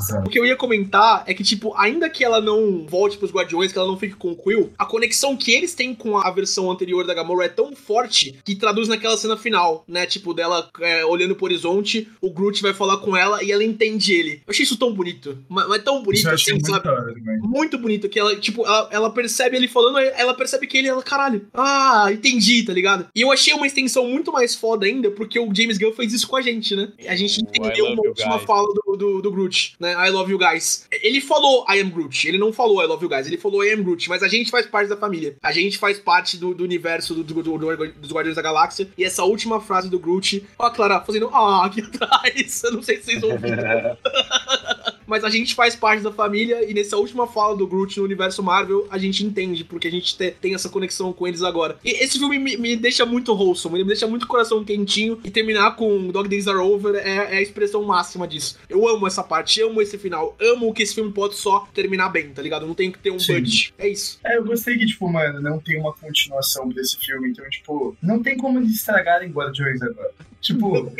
[0.10, 0.26] a Deus.
[0.28, 3.72] O que eu ia comentar é que, tipo, ainda que ela não volte pros Guardiões,
[3.72, 6.70] que ela não fique com o Quill, a conexão que eles têm com a versão
[6.72, 10.06] anterior da Gamora é tão forte que traduz naquela cena final, né?
[10.06, 14.14] Tipo, dela é, olhando pro horizonte, o Groot vai falar com ela e ela entende
[14.14, 14.42] ele.
[14.46, 15.38] Eu achei isso tão bonito.
[15.50, 16.88] Mas, mas tão bonito assim, muito sabe?
[16.88, 17.14] hora.
[17.42, 21.02] Muito bonito, que ela, tipo, ela, ela percebe ele falando, ela percebe que ele, ela,
[21.02, 23.08] caralho, ah, entendi, tá ligado?
[23.16, 26.28] E eu achei uma extensão muito mais foda ainda, porque o James Gunn fez isso
[26.28, 26.90] com a gente, né?
[27.08, 28.46] A gente O entendeu I love uma you última guys.
[28.46, 29.94] fala do, do, do Groot, né?
[30.08, 30.88] I love you guys.
[31.02, 33.72] Ele falou I am Groot, ele não falou I love you guys, ele falou I
[33.74, 35.36] am Groot, mas a gente faz parte da família.
[35.42, 38.88] A gente faz parte do, do universo do- do- do- dos Guardiões da Galáxia.
[38.98, 42.64] E essa última frase do Groot, ó, a Clara fazendo ah aqui atrás.
[42.64, 43.45] Eu não sei se vocês ouviram.
[45.08, 48.42] Mas a gente faz parte da família e nessa última fala do Groot no universo
[48.42, 51.78] Marvel, a gente entende, porque a gente te- tem essa conexão com eles agora.
[51.86, 55.30] E esse filme me, me deixa muito wholesome, ele me deixa muito coração quentinho e
[55.30, 58.58] terminar com Dog Days Are Over é, é a expressão máxima disso.
[58.68, 62.30] Eu amo essa parte, amo esse final, amo que esse filme pode só terminar bem,
[62.32, 62.66] tá ligado?
[62.66, 63.76] Não tem que ter um budget.
[63.78, 64.20] É isso.
[64.26, 68.24] É, eu gostei que, tipo, mano, não tem uma continuação desse filme, então, tipo, não
[68.24, 70.12] tem como eles estragarem Guardiões agora.
[70.42, 70.92] Tipo,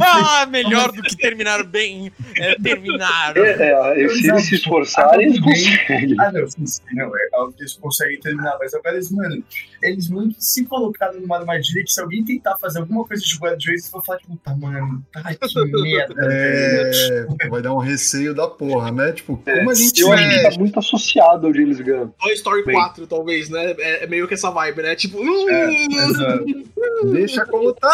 [0.00, 3.36] Ah, melhor do que terminar bem é terminar.
[3.36, 6.16] É, é, se eles se esforçarem, eles conseguem.
[6.20, 9.42] ah, não, sim, sim, não, é eles conseguem terminar, mas agora eles, mano,
[9.82, 13.80] eles muito se colocaram numa armadilha que se alguém tentar fazer alguma coisa de Guardiões,
[13.80, 15.38] eles vão falar, tipo, puta, mano, tá que
[15.82, 17.36] merda, velho.
[17.40, 19.12] É, vai dar um receio da porra, né?
[19.12, 20.50] Tipo, como a gente Eu acho que é.
[20.50, 22.08] tá muito associado ao James Gunn.
[22.20, 22.74] Toy Story Bem.
[22.74, 23.74] 4, talvez, né?
[23.78, 24.94] É, é meio que essa vibe, né?
[24.94, 25.18] Tipo,
[25.50, 26.44] É, exato.
[27.12, 27.93] Deixa como tá.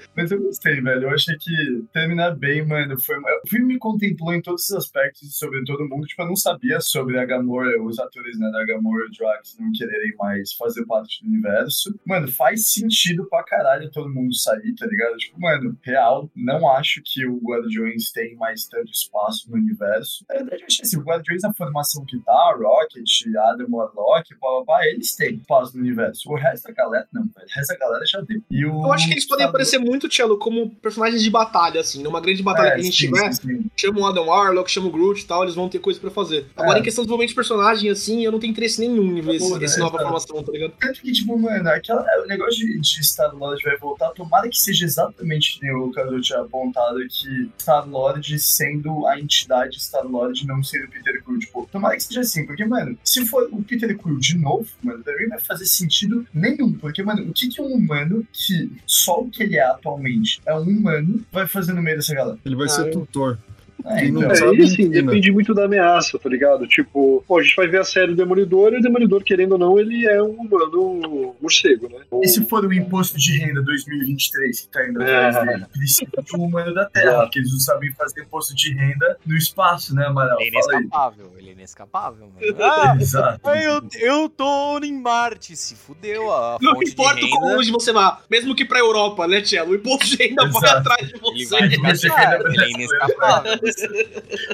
[0.15, 1.03] Mas eu gostei, velho.
[1.03, 3.17] Eu achei que terminar bem, mano, foi.
[3.17, 6.05] O filme me contemplou em todos os aspectos sobre todo mundo.
[6.05, 9.57] Tipo, eu não sabia sobre a Gamora, os atores, né, da Gamora e o Drax
[9.59, 11.97] não quererem mais fazer parte do universo.
[12.05, 15.15] Mano, faz sentido pra caralho todo mundo sair, tá ligado?
[15.17, 20.25] Tipo, mano, real, não acho que o Guardiões tem mais tanto espaço no universo.
[20.29, 23.09] Na verdade, eu acho assim, o Guardiões, na formação que tá, Rocket,
[23.51, 26.29] Adam Warlock, blá, blá, blá, eles têm espaço no universo.
[26.29, 27.47] O resto da galera, não, velho.
[27.47, 28.41] O resto da galera já deu.
[28.49, 31.81] E o eu acho que eles podem aparecer muito muito, Cello, como personagens de batalha,
[31.81, 32.01] assim.
[32.01, 34.87] Numa grande batalha É, que a gente sim, tiver, sim, chama o Adam Warlock, chama
[34.87, 36.47] o Groot e tal, eles vão ter coisa pra fazer.
[36.55, 36.81] Agora, É.
[36.81, 39.49] em questão de desenvolvimento de personagem, assim, eu não tenho interesse nenhum em ver esse,
[39.49, 40.03] Pô, né, essa nova exato.
[40.03, 40.73] formação, tá ligado?
[40.79, 44.85] Tanto que, tipo, mano, aquela, o negócio de, de Star-Lord vai voltar, tomara que seja
[44.85, 50.89] exatamente que o Cadu tinha apontado, que Star-Lord sendo a entidade Star-Lord, não sendo o
[50.89, 51.39] Peter Quill.
[51.39, 55.03] Tipo, tomara que seja assim, porque, mano, se for o Peter Quill de novo, mano,
[55.03, 56.73] pra mim não vai fazer sentido nenhum.
[56.73, 59.63] Porque, mano, o que que um humano que só o que ele é
[59.95, 62.37] atualmente é um humano vai fazer no meio dessa galera?
[62.45, 63.37] Ele vai Ah, ser eu- tutor.
[63.85, 64.31] É, então.
[64.31, 66.67] É, e assim, depende muito da ameaça, tá ligado?
[66.67, 69.57] Tipo, pô, a gente vai ver a série do Demolidor e o Demolidor, querendo ou
[69.57, 71.99] não, ele é um humano morcego, né?
[72.23, 75.25] E se for o imposto de renda 2023 que tá indo É.
[75.27, 75.65] atrás dele?
[75.71, 79.35] Precisa de um humano da Terra, porque eles não sabem fazer imposto de renda no
[79.35, 80.39] espaço, né, Amaral?
[80.39, 82.57] Ele é inescapável, ele é inescapável, mano.
[82.61, 83.49] Ah, Exato.
[83.49, 87.55] Eu, eu tô em Marte, se fudeu a Não importa de o quão renda.
[87.57, 89.71] longe você vá, mesmo que pra Europa, né, Cello?
[89.71, 90.77] O imposto de renda vai Exato.
[90.77, 91.57] atrás de Ele você.
[91.57, 93.59] vai ficar quer ele é inescapável.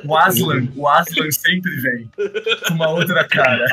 [0.05, 2.09] O Aslan, o Aslan sempre vem
[2.67, 3.65] com uma outra cara.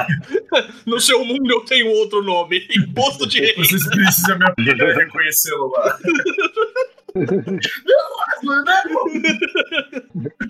[0.87, 2.67] No seu mundo eu tenho outro nome.
[2.77, 3.55] Imposto de renda.
[3.57, 5.99] Vocês precisam me reconhecê-lo lá.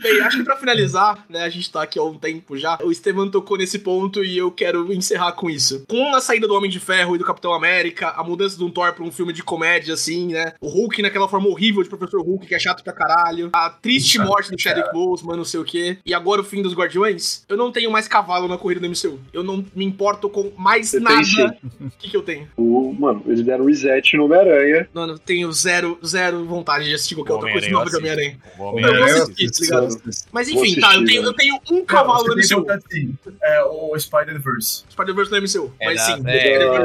[0.03, 2.91] Bem, acho que pra finalizar, né, a gente tá aqui há um tempo já, o
[2.91, 5.85] Estevam tocou nesse ponto e eu quero encerrar com isso.
[5.89, 8.93] Com a saída do Homem de Ferro e do Capitão América, a mudança do Thor
[8.95, 12.47] pra um filme de comédia, assim, né, o Hulk naquela forma horrível de Professor Hulk,
[12.47, 15.99] que é chato pra caralho, a triste morte do Chadwick Boseman, não sei o quê,
[16.05, 19.21] e agora o fim dos Guardiões, eu não tenho mais cavalo na corrida do MCU.
[19.33, 21.57] Eu não me importo com mais Você nada.
[21.81, 22.49] O que que eu tenho?
[22.57, 24.89] O, mano, eles deram reset no Homem-Aranha.
[24.93, 28.39] Mano, eu tenho zero, zero vontade de assistir qualquer outra coisa nova de eu Homem-Aranha.
[28.59, 29.99] Eu vou É, assistir, tá ligado?
[30.33, 31.29] Mas enfim, tá, eu tenho, né?
[31.29, 32.67] eu tenho um cavalo no MCU.
[32.71, 34.85] assim, é o Spider-Verse.
[34.91, 35.73] Spider-Verse no MCU.
[35.81, 36.23] É mas da- sim.
[36.27, 36.77] é, É,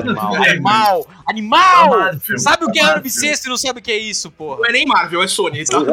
[0.52, 1.08] animal.
[1.28, 1.90] Animal!
[2.38, 4.58] Sabe o que é ano bissexto e não sabe o que é isso, porra?
[4.60, 5.80] Não é nem Marvel, é Sony, tá?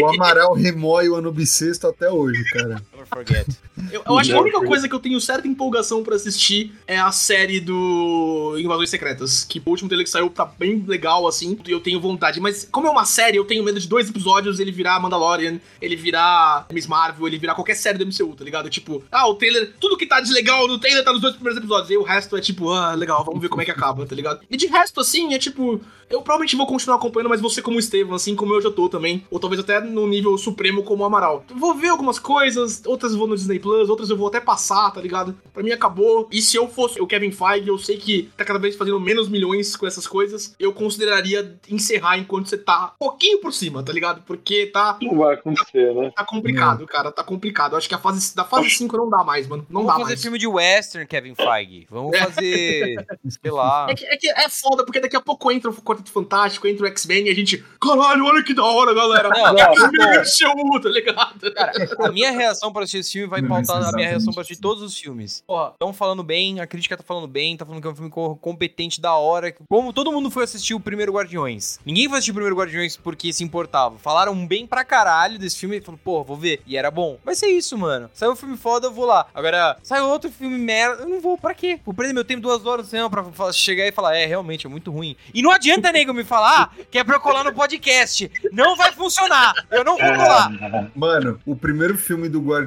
[0.00, 2.82] O Amaral remói o ano bissexto até hoje, cara.
[3.06, 3.46] Never forget.
[3.92, 6.98] Eu, eu acho que a única coisa que eu tenho certa empolgação pra assistir é
[6.98, 9.44] a série do Invasões Secretas.
[9.44, 12.40] Que o último trailer que saiu tá bem legal, assim, e eu tenho vontade.
[12.40, 15.96] Mas como é uma série, eu tenho medo de dois episódios ele virar Mandalorian, ele
[15.96, 18.70] virar Miss Marvel, ele virar qualquer série do MCU, tá ligado?
[18.70, 21.58] Tipo, ah, o trailer, tudo que tá de legal no trailer tá nos dois primeiros
[21.58, 21.90] episódios.
[21.90, 24.40] E o resto é tipo, ah, legal, vamos ver como é que acaba, tá ligado?
[24.50, 27.80] E de resto, assim, é tipo, eu provavelmente vou continuar acompanhando, mas você como o
[27.80, 29.24] Estevam, assim como eu já tô também.
[29.30, 31.44] Ou talvez até no nível supremo como o Amaral.
[31.54, 34.90] Vou ver algumas coisas, outras eu vou no Disney Plus, outras eu vou até passar,
[34.90, 35.36] tá ligado?
[35.52, 36.28] Pra mim acabou.
[36.32, 39.28] E se eu fosse o Kevin Feige, eu sei que tá cada vez fazendo menos
[39.28, 43.92] milhões com essas coisas, eu consideraria encerrar enquanto você tá um pouquinho por cima, tá
[43.92, 44.22] ligado?
[44.26, 46.10] Porque tá, Não vai acontecer, né?
[46.16, 47.72] tá complicado, cara, tá complicado.
[47.72, 49.66] Eu acho que a fase da fase 5 não dá mais, mano.
[49.68, 50.22] Não Vamos dá fazer mais.
[50.22, 51.86] filme de western, Kevin Feige.
[51.90, 52.24] Vamos É.
[52.24, 53.06] fazer,
[53.42, 53.86] sei lá.
[53.90, 56.84] É que, é que é foda, porque daqui a pouco entra o Quarteto Fantástico, entra
[56.84, 57.62] o X-Men e a gente.
[57.80, 59.28] Caralho, olha que da hora, galera!
[59.28, 61.52] Não, É não, MCU, tá ligado?
[61.54, 64.08] Cara, a minha reação para assistir esse filme vai Não, pautar isso é a minha
[64.08, 65.42] reação para assistir todos os filmes.
[65.46, 68.10] Porra, estão falando bem, a crítica tá falando bem, tá falando que é um filme
[68.10, 69.54] co- competente, da hora.
[69.68, 71.78] Como todo mundo foi assistir o primeiro Guardiões.
[71.84, 73.98] Ninguém foi assistir o primeiro Guardiões porque se importava.
[73.98, 76.60] Falaram bem pra caralho desse filme e falou, pô, vou ver.
[76.66, 77.18] E era bom.
[77.24, 78.10] Vai ser isso, mano.
[78.14, 79.26] Saiu um filme foda, eu vou lá.
[79.34, 81.38] Agora, saiu outro filme merda, eu não vou.
[81.38, 81.80] Pra quê?
[81.84, 84.68] Vou perder meu tempo duas horas no cinema pra chegar e falar, é, realmente, é
[84.68, 85.16] muito ruim.
[85.32, 88.30] E não adianta, nego, me falar que é pra eu colar no podcast.
[88.52, 89.54] Não vai funcionar.
[89.70, 90.90] Eu não vou colar.
[90.94, 92.65] Mano, o primeiro filme do Guardiões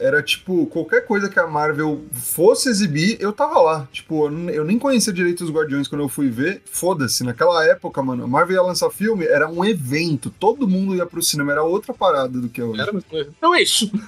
[0.00, 3.88] era tipo, qualquer coisa que a Marvel fosse exibir, eu tava lá.
[3.92, 6.62] Tipo, eu nem conhecia direito os Guardiões quando eu fui ver.
[6.64, 10.30] Foda-se, naquela época, mano, a Marvel ia lançar filme, era um evento.
[10.30, 12.80] Todo mundo ia pro cinema, era outra parada do que hoje.
[12.80, 12.92] Era.
[13.36, 13.90] Então é isso.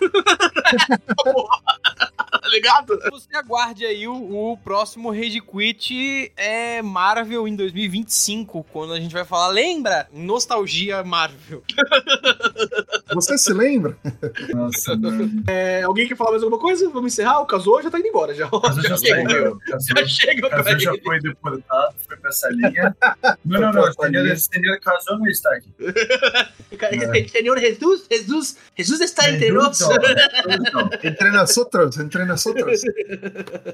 [2.55, 2.99] ligado?
[3.11, 9.13] Você aguarde aí o, o próximo Rage Quit é Marvel em 2025, quando a gente
[9.13, 10.09] vai falar, lembra?
[10.13, 11.63] Nostalgia Marvel.
[13.13, 13.97] Você se lembra?
[14.53, 15.43] Nossa, mano.
[15.47, 16.89] É, alguém quer falar mais alguma coisa?
[16.91, 17.41] Vamos encerrar?
[17.41, 18.49] O Casou já tá indo embora já.
[18.53, 19.79] Eu já Já.
[19.95, 22.97] Já chega pra Casou já foi deportado, foi pra essa linha.
[23.45, 23.89] Não, não, não.
[23.89, 27.29] essa Senhor, casou não está aqui.
[27.29, 29.81] Senhor Jesus, Jesus, Jesus está entre nós.
[31.03, 32.83] Entre nosotros, entre nosotros.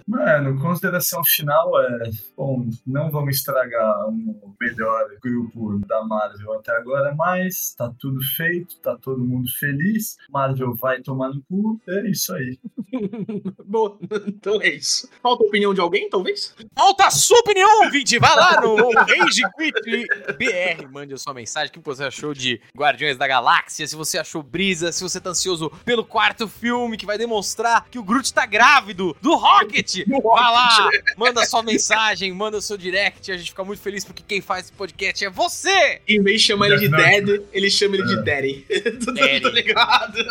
[0.07, 2.11] Mano, consideração final é.
[2.37, 8.79] Bom, não vamos estragar o melhor grupo da Marvel até agora, mas tá tudo feito,
[8.81, 10.17] tá todo mundo feliz.
[10.31, 12.59] Marvel vai tomar no cu, é isso aí.
[13.65, 15.09] Bom, então é isso.
[15.23, 16.55] Falta a opinião de alguém, talvez?
[16.77, 18.61] Falta a sua opinião, ouvinte, vai lá!
[18.61, 20.07] no Rage Quit
[20.39, 20.89] BR.
[20.91, 21.71] Mande a sua mensagem.
[21.71, 23.87] O que você achou de Guardiões da Galáxia?
[23.87, 27.99] Se você achou brisa, se você tá ansioso pelo quarto filme que vai demonstrar que
[27.99, 30.05] o Groot tá grávido do Rocket.
[30.07, 33.33] Vai lá, manda sua mensagem, manda o seu direct.
[33.33, 36.01] A gente fica muito feliz porque quem faz esse podcast é você.
[36.07, 36.89] Em vez de chamar ele de.
[36.89, 38.23] Dad, ele chama ele de É.
[38.23, 38.67] Daddy.
[39.01, 39.41] Tu Daddy.
[39.41, 40.25] tá ligado?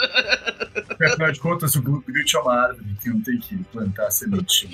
[0.88, 4.68] Porque, afinal de contas, o Groot é uma árvore que não tem que plantar semente.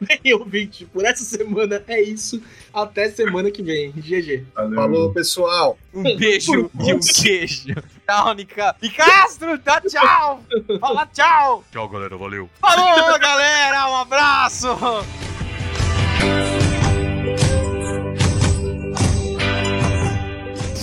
[0.00, 2.42] Bem, ouvinte, por essa semana é isso.
[2.72, 3.92] Até semana que vem.
[3.92, 4.44] GG.
[4.54, 4.74] Valeu.
[4.74, 5.78] Falou, pessoal.
[5.94, 7.74] Um beijo e um queijo.
[8.06, 8.76] Tchau, Nica.
[8.80, 10.40] E Castro, dá tchau.
[10.80, 11.64] Fala tchau.
[11.72, 12.16] Tchau, galera.
[12.16, 12.48] Valeu.
[12.60, 13.88] Falou, galera.
[13.88, 14.68] Um abraço.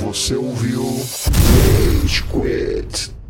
[0.02, 0.84] Você ouviu
[2.02, 3.23] Rage Quit.